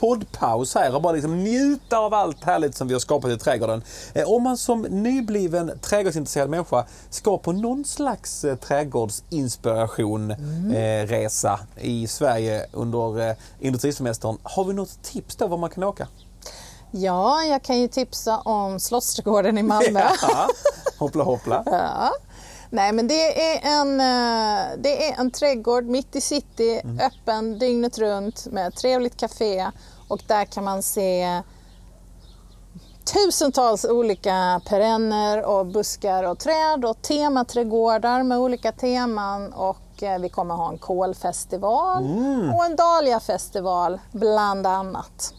poddpaus 0.00 0.74
här 0.74 0.94
och 0.94 1.02
bara 1.02 1.12
liksom 1.12 1.44
njuta 1.44 1.98
av 1.98 2.14
allt 2.14 2.44
härligt 2.44 2.74
som 2.74 2.88
vi 2.88 2.94
har 2.94 3.00
skapat 3.00 3.30
i 3.30 3.38
trädgården. 3.38 3.82
Eh, 4.14 4.30
om 4.30 4.42
man 4.42 4.56
som 4.56 4.82
nybliven 4.82 5.72
trädgårdsintresserad 5.80 6.50
människa 6.50 6.84
ska 7.10 7.38
på 7.38 7.52
någon 7.52 7.84
slags 7.84 8.44
eh, 8.44 8.56
trädgårdsinspiration 8.56 10.30
eh, 10.30 11.06
resa 11.06 11.60
i 11.80 12.06
Sverige 12.06 12.66
under 12.72 13.28
eh, 13.28 13.36
industrisemestern. 13.60 14.38
Har 14.42 14.64
vi 14.64 14.74
något 14.74 15.02
tips 15.02 15.36
då 15.36 15.46
var 15.46 15.58
man 15.58 15.70
kan 15.70 15.82
åka? 15.82 16.08
Ja, 16.94 17.42
jag 17.42 17.62
kan 17.62 17.78
ju 17.78 17.88
tipsa 17.88 18.38
om 18.38 18.80
Slottsträdgården 18.80 19.58
i 19.58 19.62
Malmö. 19.62 20.00
Ja, 20.22 20.48
hoppla 20.98 21.24
hoppla. 21.24 21.62
Ja. 21.66 22.10
Nej, 22.70 22.92
men 22.92 23.08
det 23.08 23.54
är, 23.54 23.80
en, 23.80 24.00
eh, 24.00 24.66
det 24.78 25.08
är 25.08 25.20
en 25.20 25.30
trädgård 25.30 25.84
mitt 25.84 26.16
i 26.16 26.20
city, 26.20 26.80
Mm. 26.84 27.00
öppen 27.00 27.58
dygnet 27.58 27.98
runt 27.98 28.46
med 28.46 28.66
ett 28.66 28.76
trevligt 28.76 29.16
café 29.16 29.70
och 30.08 30.20
där 30.26 30.44
kan 30.44 30.64
man 30.64 30.82
se 30.82 31.42
tusentals 33.04 33.84
olika 33.84 34.60
perenner 34.68 35.44
och 35.44 35.66
buskar 35.66 36.24
och 36.24 36.38
träd 36.38 36.84
och 36.84 37.02
tematrädgårdar 37.02 38.22
med 38.22 38.38
olika 38.38 38.72
teman 38.72 39.52
och 39.52 40.02
eh, 40.02 40.18
vi 40.18 40.28
kommer 40.28 40.54
ha 40.54 40.68
en 40.68 40.78
kolfestival 40.78 42.04
Mm. 42.04 42.54
och 42.54 42.64
en 42.64 42.76
dahliafestival 42.76 44.00
bland 44.12 44.66
annat. 44.66 45.34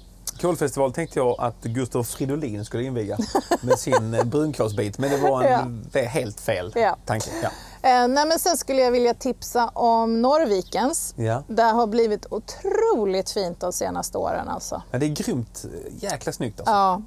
Kolfestival 0.48 0.94
tänkte 0.94 1.20
jag 1.20 1.36
att 1.40 1.64
Gustav 1.64 2.04
Fridolin 2.04 2.66
skulle 2.66 2.84
inviga 2.84 3.18
med 3.62 3.80
sin 3.80 4.14
eh, 4.14 4.24
brunkålsbit. 4.24 4.98
Men 4.98 5.10
det 5.12 5.18
var 5.18 5.44
en 5.44 5.52
Ja. 5.52 5.90
det 5.92 6.00
är 6.00 6.08
helt 6.08 6.40
fel 6.40 6.72
Ja. 6.76 6.98
tanke. 7.06 7.30
Ja. 7.44 7.50
Eh, 7.90 8.08
nej, 8.08 8.26
men 8.28 8.40
sen 8.40 8.58
skulle 8.58 8.82
jag 8.82 8.92
vilja 8.92 9.14
tipsa 9.14 9.68
om 9.68 10.22
Norrvikens. 10.22 11.14
Ja. 11.18 11.44
Det 11.48 11.64
har 11.64 11.88
blivit 11.88 12.26
otroligt 12.30 13.30
fint 13.32 13.60
de 13.60 13.74
senaste 13.74 14.18
åren. 14.18 14.48
Alltså. 14.50 14.82
Ja, 14.92 15.00
det 15.00 15.06
är 15.06 15.10
grymt. 15.10 15.66
Jäkla 16.00 16.32
snyggt 16.32 16.60
alltså. 16.60 16.74
Ja. 16.74 17.02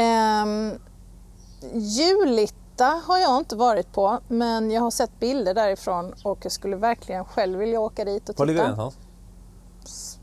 Ehm, 0.00 0.72
Julita 1.72 3.00
har 3.06 3.18
jag 3.18 3.38
inte 3.38 3.56
varit 3.56 3.92
på, 3.92 4.18
men 4.28 4.70
jag 4.70 4.80
har 4.82 4.90
sett 4.90 5.20
bilder 5.20 5.54
därifrån 5.54 6.14
och 6.24 6.38
jag 6.42 6.52
skulle 6.52 6.76
verkligen 6.76 7.24
själv 7.24 7.58
vilja 7.58 7.80
åka 7.80 8.04
dit 8.04 8.28
och 8.28 8.38
Var 8.38 8.46
ligger 8.46 8.60
titta. 8.60 8.76
någonstans? 8.76 9.05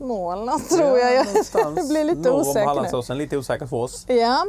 Småland 0.04 0.68
tror 0.68 0.98
jag. 0.98 1.14
Jag 1.14 1.26
någonstans 1.26 1.88
blir 1.88 2.04
lite 2.04 2.20
norr 2.20 2.32
om 2.32 2.40
osäker 2.40 2.60
nu. 2.60 2.66
Hallandsåsen. 2.66 3.18
Lite 3.18 3.36
osäkert 3.36 3.68
för 3.68 3.76
oss. 3.76 4.04
Ja. 4.08 4.44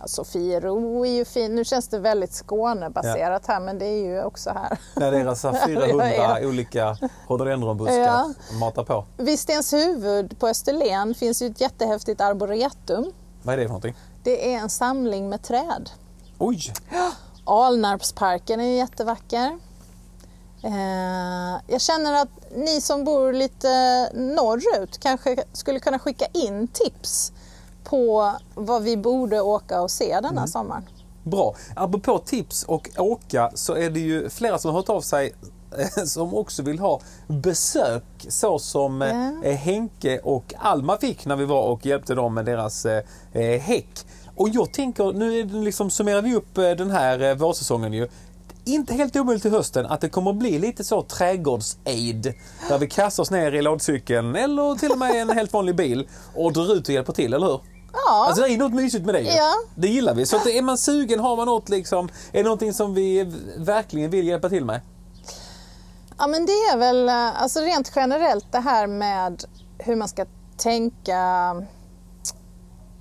Ja, 0.00 0.06
Sofiero 0.06 1.04
är 1.06 1.10
ju 1.10 1.24
fin. 1.24 1.54
Nu 1.54 1.64
känns 1.64 1.88
det 1.88 1.98
väldigt 1.98 2.32
Skånebaserat 2.32 3.46
här, 3.46 3.60
men 3.60 3.78
det 3.78 3.86
är 3.86 4.04
ju 4.04 4.22
också 4.22 4.50
här. 4.50 4.78
När 4.96 5.10
deras 5.12 5.42
400 5.66 6.14
Ja, 6.14 6.38
ja. 6.40 6.48
olika 6.48 6.96
rhododendronbuskar 7.28 7.98
Ja. 7.98 8.32
matar 8.60 8.84
på. 8.84 9.04
Vid 9.16 9.38
Stenshuvud 9.40 10.38
på 10.38 10.48
Österlen 10.48 11.14
finns 11.14 11.42
ju 11.42 11.46
ett 11.46 11.60
jättehäftigt 11.60 12.20
arboretum. 12.20 13.12
Vad 13.42 13.52
är 13.52 13.56
det 13.56 13.62
för 13.64 13.68
någonting? 13.68 13.94
Det 14.24 14.54
är 14.54 14.58
en 14.58 14.70
samling 14.70 15.28
med 15.28 15.42
träd. 15.42 15.90
Oj! 16.38 16.72
Alnarpsparken 17.44 18.60
är 18.60 18.64
ju 18.64 18.76
jättevacker. 18.76 19.58
Eh, 20.62 21.60
jag 21.66 21.80
känner 21.80 22.22
att 22.22 22.28
ni 22.56 22.80
som 22.80 23.04
bor 23.04 23.32
lite 23.32 23.68
norrut 24.14 24.98
kanske 24.98 25.36
skulle 25.52 25.80
kunna 25.80 25.98
skicka 25.98 26.26
in 26.32 26.68
tips 26.68 27.32
på 27.84 28.32
vad 28.54 28.82
vi 28.82 28.96
borde 28.96 29.40
åka 29.40 29.82
och 29.82 29.90
se 29.90 30.20
denna 30.20 30.46
sommaren. 30.46 30.84
Bra. 31.22 31.54
Apropå 31.76 32.18
tips 32.18 32.64
och 32.64 32.90
åka 32.96 33.50
så 33.54 33.74
är 33.74 33.90
det 33.90 34.00
ju 34.00 34.28
flera 34.30 34.58
som 34.58 34.70
har 34.70 34.78
hört 34.78 34.88
av 34.88 35.00
sig 35.00 35.34
eh, 35.78 36.04
som 36.04 36.34
också 36.34 36.62
vill 36.62 36.78
ha 36.78 37.00
besök 37.26 38.04
så 38.28 38.58
som 38.58 39.00
Ja. 39.44 39.50
Henke 39.50 40.18
och 40.18 40.54
Alma 40.58 40.96
fick 40.96 41.26
när 41.26 41.36
vi 41.36 41.44
var 41.44 41.62
och 41.62 41.86
hjälpte 41.86 42.14
dem 42.14 42.34
med 42.34 42.44
deras 42.44 42.86
eh, 42.86 43.02
häck. 43.60 44.06
Och 44.36 44.48
jag 44.48 44.72
tänker, 44.72 45.12
nu 45.12 45.44
liksom, 45.44 45.90
summerar 45.90 46.22
vi 46.22 46.34
upp 46.34 46.54
den 46.54 46.90
här 46.90 47.34
vårsäsongen 47.34 47.92
ju. 47.92 48.08
Inte 48.64 48.94
helt 48.94 49.16
omöjligt 49.16 49.42
till 49.42 49.50
hösten 49.50 49.86
att 49.86 50.00
det 50.00 50.08
kommer 50.08 50.30
att 50.30 50.36
bli 50.36 50.58
lite 50.58 50.84
så 50.84 51.02
trädgårdsaid. 51.02 52.34
Där 52.68 52.78
vi 52.78 52.86
kastar 52.86 53.22
oss 53.22 53.30
ner 53.30 53.52
i 53.52 53.62
lådcykeln 53.62 54.36
eller 54.36 54.74
till 54.74 54.90
och 54.90 54.98
med 54.98 55.14
en 55.14 55.30
helt 55.30 55.52
vanlig 55.52 55.76
bil 55.76 56.08
och 56.34 56.52
drar 56.52 56.74
ut 56.74 56.88
och 56.88 56.94
hjälper 56.94 57.12
till, 57.12 57.34
eller 57.34 57.46
hur? 57.46 57.60
Ja, 57.92 58.26
Alltså 58.26 58.42
det 58.42 58.48
är 58.52 58.58
något 58.58 58.74
mysigt 58.74 59.04
med 59.06 59.14
det. 59.14 59.20
Ja. 59.20 59.52
Det 59.74 59.88
gillar 59.88 60.14
vi. 60.14 60.26
Så 60.26 60.36
att 60.36 60.46
är 60.46 60.62
man 60.62 60.78
sugen, 60.78 61.20
har 61.20 61.36
man 61.36 61.46
något 61.46 61.68
liksom, 61.68 62.08
är 62.32 62.38
det 62.38 62.42
någonting 62.42 62.74
som 62.74 62.94
vi 62.94 63.32
verkligen 63.56 64.10
vill 64.10 64.26
hjälpa 64.28 64.48
till 64.48 64.64
med? 64.64 64.80
Ja, 66.18 66.26
men 66.26 66.46
det 66.46 66.52
är 66.52 66.76
väl 66.76 67.08
eh, 67.08 67.42
alltså 67.42 67.60
rent 67.60 67.92
generellt 67.96 68.52
det 68.52 68.58
här 68.60 68.86
med 68.86 69.44
hur 69.78 69.96
man 69.96 70.08
ska 70.08 70.26
tänka 70.56 71.16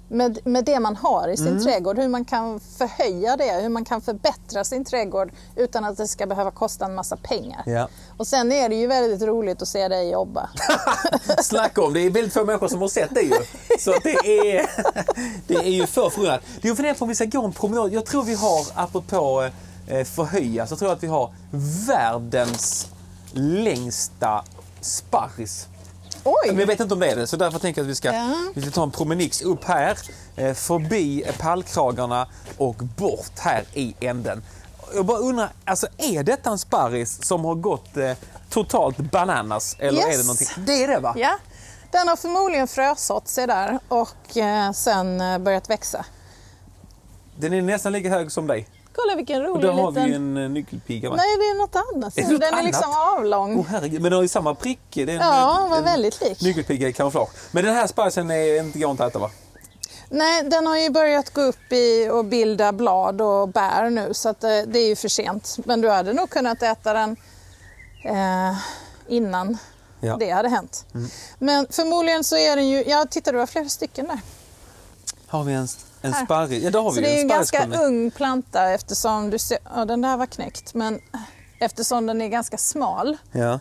med, 0.09 0.39
med 0.43 0.65
det 0.65 0.79
man 0.79 0.95
har 0.95 1.27
i 1.27 1.37
sin 1.37 1.47
Mm. 1.47 1.63
trädgård, 1.63 1.97
hur 1.99 2.07
man 2.07 2.25
kan 2.25 2.59
förhöja 2.59 3.37
det, 3.37 3.61
hur 3.61 3.69
man 3.69 3.85
kan 3.85 4.01
förbättra 4.01 4.63
sin 4.63 4.85
trädgård 4.85 5.31
utan 5.55 5.85
att 5.85 5.97
det 5.97 6.07
ska 6.07 6.25
behöva 6.25 6.51
kosta 6.51 6.85
en 6.85 6.95
massa 6.95 7.15
pengar. 7.17 7.63
Ja. 7.65 7.87
Och 8.17 8.27
sen 8.27 8.51
är 8.51 8.69
det 8.69 8.75
ju 8.75 8.87
väldigt 8.87 9.21
roligt 9.21 9.61
att 9.61 9.67
se 9.67 9.87
dig 9.87 10.11
jobba. 10.11 10.49
Snacka 11.43 11.81
om, 11.81 11.93
det 11.93 11.99
är 11.99 12.09
väldigt 12.09 12.33
få 12.33 12.45
människor 12.45 12.67
som 12.67 12.81
har 12.81 12.87
sett 12.87 13.09
det 13.15 13.21
ju. 13.21 13.33
Så 13.79 13.91
det 14.03 14.13
är, 14.13 14.69
det 15.47 15.55
är 15.55 15.69
ju 15.71 15.87
för 15.87 16.09
förunnat. 16.09 16.41
Jag 16.61 16.75
funderar 16.77 16.93
på 16.95 17.05
om 17.05 17.09
vi 17.09 17.15
ska 17.15 17.25
gå 17.25 17.45
en 17.45 17.53
promenad. 17.53 17.93
Jag 17.93 18.05
tror 18.05 18.23
vi 18.23 18.35
har, 18.35 18.67
apropå 18.75 19.49
eh, 19.87 20.03
förhöja, 20.03 20.67
så 20.67 20.75
tror 20.75 20.89
jag 20.89 20.95
att 20.97 21.03
vi 21.03 21.07
har 21.07 21.33
världens 21.87 22.87
längsta 23.33 24.43
sparris. 24.81 25.67
Oj! 26.23 26.47
Men 26.47 26.59
jag 26.59 26.67
vet 26.67 26.79
inte 26.79 26.93
om 26.93 26.99
det 26.99 27.11
är 27.11 27.15
det, 27.15 27.27
så 27.27 27.37
därför 27.37 27.59
tänker 27.59 27.81
jag 27.81 27.85
att 27.85 27.91
vi 27.91 27.95
ska, 27.95 28.13
Ja. 28.13 28.35
vi 28.55 28.61
ska 28.61 28.71
ta 28.71 28.83
en 28.83 28.91
promenix 28.91 29.41
upp 29.41 29.63
här, 29.63 29.97
eh, 30.35 30.53
förbi 30.53 31.25
pallkragarna 31.39 32.27
och 32.57 32.75
bort 32.75 33.39
här 33.39 33.63
i 33.73 33.95
änden. 33.99 34.43
Jag 34.95 35.05
bara 35.05 35.17
undrar, 35.17 35.49
alltså 35.65 35.87
är 35.97 36.23
detta 36.23 36.49
en 36.49 36.57
sparris 36.57 37.23
som 37.25 37.45
har 37.45 37.55
gått 37.55 37.97
eh, 37.97 38.11
totalt 38.49 38.97
bananas? 38.97 39.75
Eller 39.79 40.01
är 40.03 40.07
Yes. 40.07 40.17
det 40.17 40.23
någonting? 40.23 40.47
Det 40.65 40.83
är 40.83 40.87
det 40.87 40.99
va? 40.99 41.13
Ja, 41.17 41.37
den 41.91 42.07
har 42.07 42.15
förmodligen 42.15 42.67
frösått 42.67 43.27
sig 43.27 43.47
där 43.47 43.79
och 43.87 44.37
eh, 44.37 44.71
sen 44.71 45.21
eh, 45.21 45.37
börjat 45.37 45.69
växa. 45.69 46.05
Den 47.37 47.53
är 47.53 47.61
nästan 47.61 47.91
lika 47.93 48.09
hög 48.09 48.31
som 48.31 48.47
dig. 48.47 48.67
Kolla 49.01 49.15
vilken 49.15 49.41
Och 49.41 49.47
rolig 49.47 49.61
där 49.61 49.71
har 49.71 49.91
liten... 49.91 50.05
vi 50.05 50.13
en 50.15 50.37
eh, 50.37 50.49
nyckelpiga. 50.49 51.09
va? 51.09 51.15
Nej, 51.15 51.25
det 51.37 51.43
är 51.43 51.57
något 51.57 51.75
annat. 51.75 52.17
Är 52.17 52.21
det 52.21 52.31
något 52.31 52.41
den 52.41 52.47
är 52.49 52.53
annat? 52.53 52.65
liksom 52.65 52.93
avlång. 53.17 53.65
Herregud, 53.69 54.01
men 54.01 54.11
den 54.11 54.13
har 54.17 54.21
ju 54.21 54.27
samma 54.27 54.55
prick. 54.55 54.97
Är 54.97 55.07
Ja, 55.07 55.63
en, 55.63 55.69
var 55.69 55.77
en 55.77 55.83
väldigt 55.83 56.21
lik. 56.21 56.41
Nyckelpiga 56.41 56.87
i 56.87 56.93
kamouflage. 56.93 57.29
Men 57.51 57.65
den 57.65 57.73
här 57.75 57.87
sparrisen 57.87 58.31
är 58.31 58.59
inte 58.59 59.03
att 59.03 59.09
äta 59.09 59.19
va? 59.19 59.29
Nej, 60.09 60.43
den 60.43 60.67
har 60.67 60.77
ju 60.77 60.89
börjat 60.89 61.33
gå 61.33 61.41
upp 61.41 61.71
i 61.71 62.09
och 62.11 62.25
bilda 62.25 62.71
blad 62.71 63.21
och 63.21 63.49
bär 63.49 63.89
nu 63.89 64.13
så 64.13 64.29
att 64.29 64.39
det, 64.41 64.65
det 64.65 64.79
är 64.79 64.87
ju 64.87 64.95
för 64.95 65.07
sent. 65.09 65.57
Men 65.65 65.81
du 65.81 65.89
hade 65.89 66.13
nog 66.13 66.29
kunnat 66.29 66.63
äta 66.63 66.93
den 66.93 67.15
eh, 68.05 68.57
innan 69.07 69.57
Ja. 70.01 70.17
det 70.19 70.29
hade 70.29 70.49
hänt. 70.49 70.85
Men 71.39 71.67
förmodligen 71.69 72.23
så 72.23 72.37
är 72.37 72.55
den 72.55 72.67
ju, 72.69 72.83
ja 72.87 73.05
titta 73.09 73.31
du 73.31 73.37
har 73.37 73.45
flera 73.47 73.69
stycken 73.69 74.07
där. 74.07 74.19
Har 75.27 75.43
vi 75.43 75.53
en, 75.53 75.67
en 76.01 76.13
sparris? 76.13 76.63
Ja, 76.63 76.69
där 76.71 76.79
har 76.79 76.89
Så 76.91 76.95
vi 76.95 77.01
det 77.01 77.09
är 77.11 77.15
ju 77.15 77.21
en 77.21 77.27
ganska 77.27 77.67
ung 77.67 78.11
planta 78.11 78.69
eftersom 78.71 79.29
du 79.29 79.39
ser, 79.39 79.57
ja 79.75 79.85
den 79.85 80.01
där 80.01 80.17
var 80.17 80.25
knäckt 80.25 80.73
men 80.73 80.99
eftersom 81.59 82.05
den 82.05 82.21
är 82.21 82.27
ganska 82.27 82.57
smal 82.57 83.17
Ja. 83.31 83.59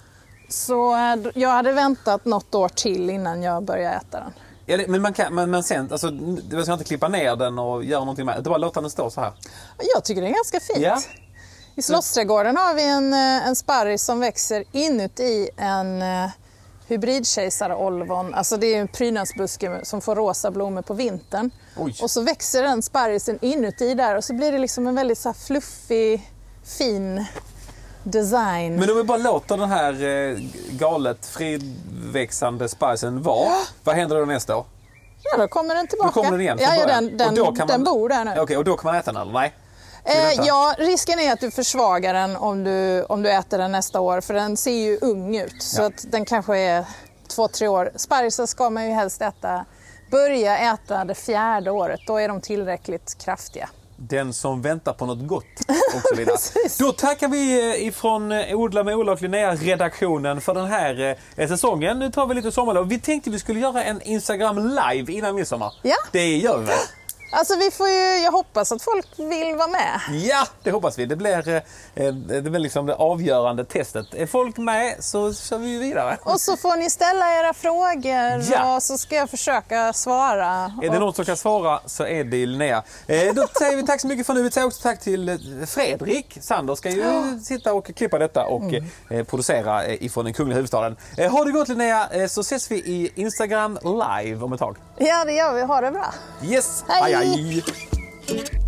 så 0.49 0.95
eh, 0.95 1.17
jag 1.35 1.49
hade 1.51 1.73
väntat 1.73 2.25
något 2.25 2.55
år 2.55 2.69
till 2.69 3.11
innan 3.11 3.43
jag 3.43 3.63
började 3.63 3.97
äta 3.97 4.21
den. 4.21 4.33
Ja, 4.67 4.77
det- 4.77 4.89
men 4.89 5.03
man 5.03 5.13
kan, 5.13 5.35
men, 5.35 5.51
men 5.51 5.63
sen, 5.63 5.89
alltså, 5.93 6.11
man 6.53 6.63
ska 6.63 6.73
inte 6.73 6.85
klippa 6.85 7.09
ner 7.09 7.37
den 7.37 7.59
och 7.59 7.85
göra 7.85 8.01
någonting 8.01 8.27
med 8.27 8.35
den. 8.37 8.43
Bara 8.45 8.59
låta 8.59 8.81
den 8.81 8.91
stå 8.91 9.11
så 9.11 9.21
här. 9.21 9.33
Jag 9.95 10.05
tycker 10.05 10.23
det 10.23 10.29
är 10.29 10.35
ganska 10.35 10.61
fint. 10.61 10.79
Ja. 10.79 10.99
I 11.77 11.83
Slottsträdgården 11.83 12.57
har 12.57 12.75
vi 12.75 12.83
en, 12.89 13.13
eh, 13.13 13.47
en 13.49 13.57
sparris 13.57 14.03
som 14.05 14.21
växer 14.21 14.65
inuti 14.73 15.49
en 15.57 16.03
eh, 16.89 16.95
hybridkejsareolvon. 16.95 18.35
Alltså 18.35 18.57
det 18.57 18.75
är 18.75 18.81
en 18.81 18.89
prydnadsbuske 18.89 19.81
som 19.83 20.01
får 20.01 20.17
rosa 20.17 20.51
blommor 20.51 20.83
på 20.83 20.95
vintern. 20.95 21.51
Oj. 21.77 21.97
Och 22.03 22.11
så 22.11 22.21
växer 22.23 22.63
den 22.63 22.83
sparrisen 22.83 23.39
inuti 23.43 23.95
där 23.95 24.17
och 24.17 24.25
så 24.25 24.35
blir 24.35 24.53
det 24.53 24.59
liksom 24.59 24.87
en 24.87 24.95
väldigt 24.95 25.19
så 25.19 25.33
fluffig, 25.35 26.31
fin 26.79 27.25
design. 28.03 28.77
Men 28.77 28.91
om 28.91 28.97
vi 28.97 29.05
bara 29.05 29.19
låter 29.19 29.57
den 29.57 29.69
här 29.71 30.05
eh, 30.05 30.39
galet 30.71 31.27
friväxande 31.27 32.69
sparrisen 32.69 33.23
vara. 33.23 33.53
Vad 33.85 33.95
händer 33.97 34.17
då 34.19 34.25
nästa 34.25 34.57
år? 34.57 34.65
Ja, 35.23 35.39
då 35.39 35.49
kommer 35.49 35.75
den 35.75 35.85
Då 35.85 35.91
tillbaka. 35.91 36.13
kommer 36.13 36.31
den 36.31 36.41
igen 36.41 36.59
ja, 36.61 36.77
ja, 36.77 36.87
den, 36.87 37.17
den, 37.17 37.29
Och 37.29 37.35
då 37.35 37.45
kan 37.53 37.67
den 37.67 37.83
man- 37.83 37.95
bor 37.95 38.09
där 38.09 38.25
nu. 38.25 38.35
Okej, 38.41 38.57
och 38.57 38.65
då 38.65 38.77
kan 38.77 38.91
man 38.93 39.01
äta 39.01 39.13
den 39.13 39.23
eller? 39.23 39.33
Nej? 39.33 39.53
Eh, 40.05 40.33
ja, 40.47 40.75
risken 40.79 41.19
är 41.19 41.33
att 41.33 41.41
du 41.41 41.51
försvagar 41.51 42.15
den 42.15 42.37
om 42.37 42.65
du, 42.65 43.03
om 43.05 43.23
du 43.23 43.31
äter 43.31 43.59
den 43.59 43.73
nästa 43.73 44.01
år 44.01 44.21
för 44.21 44.35
den 44.35 44.57
ser 44.57 44.71
ju 44.73 44.99
ung 45.01 45.37
ut. 45.37 45.63
Så 45.63 45.83
Ja. 45.83 45.87
att 45.87 46.05
den 46.11 46.25
kanske 46.25 46.59
är 46.59 46.85
två, 47.29 47.49
tre 47.49 47.69
år. 47.69 47.91
Sparrisar 47.97 48.47
ska 48.47 48.71
man 48.71 48.87
ju 48.87 48.93
helst 48.93 49.23
äta, 49.23 49.65
börja 50.11 50.59
äta 50.59 51.05
det 51.05 51.15
fjärde 51.15 51.71
året. 51.71 52.01
Då 52.07 52.17
är 52.17 52.29
de 52.29 52.41
tillräckligt 52.41 53.17
kraftiga. 53.25 53.69
Den 54.01 54.33
som 54.33 54.63
väntar 54.63 54.93
på 54.93 55.07
något 55.07 55.27
gott 55.27 55.45
och 55.95 56.01
så 56.09 56.15
vidare. 56.15 56.37
Då 56.79 56.93
tackar 56.93 57.29
vi 57.29 57.71
eh, 57.81 57.87
ifrån 57.89 58.33
eh, 58.33 58.57
Odla 58.59 58.85
med 58.85 58.97
Olof 58.97 59.21
Linnea-redaktionen 59.21 60.41
för 60.41 60.55
den 60.55 60.67
här 60.67 61.17
eh, 61.37 61.49
säsongen. 61.49 61.99
Nu 61.99 62.11
tar 62.11 62.27
vi 62.27 62.35
lite 62.35 62.53
sommarlov. 62.53 62.89
Vi 62.89 63.01
tänkte 63.01 63.31
vi 63.31 63.39
skulle 63.39 63.61
göra 63.61 63.85
en 63.85 64.03
Instagram 64.03 64.59
live 64.69 65.13
innan 65.13 65.35
midsommar. 65.35 65.73
Ja. 65.83 65.97
Det 66.13 66.37
gör 66.37 66.59
vi 66.59 66.65
väl? 66.65 66.77
Alltså 67.31 67.57
vi 67.59 67.71
får 67.71 67.89
ju, 67.89 68.17
jag 68.25 68.33
hoppas 68.33 68.73
att 68.73 68.83
folk 68.83 69.07
vill 69.17 69.55
vara 69.57 69.69
med. 69.69 70.01
Ja, 70.13 70.47
det 70.63 70.71
hoppas 70.71 70.99
vi. 70.99 71.07
Det 71.07 71.17
blir, 71.17 71.49
eh, 71.49 71.57
eh, 71.95 72.13
det 72.15 72.43
blir 72.51 72.59
liksom 72.61 72.87
det 72.87 72.95
avgörande 72.95 73.65
testet. 73.65 74.15
Är 74.15 74.27
folk 74.27 74.57
med 74.57 74.95
så 75.01 75.35
kör 75.35 75.59
vi 75.59 75.79
vidare. 75.79 76.19
Och 76.23 76.41
så 76.41 76.57
får 76.57 76.77
ni 76.77 76.91
ställa 76.91 77.35
era 77.41 77.55
frågor 77.55 78.53
Ja. 78.53 78.77
och 78.77 78.83
så 78.83 78.99
ska 78.99 79.15
jag 79.17 79.31
försöka 79.31 79.93
svara. 79.93 80.73
Är 80.83 80.91
det 80.91 80.99
någon 80.99 81.15
som 81.15 81.25
kan 81.25 81.37
svara 81.37 81.81
så 81.87 82.05
är 82.07 82.25
det 82.25 82.47
Linnea. 82.47 82.83
Eh, 83.07 83.35
då 83.35 83.47
säger 83.59 83.77
vi 83.77 83.87
tack 83.87 84.01
så 84.01 84.07
mycket 84.07 84.27
för 84.27 84.35
nu. 84.35 84.43
Vi 84.43 84.51
säger 84.51 84.67
också 84.67 84.83
tack 84.83 85.01
till 85.01 85.39
Fredrik. 85.69 86.39
Sander 86.41 86.75
ska 86.75 86.91
ju 86.91 87.39
sitta 87.45 87.73
och 87.75 87.87
klippa 87.97 88.19
detta 88.19 88.45
och 88.47 88.63
eh, 89.11 89.25
producera 89.25 89.87
ifrån 89.89 90.25
den 90.25 90.35
kungliga 90.35 90.55
huvudstaden. 90.57 90.97
Ha 91.31 91.45
det 91.45 91.51
gott 91.51 91.69
Linnea, 91.69 92.29
så 92.29 92.41
ses 92.41 92.71
vi 92.71 92.77
i 92.77 93.13
Instagram 93.15 93.79
live 93.83 94.45
om 94.45 94.53
ett 94.53 94.59
tag. 94.59 94.77
Ja, 94.99 95.25
det 95.25 95.33
gör 95.33 95.55
vi. 95.55 95.63
Ha 95.63 95.81
det 95.81 95.91
bra. 95.91 96.15
Yes, 96.43 96.85
Hej. 96.89 97.18
Hej. 97.19 97.63
hej. 98.29 98.68